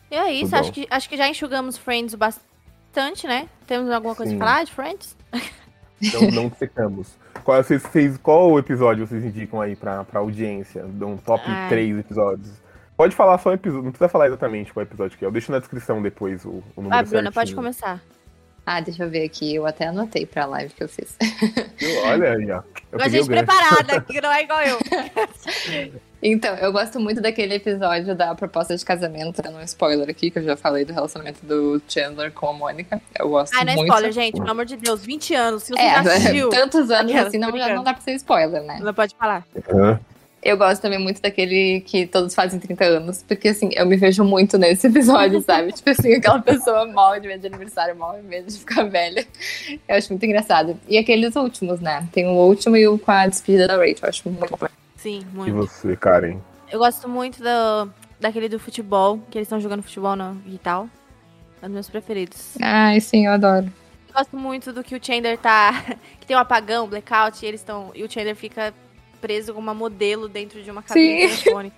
E 0.09 0.15
é 0.15 0.31
isso, 0.31 0.55
acho 0.55 0.69
bom. 0.69 0.73
que, 0.73 0.87
acho 0.89 1.09
que 1.09 1.17
já 1.17 1.27
enxugamos 1.27 1.77
Friends 1.77 2.15
bastante, 2.15 3.27
né? 3.27 3.49
Temos 3.67 3.91
alguma 3.91 4.15
coisa 4.15 4.31
Sim. 4.31 4.37
pra 4.37 4.47
falar 4.47 4.63
de 4.63 4.71
Friends? 4.71 5.17
Não, 6.13 6.31
não 6.31 6.51
secamos. 6.57 7.09
Qual, 7.43 7.63
vocês, 7.63 7.81
vocês- 7.81 8.17
qual 8.17 8.57
episódio 8.59 9.05
vocês 9.07 9.23
indicam 9.23 9.59
aí 9.61 9.75
pra, 9.75 10.03
pra 10.03 10.19
audiência? 10.19 10.83
De 10.83 11.03
um 11.03 11.17
top 11.17 11.43
Ai. 11.47 11.69
3 11.69 11.97
episódios. 11.99 12.49
Pode 12.95 13.15
falar 13.15 13.37
só 13.39 13.49
um 13.49 13.53
episódio, 13.53 13.83
não 13.85 13.91
precisa 13.91 14.09
falar 14.09 14.27
exatamente 14.27 14.71
qual 14.71 14.83
episódio 14.83 15.17
que 15.17 15.25
é. 15.25 15.27
Eu 15.27 15.31
deixo 15.31 15.51
na 15.51 15.57
descrição 15.59 16.01
depois 16.01 16.45
o, 16.45 16.49
o 16.75 16.81
número 16.81 16.95
Ah, 16.95 17.01
Bruna, 17.03 17.07
certinho. 17.23 17.33
pode 17.33 17.55
começar. 17.55 17.99
Ah, 18.63 18.79
deixa 18.79 19.03
eu 19.03 19.09
ver 19.09 19.25
aqui. 19.25 19.55
Eu 19.55 19.65
até 19.65 19.87
anotei 19.87 20.23
pra 20.25 20.45
live 20.45 20.71
que 20.73 20.83
eu 20.83 20.87
fiz. 20.87 21.17
Olha 22.05 22.33
aí, 22.33 22.51
ó. 22.51 22.57
Eu 22.57 22.63
Com 22.91 22.95
a 22.97 22.99
peguei 23.05 23.19
o 23.21 23.23
gente 23.23 23.27
preparada, 23.35 24.01
que 24.05 24.21
não 24.21 24.31
é 24.31 24.43
igual 24.43 24.61
eu. 24.61 24.77
Então, 26.23 26.53
eu 26.55 26.71
gosto 26.71 26.99
muito 26.99 27.19
daquele 27.19 27.55
episódio 27.55 28.13
da 28.13 28.35
proposta 28.35 28.75
de 28.77 28.85
casamento. 28.85 29.41
Dando 29.41 29.57
um 29.57 29.63
spoiler 29.63 30.07
aqui, 30.07 30.29
que 30.29 30.37
eu 30.37 30.43
já 30.43 30.55
falei 30.55 30.85
do 30.85 30.93
relacionamento 30.93 31.43
do 31.43 31.81
Chandler 31.87 32.31
com 32.31 32.49
a 32.49 32.53
Mônica. 32.53 33.01
Eu 33.17 33.29
gosto 33.29 33.55
Ai, 33.55 33.65
não 33.65 33.73
é 33.73 33.75
muito. 33.75 33.87
spoiler, 33.87 34.11
gente, 34.11 34.33
pelo 34.37 34.51
amor 34.51 34.65
de 34.65 34.77
Deus, 34.77 35.03
20 35.03 35.33
anos. 35.33 35.63
Se 35.63 35.71
você 35.71 35.81
É, 35.81 36.03
já 36.03 36.13
assistiu, 36.13 36.49
tantos 36.49 36.91
anos 36.91 37.15
assim, 37.15 37.39
não, 37.39 37.57
já 37.57 37.73
não 37.73 37.83
dá 37.83 37.93
pra 37.93 38.03
ser 38.03 38.13
spoiler, 38.13 38.61
né? 38.63 38.79
não 38.81 38.93
pode 38.93 39.15
falar. 39.15 39.45
Hã? 39.73 39.99
Eu 40.43 40.57
gosto 40.57 40.81
também 40.81 40.97
muito 40.97 41.21
daquele 41.21 41.81
que 41.81 42.07
todos 42.07 42.33
fazem 42.33 42.59
30 42.59 42.83
anos, 42.83 43.23
porque 43.27 43.49
assim, 43.49 43.69
eu 43.73 43.85
me 43.85 43.95
vejo 43.95 44.23
muito 44.23 44.57
nesse 44.57 44.87
episódio, 44.87 45.39
sabe? 45.45 45.71
tipo 45.71 45.87
assim, 45.89 46.13
aquela 46.13 46.39
pessoa 46.41 46.85
mal 46.87 47.19
de 47.19 47.27
medo 47.27 47.41
de 47.41 47.47
aniversário, 47.47 47.95
mal 47.95 48.15
de 48.15 48.23
medo 48.23 48.47
de 48.47 48.57
ficar 48.57 48.83
velha. 48.83 49.25
Eu 49.87 49.95
acho 49.95 50.09
muito 50.09 50.25
engraçado. 50.25 50.79
E 50.87 50.97
aqueles 50.97 51.35
últimos, 51.35 51.79
né? 51.79 52.07
Tem 52.11 52.27
o 52.27 52.31
último 52.31 52.75
e 52.75 52.87
o 52.87 52.97
com 52.97 53.11
a 53.11 53.27
despedida 53.27 53.67
da 53.67 53.75
Rachel, 53.77 53.97
eu 54.01 54.09
acho 54.09 54.29
muito 54.29 54.57
bom. 54.57 54.67
Sim, 55.01 55.21
E 55.21 55.35
muito. 55.35 55.53
você, 55.55 55.95
Karen? 55.95 56.39
Eu 56.71 56.79
gosto 56.79 57.09
muito 57.09 57.41
do, 57.41 57.91
daquele 58.19 58.47
do 58.47 58.59
futebol, 58.59 59.19
que 59.29 59.37
eles 59.37 59.45
estão 59.47 59.59
jogando 59.59 59.81
futebol 59.83 60.15
no, 60.15 60.41
e 60.45 60.57
tal. 60.57 60.87
É 61.61 61.65
um 61.65 61.69
dos 61.69 61.73
meus 61.73 61.89
preferidos. 61.89 62.55
Ai, 62.61 62.99
sim, 62.99 63.25
eu 63.25 63.33
adoro. 63.33 63.65
Eu 64.07 64.13
gosto 64.13 64.37
muito 64.37 64.71
do 64.73 64.83
que 64.83 64.95
o 64.95 65.03
Chandler 65.03 65.37
tá. 65.37 65.71
que 66.19 66.25
tem 66.27 66.35
um 66.35 66.39
apagão, 66.39 66.87
blackout, 66.87 67.43
e 67.43 67.47
eles 67.47 67.61
estão. 67.61 67.91
E 67.95 68.03
o 68.03 68.11
Chandler 68.11 68.35
fica 68.35 68.73
preso 69.19 69.53
com 69.53 69.59
uma 69.59 69.73
modelo 69.73 70.27
dentro 70.27 70.61
de 70.63 70.69
uma 70.71 70.81
cabine 70.83 71.27
Sim. 71.29 71.37
telefônica. 71.43 71.75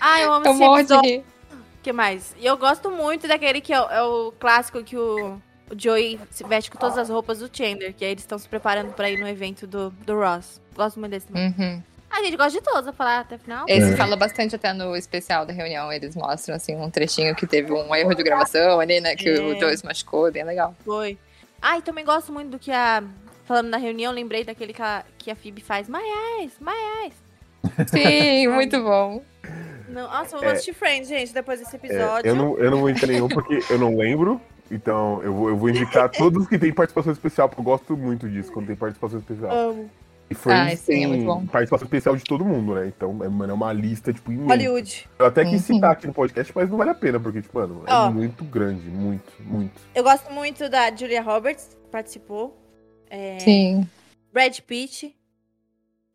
Ah, 0.00 0.20
eu 0.20 0.32
amo 0.32 0.46
Eu 0.46 0.50
esse 0.52 0.60
morro 0.60 0.76
de 0.76 0.80
episódio. 0.82 1.10
rir. 1.10 1.18
O 1.52 1.82
que 1.82 1.92
mais? 1.92 2.34
E 2.38 2.46
eu 2.46 2.56
gosto 2.56 2.90
muito 2.90 3.28
daquele 3.28 3.60
que 3.60 3.72
é, 3.72 3.80
o- 3.80 3.90
é 3.90 4.02
o 4.02 4.32
clássico 4.38 4.82
que 4.82 4.96
o, 4.96 5.34
o 5.70 5.76
Joey 5.78 6.18
se 6.30 6.42
veste 6.44 6.70
com 6.70 6.78
todas 6.78 6.96
as 6.96 7.08
roupas 7.10 7.40
do 7.40 7.50
Chandler, 7.54 7.92
que 7.94 8.04
aí 8.04 8.12
eles 8.12 8.22
estão 8.22 8.38
se 8.38 8.48
preparando 8.48 8.92
pra 8.94 9.10
ir 9.10 9.18
no 9.18 9.28
evento 9.28 9.66
do, 9.66 9.90
do 9.90 10.14
Ross. 10.18 10.60
Gosto 10.74 10.98
muito 10.98 11.12
desse 11.12 11.26
também. 11.26 11.54
Uhum. 11.58 11.82
A 12.16 12.22
gente 12.22 12.36
gosta 12.36 12.52
de 12.52 12.60
todos, 12.64 12.84
vou 12.84 12.92
falar 12.94 13.20
até 13.20 13.34
o 13.34 13.38
final. 13.38 13.64
Esse 13.68 13.92
É. 13.92 13.96
fala 13.96 14.14
bastante 14.16 14.54
até 14.54 14.72
no 14.72 14.94
especial 14.96 15.44
da 15.44 15.52
reunião. 15.52 15.92
Eles 15.92 16.14
mostram, 16.14 16.54
assim, 16.54 16.76
um 16.76 16.88
trechinho 16.88 17.34
que 17.34 17.46
teve 17.46 17.72
um 17.72 17.92
erro 17.94 18.14
de 18.14 18.22
gravação 18.22 18.78
ali, 18.78 19.00
né? 19.00 19.16
Que 19.16 19.30
o 19.32 19.54
É. 19.54 19.58
Joey 19.60 19.76
se 19.76 19.84
machucou, 19.84 20.30
bem 20.30 20.44
legal. 20.44 20.74
Foi. 20.84 21.18
Ah, 21.60 21.76
e 21.78 21.82
também 21.82 22.04
gosto 22.04 22.32
muito 22.32 22.50
do 22.50 22.58
que 22.58 22.70
a. 22.70 23.02
Falando 23.46 23.68
na 23.68 23.76
reunião, 23.78 24.12
lembrei 24.12 24.44
daquele 24.44 24.72
que 24.72 24.80
a, 24.80 25.04
que 25.18 25.30
a 25.30 25.34
Phoebe 25.36 25.60
faz. 25.60 25.88
My 25.88 25.98
eyes, 26.38 26.52
my 26.60 26.72
eyes. 27.02 27.14
Sim, 27.90 28.48
muito 28.48 28.80
bom. 28.82 29.22
Não, 29.88 30.02
nossa, 30.08 30.36
eu 30.36 30.40
vou 30.40 30.48
É. 30.48 30.52
assistir 30.52 30.72
Friends, 30.72 31.08
gente, 31.08 31.32
depois 31.34 31.58
desse 31.60 31.74
É, 31.74 31.78
episódio. 31.78 32.28
eu, 32.28 32.34
não, 32.34 32.58
eu 32.58 32.70
não 32.70 32.78
vou 32.80 32.88
indicar 32.90 33.08
nenhum 33.08 33.28
porque 33.28 33.60
eu 33.68 33.78
não 33.78 33.96
lembro. 33.96 34.40
Então 34.70 35.20
eu 35.22 35.32
vou, 35.34 35.48
eu 35.50 35.56
vou 35.56 35.68
indicar 35.68 36.08
todos 36.10 36.48
que 36.48 36.58
tem 36.58 36.72
participação 36.72 37.12
especial, 37.12 37.48
porque 37.48 37.60
eu 37.60 37.64
gosto 37.64 37.96
muito 37.96 38.28
disso 38.28 38.50
quando 38.50 38.66
tem 38.68 38.76
participação 38.76 39.18
especial. 39.18 39.50
amo. 39.52 39.90
E 40.34 40.36
Friends 40.36 40.66
Ai, 40.70 40.76
sim, 40.76 40.92
é 40.92 40.96
tem 40.98 41.06
muito 41.06 41.24
bom. 41.24 41.46
participação 41.46 41.86
especial 41.86 42.16
de 42.16 42.24
todo 42.24 42.44
mundo, 42.44 42.74
né? 42.74 42.86
Então, 42.88 43.22
é, 43.22 43.28
mano, 43.28 43.52
é 43.52 43.54
uma 43.54 43.72
lista, 43.72 44.12
tipo, 44.12 44.32
imensa. 44.32 44.48
Hollywood. 44.54 45.08
Eu 45.18 45.26
até 45.26 45.44
quis 45.44 45.62
citar 45.62 45.92
aqui 45.92 46.06
no 46.06 46.12
podcast, 46.12 46.52
mas 46.54 46.68
não 46.68 46.76
vale 46.76 46.90
a 46.90 46.94
pena, 46.94 47.18
porque, 47.20 47.40
tipo, 47.40 47.58
mano, 47.58 47.82
é 47.86 47.92
Ó. 47.92 48.10
muito 48.10 48.44
grande, 48.44 48.88
muito, 48.88 49.32
muito. 49.40 49.80
Eu 49.94 50.02
gosto 50.02 50.30
muito 50.32 50.68
da 50.68 50.94
Julia 50.94 51.22
Roberts, 51.22 51.76
que 51.84 51.88
participou. 51.90 52.56
É, 53.08 53.38
Sim. 53.38 53.86
Brad 54.32 54.58
Pitt. 54.60 55.14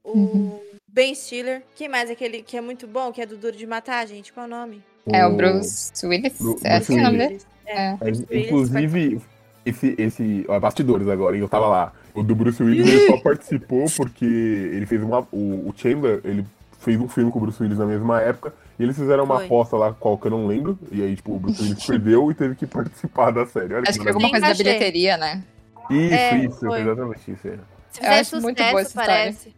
O 0.04 0.18
Uhum. 0.18 0.60
Ben 0.92 1.14
Stiller. 1.14 1.62
Quem 1.76 1.88
mais? 1.88 2.10
Aquele 2.10 2.42
que 2.42 2.58
é 2.58 2.62
muito 2.62 2.88
bom, 2.88 3.12
que 3.12 3.22
é 3.22 3.26
do 3.26 3.38
Duro 3.38 3.56
de 3.56 3.68
Matar, 3.68 4.08
gente? 4.08 4.34
Qual 4.34 4.46
é 4.46 4.48
o 4.48 4.50
nome? 4.50 4.84
É 5.12 5.26
o 5.26 5.36
Bruce 5.36 5.92
Willis? 6.06 6.38
Bru- 6.40 6.60
é 6.64 6.76
assim 6.78 7.00
o 7.00 7.04
nome 7.04 7.18
dele? 7.18 7.42
É. 7.66 7.86
É. 7.92 7.98
Willis 8.02 8.26
inclusive, 8.32 9.22
esse, 9.66 9.96
esse. 9.98 10.46
Ó, 10.48 10.60
bastidores 10.60 11.08
agora, 11.08 11.36
hein? 11.36 11.42
Eu 11.42 11.50
tava 11.50 11.68
lá. 11.68 11.94
O 12.20 12.24
do 12.24 12.36
Bruce 12.36 12.62
Willis 12.62 12.88
ele 12.88 13.08
só 13.08 13.18
participou 13.18 13.86
porque 13.98 14.26
ele 14.26 14.86
fez 14.86 15.02
uma. 15.04 15.20
O, 15.32 15.70
o 15.70 15.74
Chandler, 15.76 16.22
ele 16.24 16.46
fez 16.80 17.00
um 17.00 17.08
filme 17.08 17.32
com 17.32 17.38
o 17.40 17.42
Bruce 17.42 17.62
Willis 17.62 17.78
na 17.80 17.86
mesma 17.86 18.22
época. 18.22 18.54
E 18.78 18.84
eles 18.84 18.96
fizeram 18.96 19.26
uma 19.26 19.36
Foi. 19.38 19.46
aposta 19.46 19.76
lá, 19.76 19.94
qual 19.94 20.18
que 20.18 20.28
eu 20.28 20.32
não 20.32 20.48
lembro. 20.48 20.78
E 20.92 21.02
aí, 21.02 21.16
tipo, 21.16 21.34
o 21.36 21.40
Bruce 21.40 21.62
Willis 21.64 21.86
perdeu 21.86 22.32
e 22.32 22.34
teve 22.34 22.56
que 22.56 22.66
participar 22.66 23.32
da 23.32 23.46
série. 23.46 23.74
Olha 23.74 23.84
Acho 23.90 23.98
que 23.98 24.04
foi 24.04 24.12
alguma 24.14 24.30
coisa 24.30 24.48
da 24.48 24.54
bilheteria, 24.54 25.18
né? 25.18 25.44
Isso, 25.90 26.14
É, 26.14 26.38
isso, 26.38 26.60
foi. 26.60 26.82
exatamente 26.82 27.32
isso. 27.32 27.48
É. 27.48 27.58
Se 27.92 28.00
fizer 28.02 28.20
acho 28.20 28.42
muito 28.42 28.58
boa 28.58 28.68
essa 28.82 28.90
sucesso, 28.90 29.00
história. 29.00 29.14
parece. 29.16 29.56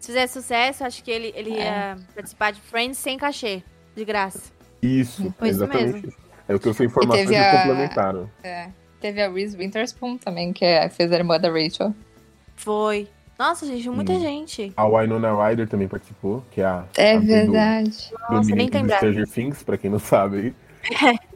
Se 0.00 0.06
fizer 0.08 0.26
sucesso, 0.26 0.84
acho 0.84 1.02
que 1.04 1.10
ele, 1.10 1.32
ele 1.34 1.52
É. 1.54 1.64
ia 1.64 1.96
participar 2.14 2.52
de 2.52 2.60
Friends 2.60 2.98
sem 2.98 3.16
cachê. 3.16 3.62
De 3.96 4.04
graça. 4.04 4.52
Isso, 4.82 5.32
Foi 5.38 5.48
isso 5.48 5.58
exatamente 5.58 5.92
mesmo. 5.92 6.08
isso. 6.08 6.18
É 6.48 6.54
o 6.54 6.60
que 6.60 6.68
eu 6.68 6.74
sei 6.74 6.86
informações 6.86 7.30
a- 7.32 7.50
complementaram. 7.58 8.30
É. 8.42 8.68
Teve 9.00 9.22
a 9.22 9.30
Reese 9.30 9.56
Witherspoon 9.56 10.16
também, 10.18 10.52
que 10.52 10.64
é- 10.64 10.88
fez 10.88 11.10
a 11.12 11.16
irmã 11.16 11.38
da 11.38 11.50
Rachel. 11.50 11.94
Foi. 12.56 13.08
Nossa, 13.38 13.64
gente, 13.66 13.88
muita 13.88 14.12
Hum. 14.12 14.20
gente. 14.20 14.72
A 14.76 14.84
Winona 14.88 15.32
Ryder 15.32 15.68
também 15.68 15.86
participou, 15.86 16.42
que 16.50 16.60
é 16.60 16.64
a. 16.64 16.84
É 16.96 17.14
a 17.14 17.20
verdade. 17.20 18.10
do 18.28 18.34
Nossa, 18.34 18.54
nem 18.54 18.68
do 18.68 18.74
lembrava. 18.74 18.96
Stranger 19.06 19.28
Things, 19.28 19.62
pra 19.62 19.78
quem 19.78 19.88
não 19.90 20.00
sabe 20.00 20.36
aí. 20.38 20.54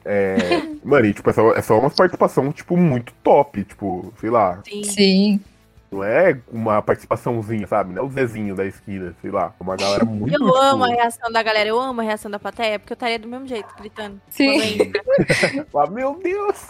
É, 0.05 0.37
mano, 0.83 1.07
e 1.07 1.15
tipo, 1.15 1.31
é 1.31 1.33
só, 1.33 1.53
é 1.55 1.63
só 1.63 1.79
uma 1.79 1.91
participação, 1.91 2.51
tipo, 2.51 2.77
muito 2.77 3.13
top. 3.23 3.63
Tipo, 3.63 4.13
sei 4.21 4.31
lá, 4.31 4.61
Sim. 4.69 4.83
Sim. 4.83 5.41
não 5.93 6.03
é 6.03 6.37
uma 6.51 6.83
participaçãozinha, 6.83 7.67
sabe? 7.69 7.93
Não 7.95 8.03
é 8.03 8.07
o 8.07 8.11
Zezinho 8.11 8.57
da 8.57 8.65
esquina, 8.67 9.15
sei 9.23 9.31
lá. 9.31 9.55
É 9.61 9.63
uma 9.63 9.77
galera 9.77 10.05
muito. 10.05 10.35
Eu 10.35 10.41
tipo, 10.41 10.57
amo 10.57 10.85
a 10.85 10.89
reação 10.89 11.31
da 11.31 11.41
galera, 11.43 11.69
eu 11.69 11.79
amo 11.81 12.01
a 12.01 12.05
reação 12.05 12.29
da 12.31 12.39
plateia, 12.41 12.81
porque 12.81 12.93
eu 12.93 12.97
estaria 12.97 13.19
do 13.19 13.29
mesmo 13.29 13.47
jeito, 13.47 13.69
gritando. 13.79 14.21
Sim. 14.29 14.59
Ah, 15.77 15.89
meu 15.91 16.19
Deus! 16.21 16.67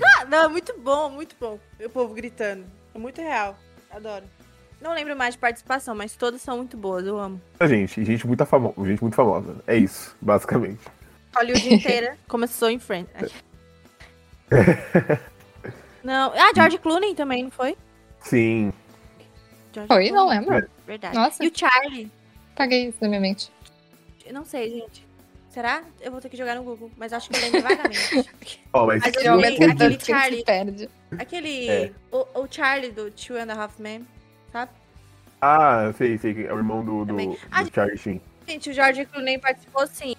Ah, 0.00 0.24
não, 0.24 0.50
muito 0.50 0.78
bom, 0.78 1.10
muito 1.10 1.36
bom. 1.38 1.58
O 1.84 1.90
povo 1.90 2.14
gritando. 2.14 2.64
É 2.94 2.98
muito 2.98 3.20
real. 3.20 3.56
Adoro. 3.90 4.24
Não 4.80 4.94
lembro 4.94 5.16
mais 5.16 5.34
de 5.34 5.40
participação, 5.40 5.94
mas 5.94 6.16
todas 6.16 6.42
são 6.42 6.56
muito 6.56 6.76
boas, 6.76 7.06
eu 7.06 7.18
amo. 7.18 7.40
Gente, 7.62 8.00
e 8.00 8.04
gente 8.04 8.26
muito, 8.26 8.44
famo 8.44 8.74
gente 8.84 9.00
muito 9.00 9.14
famosa. 9.14 9.56
É 9.66 9.76
isso, 9.76 10.16
basicamente. 10.20 10.80
Hollywood 11.36 11.74
inteira 11.74 12.18
começou 12.26 12.68
em 12.68 12.78
Friends. 12.78 13.32
Não. 16.02 16.32
Ah, 16.34 16.50
George 16.54 16.78
Clooney 16.78 17.14
também, 17.14 17.44
não 17.44 17.50
foi? 17.50 17.76
Sim. 18.20 18.72
George 19.72 19.86
Foi? 19.86 20.10
Não 20.10 20.26
Clooney, 20.26 20.40
lembro. 20.40 20.70
Verdade. 20.84 21.14
Nossa. 21.14 21.44
E 21.44 21.48
o 21.48 21.52
Charlie. 21.54 22.10
Paguei 22.56 22.88
isso 22.88 22.98
na 23.00 23.08
minha 23.08 23.20
mente. 23.20 23.52
Eu 24.26 24.34
não 24.34 24.44
sei, 24.44 24.70
gente. 24.70 25.06
Será? 25.52 25.82
Eu 26.00 26.10
vou 26.10 26.20
ter 26.20 26.30
que 26.30 26.36
jogar 26.36 26.54
no 26.54 26.62
Google, 26.62 26.90
mas 26.96 27.12
acho 27.12 27.28
que 27.28 27.36
eu 27.36 27.40
lembro 27.42 27.60
vagamente. 27.62 28.30
Ó, 28.72 28.86
mas 28.86 29.02
Mas 29.02 29.14
eu 29.22 29.36
vi 29.38 29.44
aquele 29.46 29.84
ele 29.84 30.00
Charlie. 30.00 30.44
perde. 30.44 30.88
Aquele. 31.18 31.68
É. 31.68 31.92
O, 32.10 32.40
o 32.40 32.48
Charlie 32.50 32.90
do 32.90 33.10
Two 33.10 33.36
and 33.36 33.52
a 33.52 33.62
Half 33.62 33.78
Men, 33.78 34.06
sabe? 34.50 34.70
Ah, 35.42 35.92
sei, 35.98 36.16
sei, 36.16 36.46
é 36.46 36.52
o 36.52 36.56
irmão 36.56 36.82
do, 36.82 37.04
do, 37.04 37.06
Também. 37.08 37.36
Ah, 37.50 37.64
do 37.64 37.74
Charlie 37.74 37.98
Sheen. 37.98 38.20
Gente, 38.48 38.70
o 38.70 38.72
George 38.72 39.04
Clooney 39.06 39.38
participou 39.38 39.86
sim. 39.86 40.14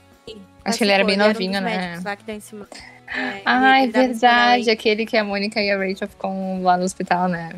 Acho 0.64 0.78
que 0.78 0.84
ele 0.84 0.92
era 0.92 1.04
bem 1.04 1.18
Participou, 1.18 1.48
novinho, 1.48 1.60
um 1.60 1.64
dos 1.64 1.72
né? 1.72 2.02
Lá 2.06 2.16
que 2.16 2.24
tá 2.24 2.34
em 2.34 2.40
cima. 2.40 2.68
É, 3.08 3.42
Ah, 3.46 3.80
é 3.80 3.84
ele 3.84 3.92
verdade. 3.92 4.70
Aquele 4.70 5.06
que 5.06 5.18
a 5.18 5.24
Mônica 5.24 5.60
e 5.60 5.72
a 5.72 5.78
Rachel 5.78 6.08
ficam 6.08 6.62
lá 6.62 6.78
no 6.78 6.84
hospital, 6.84 7.28
né? 7.28 7.54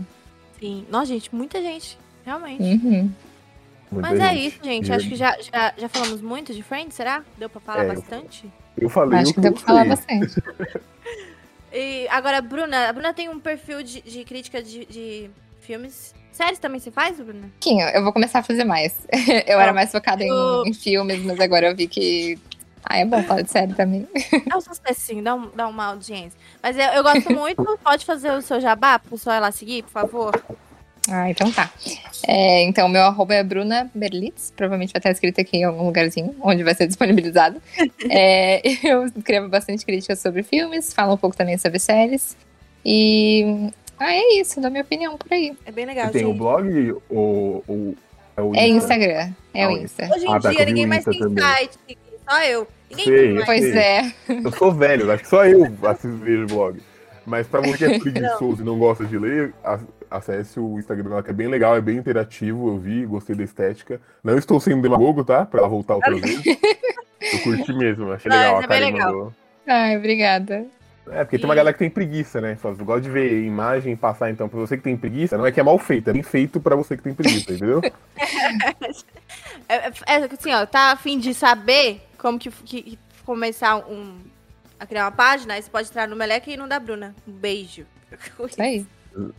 Sim. 0.59 0.85
Nossa, 0.89 1.07
gente, 1.07 1.33
muita 1.35 1.61
gente. 1.61 1.97
Realmente. 2.25 2.63
Uhum. 2.63 3.11
Muita 3.91 4.09
Mas 4.09 4.19
é 4.19 4.33
isso, 4.35 4.59
gente. 4.63 4.91
Acho 4.91 5.07
que 5.07 5.15
já, 5.15 5.37
já, 5.39 5.73
já 5.77 5.87
falamos 5.89 6.21
muito 6.21 6.53
de 6.53 6.61
Friends, 6.63 6.95
será? 6.95 7.23
Deu 7.37 7.49
pra 7.49 7.61
falar 7.61 7.83
É, 7.85 7.87
bastante? 7.87 8.51
Eu 8.77 8.89
falei 8.89 9.19
Acho 9.19 9.33
que 9.33 9.39
deu 9.41 9.51
eu 9.51 9.55
pra 9.55 9.63
falar 9.65 9.85
bastante. 9.85 10.35
E 11.77 12.07
agora, 12.07 12.37
a 12.37 12.41
Bruna. 12.41 12.87
A 12.89 12.93
Bruna 12.93 13.13
tem 13.13 13.27
um 13.27 13.37
perfil 13.39 13.83
de, 13.83 14.01
de 14.01 14.23
crítica 14.23 14.63
de, 14.63 14.85
de 14.85 15.29
filmes. 15.59 16.13
Séries 16.31 16.57
também 16.59 16.79
você 16.79 16.89
faz, 16.89 17.17
Bruna? 17.19 17.49
Pouquinho, 17.59 17.85
eu 17.89 18.01
vou 18.01 18.13
começar 18.13 18.39
a 18.39 18.43
fazer 18.43 18.63
mais. 18.63 19.05
Eu 19.45 19.59
era 19.59 19.73
mais 19.73 19.91
focada 19.91 20.23
em, 20.23 20.27
eu- 20.29 20.63
em 20.65 20.73
filmes, 20.73 21.21
mas 21.23 21.39
agora 21.39 21.67
eu 21.67 21.75
vi 21.75 21.87
que. 21.87 22.37
Ah, 22.83 22.99
é 22.99 23.05
bom 23.05 23.21
falar 23.23 23.41
de 23.41 23.51
série 23.51 23.73
também. 23.73 24.07
É 24.49 24.55
um 24.55 24.61
sucessinho, 24.61 25.23
dá, 25.23 25.33
um, 25.35 25.49
dá 25.55 25.67
uma 25.67 25.85
audiência. 25.87 26.39
Mas 26.61 26.77
eu, 26.77 26.85
eu 26.85 27.03
gosto 27.03 27.29
muito. 27.33 27.79
Pode 27.83 28.05
fazer 28.05 28.31
o 28.31 28.41
seu 28.41 28.61
jabá 28.61 28.97
pro 28.99 29.11
pessoal 29.11 29.35
ir 29.37 29.39
lá 29.39 29.51
seguir, 29.51 29.83
por 29.83 29.91
favor? 29.91 30.43
Ah, 31.09 31.29
então 31.29 31.51
tá. 31.51 31.71
É, 32.27 32.63
então, 32.63 32.89
meu 32.89 33.03
arroba 33.03 33.35
é 33.35 33.43
Bruna 33.43 33.89
Berlitz. 33.93 34.51
Provavelmente 34.55 34.91
vai 34.91 34.99
estar 34.99 35.11
escrito 35.11 35.39
aqui 35.39 35.57
em 35.57 35.63
algum 35.63 35.85
lugarzinho, 35.85 36.35
onde 36.41 36.63
vai 36.63 36.73
ser 36.73 36.87
disponibilizado. 36.87 37.61
É, 38.09 38.61
eu 38.83 39.05
escrevo 39.05 39.47
bastante 39.47 39.85
críticas 39.85 40.19
sobre 40.19 40.41
filmes, 40.41 40.93
falo 40.93 41.13
um 41.13 41.17
pouco 41.17 41.35
também 41.37 41.57
sobre 41.57 41.77
séries. 41.79 42.35
E. 42.83 43.69
Ah, 43.99 44.13
é 44.13 44.39
isso, 44.39 44.59
dou 44.59 44.69
minha 44.71 44.83
opinião 44.83 45.17
por 45.17 45.31
aí. 45.31 45.55
É 45.65 45.71
bem 45.71 45.85
legal, 45.85 46.07
Você 46.07 46.13
tem 46.13 46.21
gente. 46.25 46.35
o 46.35 46.37
blog 46.37 46.95
ou, 47.09 47.63
ou 47.67 47.95
é 48.35 48.41
o 48.41 48.55
É 48.55 48.67
Insta? 48.67 48.93
Instagram. 48.95 49.29
É 49.53 49.63
Ah, 49.63 49.69
o 49.69 49.71
Insta. 49.77 50.09
Hoje 50.13 50.25
em 50.25 50.33
Ah, 50.33 50.39
tá, 50.39 50.49
dia, 50.49 50.65
ninguém 50.65 50.85
mais 50.87 51.05
tem 51.05 51.17
também. 51.19 51.43
site. 51.43 51.77
Só 52.29 52.43
eu. 52.43 52.67
Ninguém 52.89 53.05
Sei, 53.05 53.17
tem 53.27 53.33
mais. 53.35 53.45
Pois 53.45 53.61
sei. 53.61 53.77
é. 53.79 54.13
Eu 54.43 54.51
sou 54.51 54.71
velho, 54.73 55.11
acho 55.11 55.23
que 55.23 55.29
só 55.29 55.45
eu 55.45 55.63
assisto 55.87 56.17
vejo 56.17 56.45
blog. 56.47 56.81
Mas 57.25 57.47
pra 57.47 57.61
você 57.61 57.77
que 57.77 57.85
é 57.85 57.97
preguiçoso 57.99 58.61
e 58.61 58.65
não 58.65 58.77
gosta 58.77 59.05
de 59.05 59.17
ler, 59.17 59.53
acesse 60.09 60.59
o 60.59 60.77
Instagram 60.79 61.09
dela, 61.09 61.23
que 61.23 61.29
é 61.29 61.33
bem 61.33 61.47
legal, 61.47 61.75
é 61.75 61.81
bem 61.81 61.97
interativo, 61.97 62.67
eu 62.69 62.77
vi, 62.77 63.05
gostei 63.05 63.35
da 63.35 63.43
estética. 63.43 63.99
Não 64.23 64.37
estou 64.37 64.59
sendo 64.59 64.81
demagogo, 64.81 65.23
tá? 65.23 65.45
Pra 65.45 65.59
ela 65.59 65.69
voltar 65.69 65.95
outra 65.95 66.15
vez. 66.15 66.41
Eu 67.33 67.39
curti 67.39 67.73
mesmo, 67.73 68.11
achei 68.11 68.29
Não, 68.29 68.37
legal. 68.37 68.57
A 68.59 68.63
é 68.63 68.67
Karen 68.67 68.85
legal. 68.91 69.11
mandou. 69.13 69.33
Ai, 69.67 69.97
obrigada. 69.97 70.65
É, 71.09 71.23
porque 71.23 71.37
tem 71.37 71.45
uma 71.45 71.53
E- 71.53 71.57
galera 71.57 71.73
que 71.73 71.79
tem 71.79 71.89
preguiça, 71.89 72.39
né? 72.41 72.55
Só 72.61 72.71
gosta 72.73 73.01
de 73.01 73.09
ver 73.09 73.43
imagem 73.43 73.93
e 73.93 73.95
passar, 73.95 74.29
então, 74.29 74.47
pra 74.49 74.59
você 74.59 74.77
que 74.77 74.83
tem 74.83 74.95
preguiça, 74.97 75.37
não 75.37 75.45
é 75.45 75.51
que 75.51 75.59
é 75.59 75.63
mal 75.63 75.77
feito, 75.79 76.09
é 76.09 76.13
bem 76.13 76.21
feito 76.23 76.59
pra 76.59 76.75
você 76.75 76.95
que 76.97 77.03
tem 77.03 77.13
preguiça, 77.13 77.51
entendeu? 77.53 77.81
É, 79.67 79.75
é, 79.87 79.91
é 80.07 80.15
assim, 80.31 80.53
ó, 80.53 80.65
tá 80.65 80.91
a 80.91 80.95
fim 80.95 81.17
de 81.19 81.33
saber 81.33 82.01
como 82.19 82.37
que, 82.37 82.51
que- 82.51 82.81
que 82.83 82.99
começar 83.25 83.77
um, 83.77 84.17
a 84.79 84.85
criar 84.85 85.05
uma 85.05 85.11
página, 85.11 85.55
aí 85.55 85.61
você 85.63 85.69
pode 85.69 85.89
entrar 85.89 86.07
no 86.07 86.15
Meleca 86.15 86.51
e 86.51 86.57
no 86.57 86.67
da 86.67 86.79
Bruna. 86.79 87.15
Um 87.27 87.31
beijo. 87.31 87.85
Isso 88.47 88.61
aí. 88.61 88.85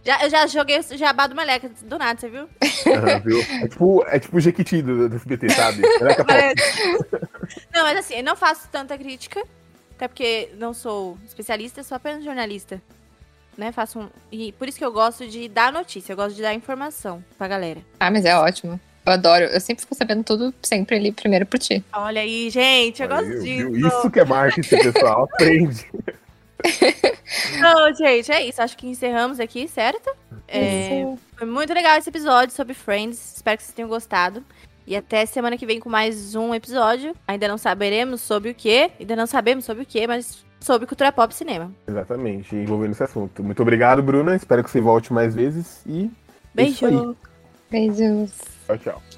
Já, 0.05 0.24
eu 0.24 0.31
já 0.31 0.47
joguei 0.47 0.79
o 0.79 0.97
jabá 0.97 1.27
do 1.27 1.35
Meleca, 1.35 1.70
do 1.83 1.99
nada, 1.99 2.18
você 2.18 2.29
viu? 2.29 2.49
Aham, 2.87 3.20
viu? 3.20 3.41
É 3.62 3.68
tipo, 3.68 4.05
é 4.07 4.18
tipo 4.18 4.37
o 4.37 4.41
Jequiti 4.41 4.81
do, 4.83 5.09
do 5.09 5.16
SBT, 5.16 5.51
sabe? 5.51 5.83
Caraca, 5.99 6.24
pau. 6.24 6.37
Não, 7.74 7.83
mas 7.83 7.99
assim, 7.99 8.14
eu 8.14 8.24
não 8.24 8.37
faço 8.37 8.68
tanta 8.70 8.97
crítica, 8.97 9.43
até 9.95 10.09
porque 10.09 10.49
não 10.57 10.72
sou 10.72 11.18
especialista, 11.27 11.83
sou 11.83 11.97
apenas 11.97 12.24
jornalista. 12.24 12.81
Né, 13.57 13.72
faço 13.72 13.99
um... 14.01 14.09
E 14.31 14.53
por 14.53 14.68
isso 14.68 14.77
que 14.77 14.85
eu 14.85 14.93
gosto 14.93 15.27
de 15.27 15.49
dar 15.49 15.72
notícia, 15.72 16.12
eu 16.12 16.16
gosto 16.16 16.37
de 16.37 16.43
dar 16.43 16.53
informação 16.53 17.24
pra 17.39 17.49
galera. 17.49 17.81
Ah, 17.99 18.11
mas 18.11 18.27
é 18.27 18.37
ótimo. 18.37 18.79
Eu 19.07 19.12
adoro. 19.12 19.45
Eu 19.45 19.61
sempre 19.61 19.83
fico 19.83 19.95
sabendo 19.95 20.24
tudo, 20.24 20.53
sempre 20.62 20.97
ali 20.97 21.12
primeiro 21.12 21.47
por 21.47 21.59
ti. 21.59 21.83
Olha 21.93 22.20
aí, 22.20 22.51
gente, 22.51 23.03
eu 23.03 23.09
gosto 23.09 23.29
Viu, 23.29 23.43
disso. 23.43 23.72
viu? 23.72 23.89
Isso 23.89 24.11
que 24.11 24.20
é 24.20 24.24
marketing, 24.24 24.93
pessoal. 24.93 25.24
Aprende. 25.33 25.87
Não, 27.61 27.94
gente, 27.94 28.30
é 28.32 28.46
isso. 28.46 28.62
Acho 28.62 28.76
que 28.76 28.86
encerramos 28.86 29.40
aqui, 29.40 29.68
certo? 29.68 30.11
É, 30.48 31.04
foi 31.36 31.46
muito 31.46 31.72
legal 31.72 31.98
esse 31.98 32.09
episódio 32.09 32.54
sobre 32.54 32.74
Friends. 32.74 33.36
Espero 33.36 33.57
que 33.57 33.64
vocês 33.64 33.74
tenham 33.74 33.88
gostado. 33.88 34.44
E 34.86 34.94
até 34.94 35.26
semana 35.26 35.57
que 35.57 35.66
vem 35.66 35.80
com 35.80 35.88
mais 35.88 36.34
um 36.34 36.54
episódio. 36.54 37.14
Ainda 37.26 37.48
não 37.48 37.59
saberemos 37.59 38.20
sobre 38.20 38.50
o 38.50 38.54
que, 38.54 38.90
ainda 39.00 39.16
não 39.16 39.26
sabemos 39.26 39.64
sobre 39.64 39.82
o 39.82 39.86
que, 39.86 40.07
mas 40.07 40.44
sobre 40.61 40.86
cultura 40.86 41.11
pop 41.11 41.32
e 41.32 41.36
cinema. 41.36 41.72
Exatamente, 41.88 42.54
envolvendo 42.54 42.92
esse 42.92 43.02
assunto. 43.02 43.42
Muito 43.42 43.61
obrigado, 43.62 44.02
Bruna. 44.02 44.36
Espero 44.36 44.62
que 44.62 44.70
você 44.70 44.80
volte 44.80 45.12
mais 45.12 45.34
vezes 45.34 45.82
e 45.86 46.04
é. 46.04 46.11
Beijo! 46.54 47.16
Beijos. 47.70 48.32
tchau, 48.66 48.78
tchau. 48.78 49.15